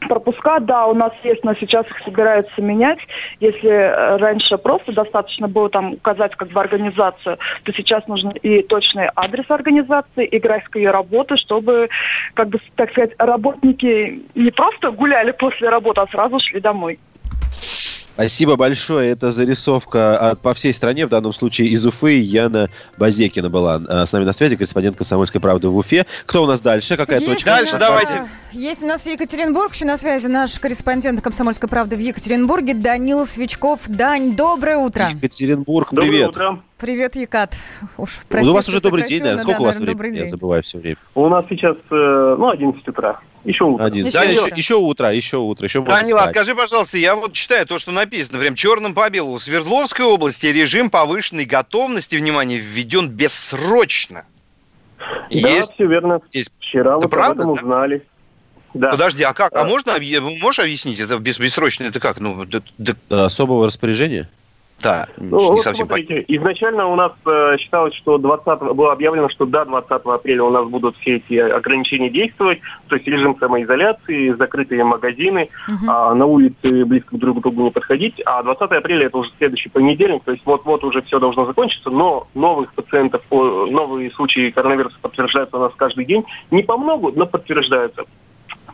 Пропуска, 0.00 0.60
да, 0.60 0.86
у 0.86 0.94
нас 0.94 1.12
есть, 1.22 1.44
но 1.44 1.54
сейчас 1.54 1.86
их 1.86 1.98
собираются 2.04 2.60
менять. 2.60 2.98
Если 3.40 3.68
э, 3.68 4.16
раньше 4.16 4.58
просто 4.58 4.92
достаточно 4.92 5.48
было 5.48 5.68
там 5.70 5.94
указать 5.94 6.34
как 6.36 6.48
бы 6.48 6.60
организацию, 6.60 7.38
то 7.64 7.72
сейчас 7.72 8.06
нужен 8.06 8.30
и 8.30 8.62
точный 8.62 9.08
адрес 9.14 9.44
организации, 9.48 10.26
и 10.26 10.38
график 10.38 10.76
ее 10.76 10.90
работы, 10.90 11.36
чтобы, 11.36 11.88
как 12.34 12.48
бы, 12.48 12.58
так 12.76 12.90
сказать, 12.90 13.12
работники 13.18 14.22
не 14.34 14.50
просто 14.50 14.90
гуляли 14.90 15.32
после 15.32 15.68
работы, 15.68 16.00
а 16.00 16.06
сразу 16.08 16.38
шли 16.40 16.60
домой. 16.60 16.98
Спасибо 18.16 18.56
большое. 18.56 19.10
Это 19.12 19.30
зарисовка 19.30 20.30
от- 20.30 20.40
по 20.40 20.54
всей 20.54 20.72
стране, 20.72 21.04
в 21.04 21.10
данном 21.10 21.34
случае 21.34 21.68
из 21.68 21.84
Уфы. 21.84 22.18
Яна 22.18 22.70
Базекина 22.96 23.50
была 23.50 23.78
э, 23.86 24.06
с 24.06 24.12
нами 24.12 24.24
на 24.24 24.32
связи, 24.32 24.56
корреспондент 24.56 24.96
«Комсомольской 24.96 25.38
правды» 25.38 25.68
в 25.68 25.76
Уфе. 25.76 26.06
Кто 26.24 26.44
у 26.44 26.46
нас 26.46 26.62
дальше? 26.62 26.96
Какая 26.96 27.18
Есть 27.20 27.44
точка? 27.44 27.58
у 27.60 27.78
нас, 27.78 27.82
а, 27.82 28.26
Есть 28.52 28.82
у 28.82 28.86
нас 28.86 29.06
Екатеринбург, 29.06 29.74
еще 29.74 29.84
на 29.84 29.98
связи 29.98 30.28
наш 30.28 30.58
корреспондент 30.58 31.20
«Комсомольской 31.20 31.68
правды» 31.68 31.96
в 31.96 32.00
Екатеринбурге 32.00 32.72
Данил 32.72 33.26
Свечков. 33.26 33.86
Дань, 33.86 34.34
доброе 34.34 34.78
утро. 34.78 35.10
Екатеринбург, 35.10 35.88
Доброе 35.90 36.08
привет. 36.10 36.28
утро. 36.30 36.62
Привет, 36.78 37.16
Екат. 37.16 37.54
Уж, 37.96 38.18
Ну, 38.18 38.22
прости, 38.28 38.50
у 38.50 38.52
вас 38.52 38.68
уже 38.68 38.80
добрый 38.82 39.08
день, 39.08 39.22
наверное. 39.22 39.44
Сколько 39.44 39.58
да, 39.58 39.62
у 39.62 39.66
вас 39.66 39.74
наверное, 39.76 39.94
времени? 39.94 39.94
добрый 39.94 40.10
Я 40.12 40.18
день. 40.24 40.28
забываю 40.28 40.62
все 40.62 40.78
время. 40.78 40.96
У 41.14 41.28
нас 41.30 41.44
сейчас, 41.48 41.76
э, 41.90 42.36
ну, 42.38 42.50
11 42.50 42.86
утра. 42.88 43.20
Еще 43.44 43.64
утро. 43.64 43.84
Один. 43.84 44.04
Еще 44.04 44.18
Да, 44.18 44.24
утро. 44.24 44.32
еще, 44.46 44.56
еще 44.56 44.74
утро, 44.76 45.10
еще 45.14 45.36
утро, 45.38 45.64
еще 45.64 45.80
Данила, 45.82 46.18
а 46.20 46.22
спать. 46.24 46.34
скажи, 46.36 46.54
пожалуйста, 46.54 46.98
я 46.98 47.14
вот 47.16 47.32
читаю 47.32 47.64
то, 47.64 47.78
что 47.78 47.92
написано, 47.92 48.38
прям 48.40 48.54
черным 48.56 48.92
по 48.92 49.08
белому. 49.08 49.38
В 49.38 49.42
Свердловской 49.42 50.04
области 50.04 50.44
режим 50.46 50.90
повышенной 50.90 51.46
готовности, 51.46 52.16
внимание, 52.16 52.58
введен 52.58 53.08
бессрочно. 53.08 54.26
Да, 54.98 55.06
Есть? 55.30 55.72
все 55.74 55.86
верно. 55.86 56.20
Есть. 56.32 56.50
Вчера 56.58 56.90
Это 56.90 56.98
вот 57.00 57.10
правда, 57.10 57.44
об 57.44 57.50
этом 57.52 57.54
да? 57.56 57.62
узнали. 57.62 58.06
Да. 58.74 58.90
Подожди, 58.90 59.22
а 59.22 59.32
как? 59.32 59.54
А 59.54 59.62
А. 59.62 59.64
можно, 59.64 59.92
объ- 59.96 60.20
можешь 60.40 60.58
объяснить, 60.58 61.00
это 61.00 61.16
бессрочно, 61.18 61.84
это 61.84 62.00
как? 62.00 62.20
Ну, 62.20 62.44
да, 62.44 62.60
да- 62.76 62.96
Э, 63.08 63.24
Особого 63.24 63.66
распоряжения? 63.66 64.28
Да, 64.82 65.08
Ну, 65.16 65.40
не 65.40 65.48
вот 65.50 65.62
совсем 65.62 65.86
смотрите, 65.86 66.24
изначально 66.28 66.86
у 66.86 66.96
нас 66.96 67.12
э, 67.24 67.56
считалось, 67.58 67.94
что 67.94 68.18
20 68.18 68.74
было 68.74 68.92
объявлено, 68.92 69.30
что 69.30 69.46
до 69.46 69.64
20 69.64 69.90
апреля 69.90 70.44
у 70.44 70.50
нас 70.50 70.68
будут 70.68 70.96
все 70.98 71.16
эти 71.16 71.34
ограничения 71.34 72.10
действовать, 72.10 72.60
то 72.88 72.96
есть 72.96 73.08
режим 73.08 73.36
самоизоляции, 73.38 74.34
закрытые 74.34 74.84
магазины, 74.84 75.48
а 75.88 76.14
на 76.14 76.26
улице 76.26 76.84
близко 76.84 77.16
друг 77.16 77.38
к 77.38 77.40
другу 77.40 77.62
не 77.62 77.70
подходить, 77.70 78.20
а 78.26 78.42
20 78.42 78.62
апреля 78.62 79.06
это 79.06 79.18
уже 79.18 79.30
следующий 79.38 79.70
понедельник, 79.70 80.22
то 80.24 80.32
есть 80.32 80.44
вот-вот 80.44 80.84
уже 80.84 81.00
все 81.02 81.18
должно 81.18 81.46
закончиться, 81.46 81.88
но 81.88 82.28
новых 82.34 82.72
пациентов, 82.74 83.22
новые 83.30 84.10
случаи 84.10 84.50
коронавируса 84.50 84.96
подтверждаются 85.00 85.56
у 85.56 85.60
нас 85.60 85.72
каждый 85.76 86.04
день, 86.04 86.24
не 86.50 86.62
по 86.62 86.76
многу, 86.76 87.12
но 87.16 87.26
подтверждаются. 87.26 88.04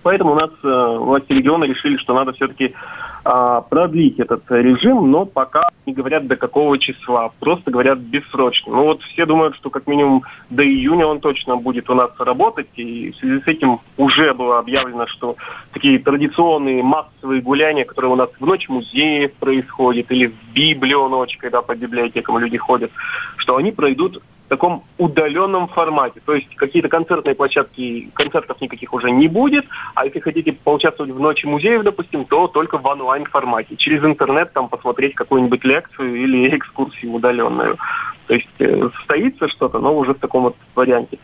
Поэтому 0.03 0.33
у 0.33 0.35
нас 0.35 0.51
э, 0.63 0.97
власти 0.99 1.33
региона 1.33 1.65
решили, 1.65 1.97
что 1.97 2.15
надо 2.15 2.33
все-таки 2.33 2.75
продлить 3.23 4.19
этот 4.19 4.51
режим, 4.51 5.11
но 5.13 5.27
пока 5.27 5.69
не 5.87 5.93
говорят 5.93 6.27
до 6.27 6.35
какого 6.35 6.77
числа, 6.79 7.31
просто 7.39 7.71
говорят 7.71 7.99
бессрочно. 7.99 8.73
Ну 8.73 8.85
вот 8.85 9.03
все 9.03 9.27
думают, 9.27 9.55
что 9.55 9.71
как 9.71 9.87
минимум 9.87 10.25
до 10.51 10.65
июня 10.65 11.07
он 11.07 11.21
точно 11.21 11.57
будет 11.57 11.89
у 11.89 11.95
нас 11.95 12.11
работать, 12.19 12.67
и 12.75 13.13
в 13.13 13.17
связи 13.17 13.41
с 13.41 13.47
этим 13.47 13.81
уже 13.97 14.35
было 14.35 14.59
объявлено, 14.59 15.07
что 15.07 15.37
такие 15.73 16.01
традиционные 16.01 16.83
массовые 16.83 17.43
гуляния, 17.43 17.85
которые 17.85 18.11
у 18.11 18.17
нас 18.17 18.31
в 18.41 18.45
ночь 18.45 18.69
музеев 18.69 19.35
происходят, 19.35 20.11
или 20.11 20.27
в 20.27 20.53
Библию 20.53 21.09
ночь, 21.09 21.37
когда 21.39 21.63
по 21.63 21.77
библиотекам 21.77 22.39
люди 22.39 22.57
ходят, 22.57 22.91
что 23.37 23.57
они 23.57 23.71
пройдут 23.71 24.21
таком 24.53 24.85
удаленном 24.99 25.67
формате. 25.69 26.21
То 26.27 26.35
есть 26.35 26.55
какие-то 26.57 26.91
концертные 26.91 27.35
площадки, 27.35 28.11
концертов 28.13 28.61
никаких 28.61 28.93
уже 28.93 29.11
не 29.11 29.27
будет, 29.27 29.65
а 29.95 30.05
если 30.05 30.21
хотите 30.21 30.53
поучаствовать 30.53 31.11
в 31.11 31.19
ночи 31.19 31.47
музеев, 31.47 31.83
допустим, 31.85 32.27
то 32.27 32.49
только 32.49 32.77
в 32.77 32.85
онлайн-формате. 32.87 33.77
Через 33.77 34.05
интернет 34.05 34.53
там 34.53 34.69
посмотреть 34.69 35.15
какую-нибудь 35.15 35.65
лекцию 35.65 36.15
или 36.23 36.55
экскурсию 36.59 37.13
удаленную. 37.15 37.79
То 38.27 38.35
есть 38.35 38.49
э, 38.59 38.91
состоится 38.99 39.49
что-то, 39.49 39.79
но 39.79 39.97
уже 39.97 40.13
в 40.13 40.19
таком 40.19 40.43
вот 40.43 40.57
варианте. 40.75 41.19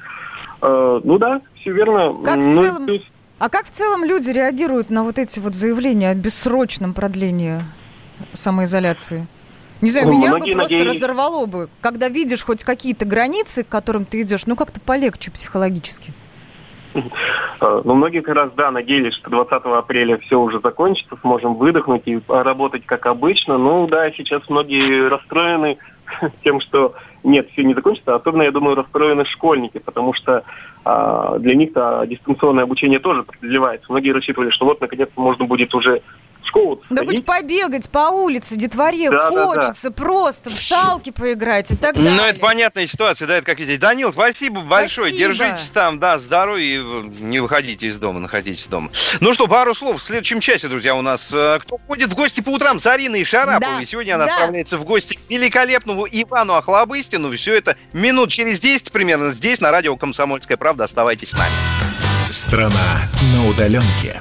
Э, 0.62 1.00
ну 1.04 1.18
да, 1.18 1.42
все 1.60 1.72
верно. 1.72 2.14
Как 2.24 2.38
в 2.38 2.46
Ну, 2.46 2.52
целом- 2.52 2.86
есть 2.86 3.10
А 3.38 3.50
как 3.50 3.66
в 3.66 3.70
целом 3.70 4.04
люди 4.04 4.30
реагируют 4.30 4.88
на 4.88 5.04
вот 5.04 5.18
эти 5.18 5.38
вот 5.38 5.54
заявления 5.54 6.08
о 6.10 6.14
бессрочном 6.14 6.94
продлении 6.94 7.60
самоизоляции? 8.32 9.26
Не 9.80 9.90
знаю, 9.90 10.08
меня 10.08 10.30
бы 10.30 10.36
многие 10.38 10.54
просто 10.54 10.74
надеялись- 10.74 10.96
разорвало 10.96 11.46
бы. 11.46 11.68
Когда 11.80 12.08
видишь 12.08 12.44
хоть 12.44 12.64
какие-то 12.64 13.04
границы, 13.04 13.64
к 13.64 13.68
которым 13.68 14.04
ты 14.04 14.22
идешь, 14.22 14.46
ну 14.46 14.56
как-то 14.56 14.80
полегче 14.80 15.30
психологически. 15.30 16.12
Э, 16.94 17.00
Ну, 17.84 17.94
многие 17.94 18.20
как 18.20 18.34
раз, 18.34 18.50
да, 18.56 18.70
надеялись, 18.70 19.14
что 19.14 19.30
20 19.30 19.52
апреля 19.64 20.18
все 20.18 20.40
уже 20.40 20.60
закончится, 20.60 21.16
сможем 21.20 21.54
выдохнуть 21.54 22.02
и 22.06 22.20
работать 22.28 22.86
как 22.86 23.06
обычно. 23.06 23.58
Ну, 23.58 23.86
да, 23.86 24.10
сейчас 24.12 24.42
многие 24.48 25.08
расстроены 25.08 25.78
тем, 26.44 26.60
что 26.60 26.94
нет, 27.24 27.48
все 27.52 27.64
не 27.64 27.74
закончится. 27.74 28.14
Особенно, 28.14 28.42
я 28.42 28.52
думаю, 28.52 28.76
расстроены 28.76 29.24
школьники, 29.26 29.78
потому 29.78 30.14
что 30.14 30.44
а, 30.84 31.38
для 31.38 31.54
них-то 31.54 32.04
дистанционное 32.08 32.64
обучение 32.64 32.98
тоже 32.98 33.22
продлевается. 33.22 33.86
Многие 33.90 34.12
рассчитывали, 34.12 34.50
что 34.50 34.64
вот, 34.66 34.80
наконец-то, 34.80 35.20
можно 35.20 35.44
будет 35.44 35.74
уже 35.74 36.02
школу 36.48 36.82
Да 36.90 37.04
хоть 37.04 37.24
побегать 37.24 37.88
по 37.88 38.10
улице, 38.10 38.56
детворе 38.56 39.10
Да, 39.10 39.30
да, 39.30 39.36
да. 39.36 39.44
хочется 39.46 39.90
просто 39.90 40.50
в 40.50 40.58
салки 40.58 41.10
поиграть 41.10 41.70
и 41.70 41.76
так 41.76 41.94
далее. 41.94 42.12
Ну, 42.12 42.22
это 42.22 42.40
понятная 42.40 42.86
ситуация, 42.86 43.28
да, 43.28 43.36
это 43.36 43.46
как 43.46 43.60
здесь. 43.60 43.78
Данил, 43.78 44.12
спасибо 44.12 44.60
большое, 44.62 45.08
Спасибо. 45.10 45.34
держитесь 45.34 45.70
там, 45.72 45.98
да, 45.98 46.18
здоровья, 46.18 46.64
и 46.64 46.78
не 47.20 47.40
выходите 47.40 47.86
из 47.86 47.98
дома, 47.98 48.20
находитесь 48.20 48.66
дома. 48.66 48.90
Ну 49.20 49.32
что, 49.32 49.46
пару 49.46 49.74
слов 49.74 50.02
в 50.02 50.06
следующем 50.06 50.40
часе, 50.40 50.68
друзья, 50.68 50.94
у 50.94 51.02
нас 51.02 51.28
э, 51.32 51.58
кто 51.60 51.78
ходит 51.86 52.10
в 52.10 52.14
гости 52.14 52.40
по 52.40 52.50
утрам 52.50 52.80
с 52.80 52.86
Ариной 52.86 53.24
Шараповой. 53.24 53.80
Да, 53.80 53.84
Сегодня 53.86 54.14
она 54.14 54.26
да. 54.26 54.34
отправляется 54.34 54.78
в 54.78 54.84
гости 54.84 55.14
к 55.14 55.30
великолепному 55.30 56.06
Ивану 56.10 56.54
Охлобыстину. 56.54 57.30
Все 57.36 57.54
это 57.54 57.76
минут 57.92 58.30
через 58.30 58.60
10 58.60 58.90
примерно 58.92 59.30
здесь, 59.30 59.60
на 59.60 59.70
радио 59.70 59.96
«Комсомольская 59.96 60.56
правда». 60.56 60.84
Оставайтесь 60.84 61.30
с 61.30 61.32
нами. 61.34 61.52
Страна 62.30 63.08
на 63.34 63.48
удаленке. 63.48 64.20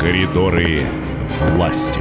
Коридоры 0.00 0.86
власти. 1.28 2.00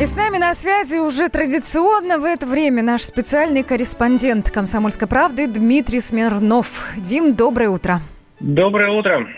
И 0.00 0.06
с 0.06 0.16
нами 0.16 0.38
на 0.38 0.54
связи 0.54 0.96
уже 0.96 1.28
традиционно 1.28 2.18
в 2.18 2.24
это 2.24 2.46
время 2.46 2.82
наш 2.82 3.02
специальный 3.02 3.62
корреспондент 3.62 4.50
«Комсомольской 4.50 5.06
правды» 5.06 5.46
Дмитрий 5.48 6.00
Смирнов. 6.00 6.86
Дим, 6.96 7.34
доброе 7.34 7.68
утро. 7.68 8.00
Доброе 8.40 8.88
утро. 8.90 9.28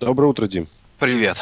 Доброе 0.00 0.26
утро, 0.26 0.46
Дим. 0.46 0.68
Привет. 0.98 1.38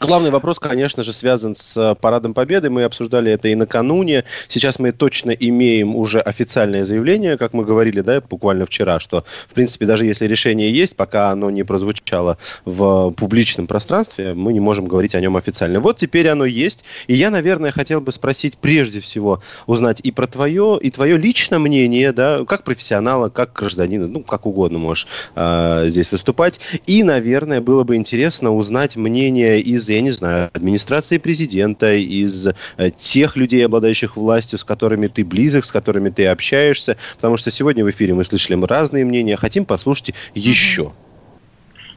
Главный 0.00 0.30
вопрос, 0.30 0.58
конечно 0.58 1.02
же, 1.02 1.12
связан 1.12 1.54
с 1.54 1.76
э, 1.76 1.94
Парадом 1.94 2.32
Победы. 2.32 2.70
Мы 2.70 2.84
обсуждали 2.84 3.32
это 3.32 3.48
и 3.48 3.54
накануне. 3.54 4.24
Сейчас 4.48 4.78
мы 4.78 4.92
точно 4.92 5.30
имеем 5.30 5.94
уже 5.94 6.20
официальное 6.20 6.84
заявление, 6.86 7.36
как 7.36 7.52
мы 7.52 7.66
говорили, 7.66 8.00
да, 8.00 8.22
буквально 8.22 8.64
вчера, 8.64 8.98
что, 8.98 9.24
в 9.46 9.52
принципе, 9.52 9.84
даже 9.84 10.06
если 10.06 10.26
решение 10.26 10.72
есть, 10.72 10.96
пока 10.96 11.28
оно 11.28 11.50
не 11.50 11.64
прозвучало 11.64 12.38
в 12.64 13.10
публичном 13.10 13.66
пространстве, 13.66 14.32
мы 14.32 14.54
не 14.54 14.60
можем 14.60 14.86
говорить 14.86 15.14
о 15.14 15.20
нем 15.20 15.36
официально. 15.36 15.80
Вот 15.80 15.98
теперь 15.98 16.28
оно 16.28 16.46
есть. 16.46 16.82
И 17.06 17.12
я, 17.12 17.28
наверное, 17.28 17.70
хотел 17.70 18.00
бы 18.00 18.10
спросить 18.10 18.56
прежде 18.56 19.00
всего, 19.00 19.42
узнать 19.66 20.00
и 20.00 20.10
про 20.12 20.26
твое, 20.26 20.78
и 20.80 20.90
твое 20.90 21.18
личное 21.18 21.58
мнение, 21.58 22.14
да, 22.14 22.46
как 22.46 22.64
профессионала, 22.64 23.28
как 23.28 23.52
гражданина, 23.52 24.08
ну, 24.08 24.22
как 24.22 24.46
угодно 24.46 24.78
можешь 24.78 25.06
э, 25.36 25.84
здесь 25.88 26.10
выступать. 26.10 26.58
И, 26.86 27.02
наверное, 27.02 27.60
было 27.60 27.84
бы 27.84 27.96
интересно 27.96 28.54
узнать 28.54 28.96
мнение 28.96 29.60
из 29.60 29.89
я 29.94 30.00
не 30.00 30.10
знаю, 30.10 30.50
администрации 30.52 31.18
президента, 31.18 31.92
из 31.92 32.48
э, 32.48 32.90
тех 32.96 33.36
людей, 33.36 33.64
обладающих 33.64 34.16
властью, 34.16 34.58
с 34.58 34.64
которыми 34.64 35.06
ты 35.06 35.24
близок, 35.24 35.64
с 35.64 35.72
которыми 35.72 36.10
ты 36.10 36.26
общаешься, 36.26 36.96
потому 37.16 37.36
что 37.36 37.50
сегодня 37.50 37.84
в 37.84 37.90
эфире 37.90 38.14
мы 38.14 38.24
слышали 38.24 38.60
разные 38.64 39.04
мнения, 39.04 39.36
хотим 39.36 39.64
послушать 39.64 40.14
еще. 40.34 40.92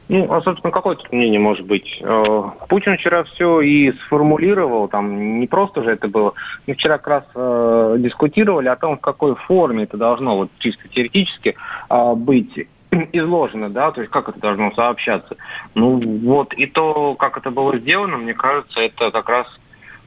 Ну, 0.09 0.31
а, 0.31 0.41
собственно, 0.41 0.71
какое 0.71 0.95
тут 0.95 1.11
мнение 1.11 1.39
может 1.39 1.65
быть? 1.65 1.99
Э, 2.01 2.43
Путин 2.67 2.97
вчера 2.97 3.23
все 3.23 3.61
и 3.61 3.93
сформулировал, 4.05 4.87
там 4.89 5.39
не 5.39 5.47
просто 5.47 5.81
же 5.81 5.91
это 5.91 6.09
было. 6.09 6.33
Мы 6.67 6.73
вчера 6.73 6.97
как 6.97 7.07
раз 7.07 7.23
э, 7.33 7.95
дискутировали 7.99 8.67
о 8.67 8.75
том, 8.75 8.97
в 8.97 9.01
какой 9.01 9.35
форме 9.35 9.83
это 9.83 9.97
должно 9.97 10.35
вот 10.35 10.51
чисто 10.59 10.87
теоретически 10.89 11.55
э, 11.89 12.13
быть 12.15 12.67
изложено, 13.11 13.69
да, 13.69 13.91
то 13.91 14.01
есть 14.01 14.11
как 14.11 14.29
это 14.29 14.39
должно 14.39 14.71
сообщаться. 14.73 15.35
Ну 15.75 15.99
вот, 16.21 16.53
и 16.53 16.65
то, 16.65 17.15
как 17.15 17.37
это 17.37 17.51
было 17.51 17.77
сделано, 17.77 18.17
мне 18.17 18.33
кажется, 18.33 18.79
это 18.79 19.11
как 19.11 19.29
раз 19.29 19.47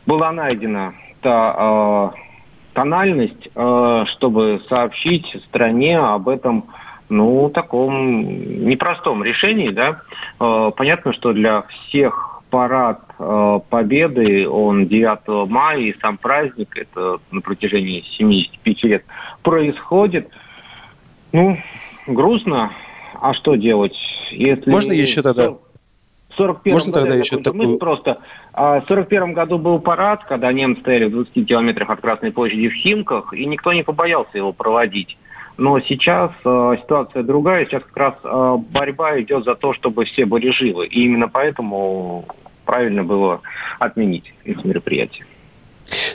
была 0.07 0.33
найдена 0.33 0.95
та 1.21 2.13
э, 2.15 2.27
тональность, 2.75 3.49
э, 3.55 4.05
чтобы 4.13 4.61
сообщить 4.69 5.27
стране 5.49 5.99
об 5.99 6.29
этом, 6.29 6.67
ну, 7.09 7.49
таком 7.51 8.67
непростом 8.67 9.25
решении, 9.25 9.71
да. 9.71 10.03
Э, 10.39 10.71
понятно, 10.77 11.13
что 11.13 11.33
для 11.33 11.63
всех 11.63 12.43
парад 12.51 13.01
э, 13.19 13.61
Победы, 13.71 14.49
он 14.49 14.87
9 14.87 15.51
мая, 15.51 15.79
и 15.79 15.99
сам 16.01 16.17
праздник, 16.17 16.77
это 16.77 17.19
на 17.31 17.41
протяжении 17.41 18.05
75 18.19 18.85
лет 18.85 19.05
происходит. 19.43 20.29
Ну, 21.33 21.59
грустно, 22.07 22.73
а 23.21 23.35
что 23.35 23.55
делать? 23.57 23.97
Если 24.31 24.71
Можно 24.71 24.93
еще 24.93 25.23
тогда? 25.23 25.51
В 25.51 26.35
41 26.37 26.73
Можно 26.75 26.93
году, 26.93 27.05
тогда 27.07 27.19
еще 27.19 27.37
такую- 27.39 27.79
просто. 27.79 28.19
А, 28.53 28.81
В 28.81 28.87
41 28.89 29.33
году 29.33 29.59
был 29.59 29.79
парад, 29.79 30.25
когда 30.25 30.53
немцы 30.53 30.81
стояли 30.83 31.07
в 31.07 31.11
20 31.13 31.45
километрах 31.47 31.89
от 31.89 32.01
Красной 32.01 32.31
площади 32.33 32.69
в 32.69 32.75
Химках, 32.75 33.33
и 33.33 33.47
никто 33.47 33.73
не 33.73 33.83
побоялся 33.83 34.37
его 34.37 34.53
проводить. 34.53 35.17
Но 35.57 35.81
сейчас 35.81 36.33
э, 36.45 36.77
ситуация 36.83 37.23
другая. 37.23 37.65
Сейчас 37.65 37.83
как 37.85 37.97
раз 37.97 38.15
э, 38.23 38.57
борьба 38.71 39.19
идет 39.23 39.45
за 39.45 39.55
то, 39.55 39.73
чтобы 39.73 40.05
все 40.05 40.27
были 40.27 40.51
живы. 40.51 40.87
И 40.87 41.05
именно 41.05 41.29
поэтому 41.29 42.27
правильно 42.67 43.03
было 43.03 43.41
отменить 43.79 44.35
эти 44.45 44.67
мероприятия. 44.67 45.25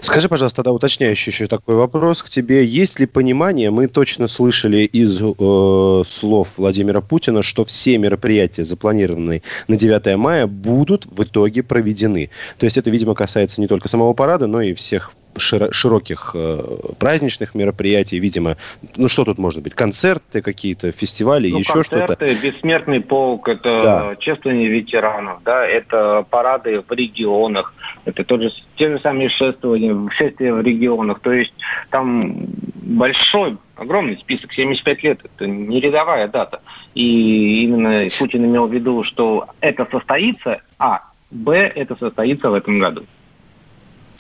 Скажи, 0.02 0.27
пожалуйста, 0.27 0.57
тогда 0.57 0.72
уточняющий 0.73 1.31
еще 1.31 1.48
такой 1.48 1.76
вопрос 1.76 2.23
к 2.23 2.30
тебе. 2.30 2.64
Есть 2.65 2.99
ли 2.99 3.06
понимание, 3.06 3.72
мы 3.72 3.88
точно 3.88 4.27
слышали 4.27 4.80
из 4.84 5.19
э, 5.22 6.03
слов 6.10 6.49
Владимира 6.57 7.02
Путина, 7.02 7.41
что 7.41 7.65
все 7.65 7.98
мероприятия, 7.98 8.64
запланированные 8.64 9.41
на 9.68 9.77
9 9.77 10.18
мая, 10.18 10.48
будут 10.48 11.06
в 11.06 11.23
итоге 11.23 11.64
проведены. 11.64 12.30
То 12.57 12.65
есть 12.65 12.77
это, 12.77 12.89
видимо, 12.89 13.15
касается 13.15 13.61
не 13.61 13.68
только 13.68 13.88
самого 13.88 14.14
парада, 14.14 14.48
но 14.48 14.61
и 14.61 14.73
всех 14.73 15.11
широ- 15.35 15.72
широких 15.72 16.31
э, 16.34 16.61
праздничных 16.99 17.56
мероприятий, 17.56 18.19
видимо, 18.19 18.57
ну 18.98 19.07
что 19.07 19.23
тут 19.23 19.38
может 19.38 19.61
быть, 19.61 19.73
концерты 19.73 20.41
какие-то, 20.41 20.91
фестивали, 20.91 21.49
Ну, 21.49 21.60
еще 21.60 21.84
что-то. 21.84 22.15
концерты, 22.15 22.48
бессмертный 22.48 22.99
полк, 23.02 23.48
это 23.48 23.81
Да. 23.84 24.15
чествование 24.19 24.68
ветеранов, 24.68 25.41
да, 25.43 25.65
это 25.65 26.26
парады 26.30 26.81
в 26.88 26.91
регионах, 26.91 27.73
это 28.06 28.23
тот 28.23 28.41
же, 28.41 28.49
те 28.78 28.90
же 28.90 28.99
самые 28.99 29.30
шествования, 29.30 30.10
шествия 30.11 30.53
в 30.53 30.61
регионах. 30.61 31.19
То 31.19 31.32
есть 31.32 31.53
там 31.90 32.48
большой, 32.76 33.57
огромный 33.76 34.18
список, 34.18 34.53
75 34.53 35.03
лет, 35.03 35.19
это 35.23 35.48
не 35.48 35.80
рядовая 35.80 36.28
дата. 36.28 36.61
И 36.95 37.64
именно 37.64 38.07
Путин 38.18 38.45
имел 38.45 38.68
в 38.68 38.73
виду, 38.73 39.03
что 39.03 39.48
это 39.60 39.88
состоится, 39.91 40.61
а, 40.80 41.02
б, 41.30 41.56
это 41.56 41.95
состоится 41.95 42.49
в 42.49 42.53
этом 42.53 42.80
году. 42.80 43.06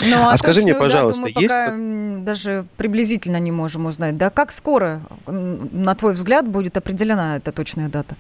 Ну, 0.03 0.15
а, 0.15 0.31
А 0.31 0.37
скажи 0.37 0.61
мне, 0.61 0.73
пожалуйста, 0.73 1.21
мы 1.21 1.29
есть 1.29 1.41
пока 1.41 1.75
даже 2.21 2.65
приблизительно 2.77 3.37
не 3.37 3.51
можем 3.51 3.85
узнать. 3.85 4.17
Да, 4.17 4.29
как 4.29 4.51
скоро, 4.51 5.01
на 5.27 5.95
твой 5.95 6.13
взгляд, 6.13 6.47
будет 6.47 6.77
определена 6.77 7.37
эта 7.37 7.51
точная 7.51 7.89
дата? 7.89 8.15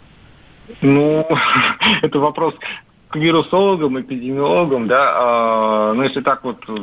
Ну, 0.81 1.25
это 2.01 2.19
вопрос 2.19 2.55
к 3.11 3.15
вирусологам, 3.15 3.99
эпидемиологам, 3.99 4.87
да. 4.87 5.11
А, 5.13 5.93
Но 5.93 6.03
если 6.03 6.21
так 6.21 6.43
вот 6.43 6.57
э, 6.67 6.75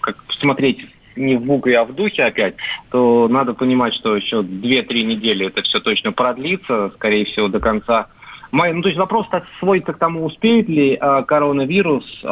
как 0.00 0.16
смотреть 0.40 0.80
не 1.16 1.36
в 1.36 1.42
букве, 1.42 1.78
а 1.78 1.84
в 1.84 1.94
духе 1.94 2.24
опять, 2.24 2.56
то 2.90 3.28
надо 3.28 3.54
понимать, 3.54 3.94
что 3.94 4.16
еще 4.16 4.40
2-3 4.40 5.02
недели 5.02 5.46
это 5.46 5.62
все 5.62 5.80
точно 5.80 6.12
продлится, 6.12 6.92
скорее 6.96 7.24
всего, 7.24 7.48
до 7.48 7.60
конца 7.60 8.08
Май, 8.52 8.72
ну, 8.72 8.80
то 8.80 8.88
есть 8.88 8.98
вопрос 8.98 9.26
так 9.28 9.44
сводится 9.58 9.92
к 9.92 9.98
тому, 9.98 10.24
успеет 10.24 10.68
ли 10.68 10.96
э, 10.98 11.22
коронавирус 11.24 12.04
э, 12.22 12.28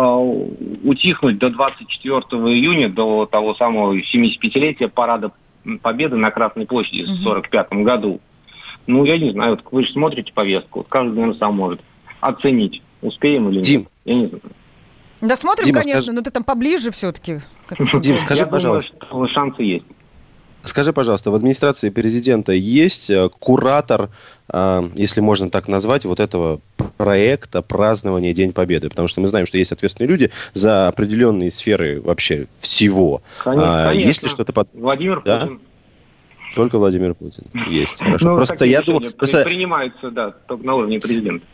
утихнуть 0.85 1.39
до 1.39 1.51
24 1.51 2.21
июня, 2.21 2.89
до 2.89 3.27
того 3.27 3.55
самого 3.55 3.95
75-летия 3.99 4.89
парада 4.89 5.33
Победы 5.83 6.17
на 6.17 6.31
Красной 6.31 6.67
площади 6.67 7.01
в 7.01 7.25
1945 7.25 7.73
году. 7.85 8.21
Ну, 8.87 9.05
я 9.05 9.19
не 9.19 9.31
знаю, 9.31 9.53
вот 9.57 9.65
вы 9.73 9.85
же 9.85 9.93
смотрите 9.93 10.33
повестку, 10.33 10.81
вот 10.81 10.89
каждый, 10.89 11.15
наверное, 11.15 11.39
сам 11.39 11.57
может 11.57 11.81
оценить, 12.21 12.83
успеем 13.05 13.49
или 13.49 13.57
нет. 13.57 13.65
Дим. 13.65 13.89
Я 14.05 14.15
не 14.15 14.27
знаю. 14.27 14.43
Да 15.21 15.37
смотрим, 15.37 15.67
Дима, 15.67 15.81
конечно, 15.81 16.03
скажи- 16.03 16.13
но 16.13 16.23
ты 16.23 16.31
там 16.31 16.45
поближе 16.45 16.91
все-таки. 16.91 17.41
Дим, 18.01 18.19
скажи, 18.19 18.43
Я 18.43 18.47
пожалуйста. 18.47 18.93
думаю, 19.11 19.29
что 19.29 19.35
шансы 19.35 19.63
есть. 19.63 19.87
Скажи, 20.65 20.93
пожалуйста, 20.95 21.31
в 21.31 21.35
администрации 21.35 21.91
президента 21.91 22.53
есть 22.53 23.11
э, 23.11 23.29
куратор, 23.39 24.09
э, 24.49 24.83
если 24.95 25.21
можно 25.21 25.51
так 25.51 25.69
назвать, 25.69 26.07
вот 26.07 26.21
этого 26.21 26.61
проекта 26.97 27.61
празднования 27.61 28.33
День 28.33 28.53
Победы? 28.55 28.89
Потому 28.89 29.09
что 29.09 29.21
мы 29.21 29.29
знаем, 29.29 29.47
что 29.47 29.59
есть 29.59 29.73
ответственные 29.73 30.09
люди 30.11 30.31
за 30.55 30.89
определенные 30.89 31.51
сферы 31.51 32.01
вообще 32.01 32.47
всего. 32.61 33.21
Конечно, 33.45 33.91
А, 33.91 33.93
Есть 33.93 34.23
ли 34.23 34.29
что-то 34.31 34.55
под... 34.55 34.69
Владимир 34.73 35.23
Да? 35.23 35.41
Путин. 35.41 35.61
Только 36.55 36.79
Владимир 36.79 37.15
Путин. 37.15 37.45
Есть. 37.69 37.99
Хорошо. 37.99 38.31
Ну, 38.31 38.37
просто 38.37 38.65
я 38.65 38.81
при- 38.81 39.11
просто- 39.11 39.45
принимаются, 39.45 40.11
да, 40.11 40.31
только 40.31 40.65
на 40.65 40.75
уровне 40.77 40.99
президента. 40.99 41.45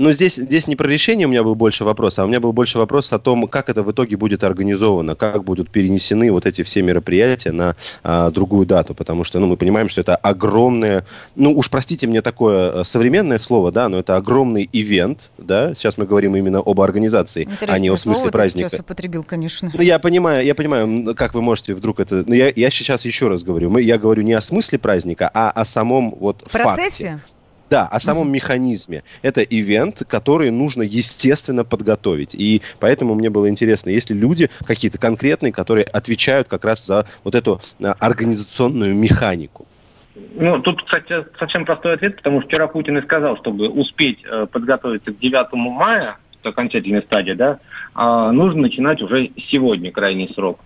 Ну, 0.00 0.12
здесь, 0.12 0.36
здесь 0.36 0.66
не 0.66 0.76
про 0.76 0.88
решение 0.88 1.26
у 1.26 1.30
меня 1.30 1.42
был 1.42 1.54
больше 1.54 1.84
вопрос, 1.84 2.18
а 2.18 2.24
у 2.24 2.26
меня 2.26 2.40
был 2.40 2.54
больше 2.54 2.78
вопрос 2.78 3.12
о 3.12 3.18
том, 3.18 3.46
как 3.46 3.68
это 3.68 3.82
в 3.82 3.92
итоге 3.92 4.16
будет 4.16 4.42
организовано, 4.42 5.14
как 5.14 5.44
будут 5.44 5.68
перенесены 5.68 6.32
вот 6.32 6.46
эти 6.46 6.62
все 6.62 6.80
мероприятия 6.80 7.52
на 7.52 7.76
а, 8.02 8.30
другую 8.30 8.64
дату, 8.64 8.94
потому 8.94 9.24
что, 9.24 9.38
ну, 9.40 9.46
мы 9.46 9.58
понимаем, 9.58 9.90
что 9.90 10.00
это 10.00 10.16
огромное, 10.16 11.04
ну, 11.36 11.52
уж 11.52 11.68
простите 11.68 12.06
мне 12.06 12.22
такое 12.22 12.80
э, 12.80 12.84
современное 12.84 13.38
слово, 13.38 13.72
да, 13.72 13.90
но 13.90 13.98
это 13.98 14.16
огромный 14.16 14.70
ивент, 14.72 15.30
да, 15.36 15.74
сейчас 15.74 15.98
мы 15.98 16.06
говорим 16.06 16.34
именно 16.34 16.60
об 16.60 16.80
организации, 16.80 17.42
а 17.42 17.44
не 17.44 17.52
Интересное 17.52 17.92
о 17.92 17.98
смысле 17.98 18.14
слово 18.14 18.28
ты 18.30 18.32
праздника. 18.32 18.68
сейчас 18.70 18.80
употребил, 18.80 19.22
конечно. 19.22 19.70
Ну, 19.74 19.82
я 19.82 19.98
понимаю, 19.98 20.46
я 20.46 20.54
понимаю, 20.54 21.14
как 21.14 21.34
вы 21.34 21.42
можете 21.42 21.74
вдруг 21.74 22.00
это... 22.00 22.24
Ну, 22.26 22.34
я, 22.34 22.50
я 22.56 22.70
сейчас 22.70 23.04
еще 23.04 23.28
раз 23.28 23.42
говорю. 23.42 23.68
Мы, 23.68 23.82
я 23.82 23.98
говорю 23.98 24.22
не 24.22 24.32
о 24.32 24.40
смысле 24.40 24.78
праздника, 24.78 25.30
а 25.34 25.50
о 25.50 25.66
самом 25.66 26.14
вот 26.18 26.42
процессе? 26.50 27.08
факте. 27.18 27.20
Да, 27.70 27.86
о 27.86 28.00
самом 28.00 28.32
механизме. 28.32 29.04
Это 29.22 29.42
ивент, 29.42 30.02
который 30.08 30.50
нужно, 30.50 30.82
естественно, 30.82 31.64
подготовить. 31.64 32.34
И 32.34 32.62
поэтому 32.80 33.14
мне 33.14 33.30
было 33.30 33.48
интересно, 33.48 33.90
есть 33.90 34.10
ли 34.10 34.18
люди 34.18 34.50
какие-то 34.66 34.98
конкретные, 34.98 35.52
которые 35.52 35.84
отвечают 35.84 36.48
как 36.48 36.64
раз 36.64 36.84
за 36.84 37.06
вот 37.22 37.36
эту 37.36 37.60
а, 37.80 37.94
организационную 38.00 38.92
механику. 38.96 39.68
Ну, 40.34 40.60
тут, 40.60 40.82
кстати, 40.82 41.24
совсем 41.38 41.64
простой 41.64 41.94
ответ, 41.94 42.16
потому 42.16 42.40
что 42.40 42.48
вчера 42.48 42.66
Путин 42.66 42.98
и 42.98 43.02
сказал, 43.02 43.36
чтобы 43.36 43.68
успеть 43.68 44.18
э, 44.24 44.46
подготовиться 44.50 45.12
к 45.12 45.18
9 45.18 45.52
мая, 45.52 46.16
это 46.40 46.48
окончательная 46.48 47.02
стадия, 47.02 47.36
да, 47.36 47.60
а, 47.94 48.32
нужно 48.32 48.62
начинать 48.62 49.00
уже 49.00 49.30
сегодня, 49.50 49.92
крайний 49.92 50.28
срок. 50.34 50.58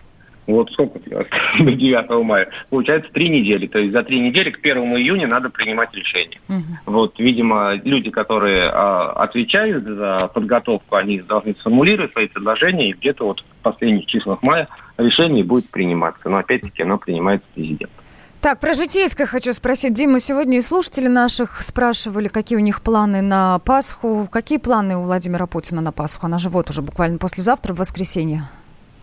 Вот 0.46 0.70
сколько 0.72 0.98
до 1.58 1.72
9 1.72 2.24
мая? 2.24 2.48
Получается 2.70 3.10
три 3.12 3.28
недели. 3.28 3.66
То 3.66 3.78
есть 3.78 3.92
за 3.92 4.02
три 4.02 4.20
недели 4.20 4.50
к 4.50 4.58
1 4.58 4.76
июня 4.96 5.26
надо 5.26 5.50
принимать 5.50 5.94
решение. 5.94 6.40
Вот, 6.86 7.18
видимо, 7.18 7.74
люди, 7.84 8.10
которые 8.10 8.70
а, 8.70 9.12
отвечают 9.12 9.84
за 9.84 10.30
подготовку, 10.32 10.96
они 10.96 11.20
должны 11.20 11.54
сформулировать 11.60 12.12
свои 12.12 12.28
предложения, 12.28 12.90
и 12.90 12.92
где-то 12.92 13.24
вот 13.24 13.40
в 13.40 13.62
последних 13.62 14.06
числах 14.06 14.42
мая 14.42 14.68
решение 14.98 15.44
будет 15.44 15.68
приниматься. 15.70 16.28
Но 16.28 16.38
опять-таки 16.38 16.82
оно 16.82 16.98
принимается 16.98 17.46
президентом. 17.54 18.04
Так, 18.40 18.60
про 18.60 18.74
житейское 18.74 19.26
хочу 19.26 19.54
спросить. 19.54 19.94
Дима, 19.94 20.20
сегодня 20.20 20.58
и 20.58 20.60
слушатели 20.60 21.08
наших 21.08 21.62
спрашивали, 21.62 22.28
какие 22.28 22.58
у 22.58 22.60
них 22.60 22.82
планы 22.82 23.22
на 23.22 23.58
Пасху. 23.60 24.28
Какие 24.30 24.58
планы 24.58 24.98
у 24.98 25.02
Владимира 25.02 25.46
Путина 25.46 25.80
на 25.80 25.92
Пасху? 25.92 26.26
Она 26.26 26.36
же 26.36 26.50
вот 26.50 26.68
уже 26.68 26.82
буквально 26.82 27.16
послезавтра, 27.16 27.72
в 27.72 27.78
воскресенье. 27.78 28.42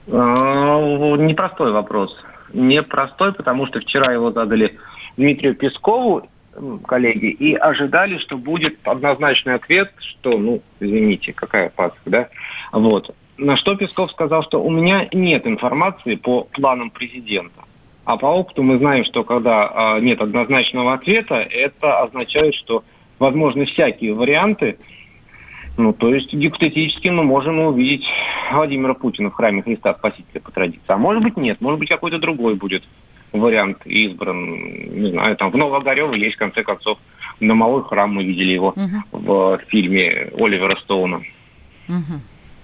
А, 0.08 1.16
Непростой 1.18 1.72
вопрос. 1.72 2.16
Непростой, 2.54 3.34
потому 3.34 3.68
что 3.68 3.80
вчера 3.80 4.12
его 4.14 4.32
задали 4.32 4.78
Дмитрию 5.18 5.56
Пескову, 5.56 6.28
коллеги, 6.86 7.28
и 7.28 7.56
ожидали, 7.56 8.18
что 8.18 8.38
будет 8.38 8.78
однозначный 8.84 9.56
ответ, 9.56 9.92
что, 10.00 10.38
ну, 10.38 10.62
извините, 10.80 11.34
какая 11.34 11.70
Пасха, 11.70 12.00
да? 12.06 12.30
Вот. 12.72 13.16
На 13.38 13.58
что 13.58 13.76
Песков 13.76 14.12
сказал, 14.12 14.44
что 14.44 14.62
у 14.62 14.70
меня 14.70 15.08
нет 15.14 15.48
информации 15.48 16.16
по 16.16 16.44
планам 16.44 16.92
президента. 16.92 17.64
А 18.04 18.18
по 18.18 18.26
опыту 18.26 18.64
мы 18.64 18.78
знаем, 18.78 19.06
что 19.06 19.24
когда 19.24 19.72
а, 19.74 20.00
нет 20.00 20.22
однозначного 20.22 20.94
ответа, 20.94 21.36
это 21.36 22.02
означает, 22.02 22.56
что 22.56 22.84
возможны 23.20 23.66
всякие 23.66 24.14
варианты, 24.14 24.78
ну, 25.78 25.94
то 25.94 26.14
есть 26.14 26.34
гипотетически 26.34 27.08
мы 27.08 27.24
можем 27.24 27.60
увидеть 27.60 28.06
Владимира 28.52 28.94
Путина 28.94 29.30
в 29.30 29.34
храме 29.34 29.64
Христа 29.64 29.94
Спасителя 29.94 30.42
по 30.42 30.52
традиции. 30.52 30.84
А 30.88 30.98
может 30.98 31.24
быть 31.24 31.38
нет, 31.38 31.62
может 31.62 31.80
быть 31.80 31.90
какой-то 31.90 32.20
другой 32.20 32.56
будет 32.56 32.84
вариант 33.32 33.86
избран. 33.86 35.02
Не 35.02 35.12
знаю, 35.12 35.38
там 35.38 35.52
в 35.52 35.58
Новоогарево 35.58 36.14
есть, 36.14 36.36
в 36.36 36.40
конце 36.40 36.64
концов, 36.64 36.98
на 37.40 37.56
малой 37.56 37.84
храм 37.84 38.14
мы 38.14 38.24
видели 38.24 38.52
его 38.52 38.76
в 39.12 39.60
фильме 39.70 40.32
Оливера 40.38 40.76
Стоуна. 40.78 41.22
Мгм. 41.88 42.22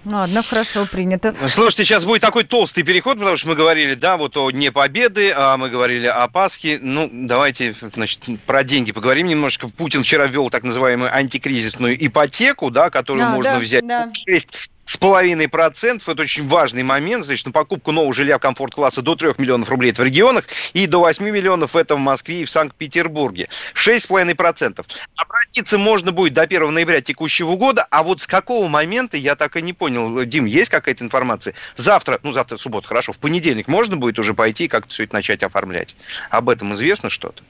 Ладно, 0.07 0.41
хорошо, 0.41 0.85
принято. 0.85 1.35
Слушайте, 1.49 1.83
сейчас 1.83 2.05
будет 2.05 2.21
такой 2.21 2.45
толстый 2.45 2.83
переход, 2.83 3.17
потому 3.17 3.35
что 3.35 3.49
мы 3.49 3.55
говорили, 3.55 3.93
да, 3.93 4.15
вот 4.15 4.37
о 4.37 4.49
Дне 4.51 4.71
Победы, 4.71 5.33
а 5.35 5.57
мы 5.57 5.69
говорили 5.69 6.07
о 6.07 6.29
Пасхе. 6.29 6.79
Ну, 6.81 7.09
давайте, 7.11 7.75
значит, 7.93 8.21
про 8.45 8.63
деньги 8.63 8.93
поговорим 8.93 9.27
немножко. 9.27 9.67
Путин 9.67 10.03
вчера 10.03 10.27
ввел 10.27 10.49
так 10.49 10.63
называемую 10.63 11.13
антикризисную 11.13 12.05
ипотеку, 12.05 12.71
да, 12.71 12.89
которую 12.89 13.27
А, 13.27 13.31
можно 13.31 13.55
да, 13.55 13.59
взять 13.59 13.85
да. 13.85 14.09
6 14.25 14.69
с 14.87 14.97
половиной 14.97 15.47
процентов. 15.47 16.09
Это 16.09 16.23
очень 16.23 16.47
важный 16.47 16.81
момент. 16.81 17.25
Значит, 17.25 17.45
на 17.45 17.51
покупку 17.51 17.91
нового 17.91 18.13
жилья 18.13 18.39
комфорт-класса 18.39 19.01
до 19.01 19.15
3 19.15 19.33
миллионов 19.37 19.69
рублей 19.69 19.91
это 19.91 20.01
в 20.01 20.05
регионах 20.05 20.45
и 20.73 20.87
до 20.87 21.01
8 21.01 21.23
миллионов 21.29 21.75
это 21.75 21.95
в 21.95 21.99
Москве 21.99 22.41
и 22.41 22.45
в 22.45 22.49
Санкт-Петербурге. 22.49 23.49
6,5 23.75 24.33
процентов. 24.35 24.87
Обратиться 25.15 25.77
можно 25.77 26.11
будет 26.11 26.33
до 26.33 26.41
1 26.41 26.73
ноября 26.73 27.01
текущего 27.01 27.55
года, 27.55 27.85
а 27.91 28.01
вот 28.01 28.21
с 28.21 28.27
какого 28.27 28.67
момента, 28.67 29.17
я 29.17 29.35
так 29.35 29.57
и 29.57 29.61
не 29.61 29.73
понял. 29.73 30.23
Дим, 30.23 30.45
есть 30.45 30.71
какая-то 30.71 31.03
информация? 31.03 31.53
Завтра, 31.75 32.19
ну 32.23 32.31
завтра 32.31 32.57
суббота, 32.57 32.87
хорошо, 32.87 33.11
в 33.11 33.19
понедельник 33.19 33.67
можно 33.67 33.97
будет 33.97 34.17
уже 34.19 34.33
пойти 34.33 34.65
и 34.65 34.67
как-то 34.67 34.89
все 34.93 35.03
это 35.03 35.15
начать 35.15 35.43
оформлять? 35.43 35.95
Об 36.29 36.49
этом 36.49 36.73
известно 36.73 37.09
что-то? 37.09 37.43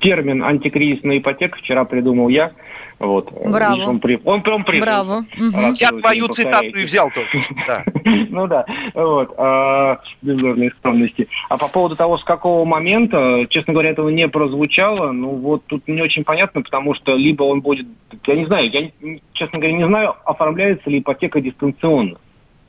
Термин 0.00 0.42
антикризисная 0.42 1.18
ипотека 1.18 1.58
вчера 1.58 1.84
придумал 1.84 2.28
я. 2.28 2.52
Вот. 2.98 3.32
Браво. 3.32 3.74
Видишь, 3.74 3.88
Он, 3.88 4.00
при- 4.00 4.20
он, 4.24 4.42
он 4.46 4.64
придумал. 4.64 4.84
Браво. 4.84 5.24
Раз 5.54 5.80
Я 5.80 5.88
твою 5.88 6.28
цитату 6.28 6.66
и 6.66 6.84
взял 6.84 7.10
только. 7.10 7.84
Ну 8.30 8.46
да, 8.46 8.64
вот, 8.94 9.34
а, 9.36 10.00
без 10.22 10.40
ложной 10.40 10.70
скромности. 10.78 11.28
А 11.48 11.56
по 11.56 11.68
поводу 11.68 11.96
того, 11.96 12.16
с 12.18 12.24
какого 12.24 12.64
момента, 12.64 13.46
честно 13.48 13.72
говоря, 13.72 13.90
этого 13.90 14.08
не 14.08 14.28
прозвучало, 14.28 15.12
ну 15.12 15.30
вот 15.30 15.64
тут 15.66 15.86
не 15.88 16.00
очень 16.00 16.24
понятно, 16.24 16.62
потому 16.62 16.94
что 16.94 17.14
либо 17.14 17.42
он 17.42 17.60
будет, 17.60 17.86
я 18.26 18.34
не 18.36 18.46
знаю, 18.46 18.70
я, 18.70 18.90
честно 19.32 19.58
говоря, 19.58 19.76
не 19.76 19.86
знаю, 19.86 20.14
оформляется 20.24 20.88
ли 20.90 21.00
ипотека 21.00 21.40
дистанционно. 21.40 22.18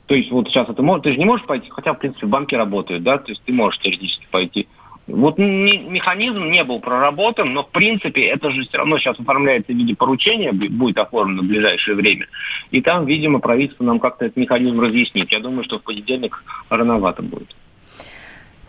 То 0.06 0.14
есть 0.14 0.30
вот 0.30 0.48
сейчас 0.48 0.68
это 0.68 0.82
может, 0.82 1.04
ты 1.04 1.12
же 1.12 1.18
не 1.18 1.24
можешь 1.24 1.46
пойти, 1.46 1.70
хотя, 1.70 1.94
в 1.94 1.98
принципе, 1.98 2.26
банки 2.26 2.54
работают, 2.54 3.02
да, 3.02 3.18
то 3.18 3.30
есть 3.30 3.42
ты 3.44 3.52
можешь 3.52 3.80
теоретически 3.80 4.26
пойти. 4.30 4.68
Вот 5.12 5.36
механизм 5.36 6.50
не 6.50 6.64
был 6.64 6.80
проработан, 6.80 7.52
но 7.52 7.64
в 7.64 7.70
принципе 7.70 8.26
это 8.28 8.50
же 8.50 8.62
все 8.62 8.78
равно 8.78 8.98
сейчас 8.98 9.20
оформляется 9.20 9.72
в 9.72 9.76
виде 9.76 9.94
поручения, 9.94 10.52
бу- 10.52 10.70
будет 10.70 10.96
оформлено 10.96 11.42
в 11.42 11.46
ближайшее 11.46 11.96
время. 11.96 12.26
И 12.70 12.80
там, 12.80 13.04
видимо, 13.04 13.38
правительство 13.38 13.84
нам 13.84 14.00
как-то 14.00 14.24
этот 14.24 14.38
механизм 14.38 14.80
разъяснит. 14.80 15.30
Я 15.30 15.40
думаю, 15.40 15.64
что 15.64 15.78
в 15.78 15.82
понедельник 15.82 16.42
рановато 16.70 17.22
будет. 17.22 17.54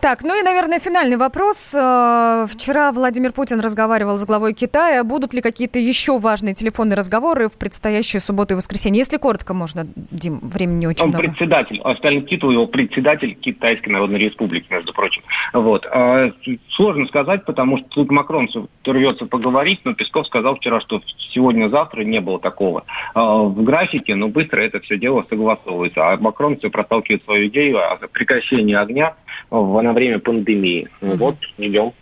Так, 0.03 0.21
ну 0.21 0.37
и, 0.37 0.43
наверное, 0.43 0.79
финальный 0.79 1.15
вопрос. 1.15 1.73
Э, 1.73 2.45
Вчера 2.49 2.91
Владимир 2.91 3.31
Путин 3.31 3.61
разговаривал 3.61 4.17
с 4.17 4.25
главой 4.25 4.53
Китая. 4.53 5.01
Будут 5.05 5.33
ли 5.33 5.39
какие-то 5.39 5.79
еще 5.79 6.17
важные 6.17 6.53
телефонные 6.53 6.97
разговоры 6.97 7.47
в 7.47 7.57
предстоящие 7.57 8.19
субботу 8.19 8.53
и 8.53 8.57
воскресенье? 8.57 8.99
Если 8.99 9.15
коротко 9.15 9.53
можно, 9.53 9.87
Дим, 10.11 10.41
времени 10.41 10.79
не 10.79 10.87
очень 10.87 11.03
Он 11.03 11.09
много. 11.11 11.23
председатель, 11.23 11.79
остальный 11.85 12.23
титул 12.23 12.51
его 12.51 12.67
председатель 12.67 13.33
Китайской 13.35 13.91
Народной 13.91 14.19
Республики, 14.19 14.65
между 14.69 14.91
прочим. 14.91 15.21
Вот. 15.53 15.85
А, 15.89 16.33
Сложно 16.75 17.05
сказать, 17.05 17.45
потому 17.45 17.77
что 17.77 17.87
тут 17.87 18.11
Макрон 18.11 18.49
рвется 18.85 19.25
поговорить, 19.25 19.79
но 19.85 19.93
Песков 19.93 20.27
сказал 20.27 20.57
вчера, 20.57 20.81
что 20.81 21.01
сегодня-завтра 21.33 22.01
не 22.03 22.19
было 22.19 22.41
такого 22.41 22.83
а, 23.13 23.43
в 23.43 23.63
графике, 23.63 24.15
но 24.15 24.27
быстро 24.27 24.59
это 24.59 24.81
все 24.81 24.97
дело 24.97 25.25
согласовывается. 25.29 26.11
А 26.11 26.17
Макрон 26.17 26.57
все 26.57 26.69
проталкивает 26.69 27.23
свою 27.23 27.47
идею 27.47 27.77
о 27.79 27.95
прекращении 28.09 28.75
огня 28.75 29.13
в- 29.49 29.77
время 29.93 30.19
пандемии. 30.19 30.89
Ну 31.01 31.15
Вот, 31.15 31.37
идем. 31.57 31.93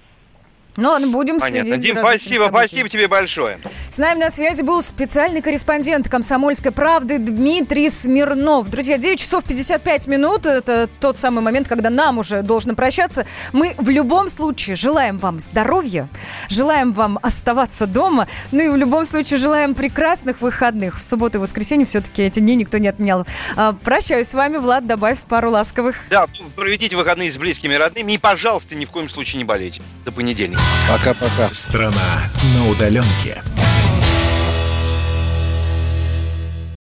Ну 0.78 0.88
ладно, 0.88 1.08
будем 1.08 1.40
Понятно. 1.40 1.66
следить 1.66 1.84
Дим, 1.84 1.98
спасибо, 2.00 2.46
спасибо 2.48 2.88
тебе 2.88 3.10
большое. 3.10 3.60
С 3.90 3.98
нами 3.98 4.20
на 4.20 4.30
связи 4.30 4.62
был 4.62 4.82
специальный 4.82 5.42
корреспондент 5.42 6.08
«Комсомольской 6.08 6.72
правды» 6.72 7.18
Дмитрий 7.18 7.90
Смирнов. 7.90 8.70
Друзья, 8.70 8.98
9 8.98 9.20
часов 9.20 9.44
55 9.44 10.08
минут. 10.08 10.46
Это 10.46 10.88
тот 11.02 11.20
самый 11.20 11.42
момент, 11.42 11.68
когда 11.68 11.90
нам 11.90 12.20
уже 12.20 12.42
должно 12.42 12.74
прощаться. 12.74 13.26
Мы 13.52 13.76
в 13.78 13.90
любом 13.90 14.30
случае 14.30 14.78
желаем 14.78 15.18
вам 15.18 15.40
здоровья, 15.40 16.08
желаем 16.48 16.94
вам 16.94 17.20
оставаться 17.22 17.86
дома, 17.86 18.30
ну 18.54 18.62
и 18.62 18.70
в 18.70 18.78
любом 18.78 19.06
случае 19.06 19.40
желаем 19.40 19.76
прекрасных 19.76 20.40
выходных. 20.40 20.98
В 20.98 21.04
субботу 21.04 21.38
и 21.38 21.42
воскресенье 21.42 21.86
все-таки 21.86 22.24
эти 22.24 22.40
дни 22.40 22.56
никто 22.56 22.78
не 22.78 22.88
отменял. 22.88 23.28
А, 23.58 23.74
Прощаюсь 23.74 24.28
с 24.28 24.34
вами, 24.34 24.56
Влад, 24.56 24.88
добавь 24.88 25.20
пару 25.28 25.52
ласковых. 25.52 25.98
Да, 26.10 26.28
проведите 26.56 26.96
выходные 26.96 27.30
с 27.30 27.36
близкими 27.38 27.74
и 27.74 27.78
родными 27.78 28.14
и, 28.14 28.18
пожалуйста, 28.18 28.74
ни 28.76 28.86
в 28.86 28.92
коем 28.92 29.10
случае 29.10 29.40
не 29.40 29.44
болейте. 29.44 29.82
До 30.06 30.14
понедельника. 30.14 30.61
Пока-пока. 30.90 31.50
Страна 31.54 32.30
на 32.56 32.70
удаленке. 32.70 33.42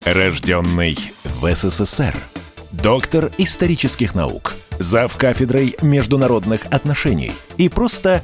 Рожденный 0.03 0.97
в 1.39 1.55
СССР. 1.55 2.15
Доктор 2.71 3.31
исторических 3.37 4.15
наук. 4.15 4.53
Зав 4.79 5.15
кафедрой 5.15 5.75
международных 5.81 6.65
отношений. 6.71 7.33
И 7.57 7.69
просто 7.69 8.23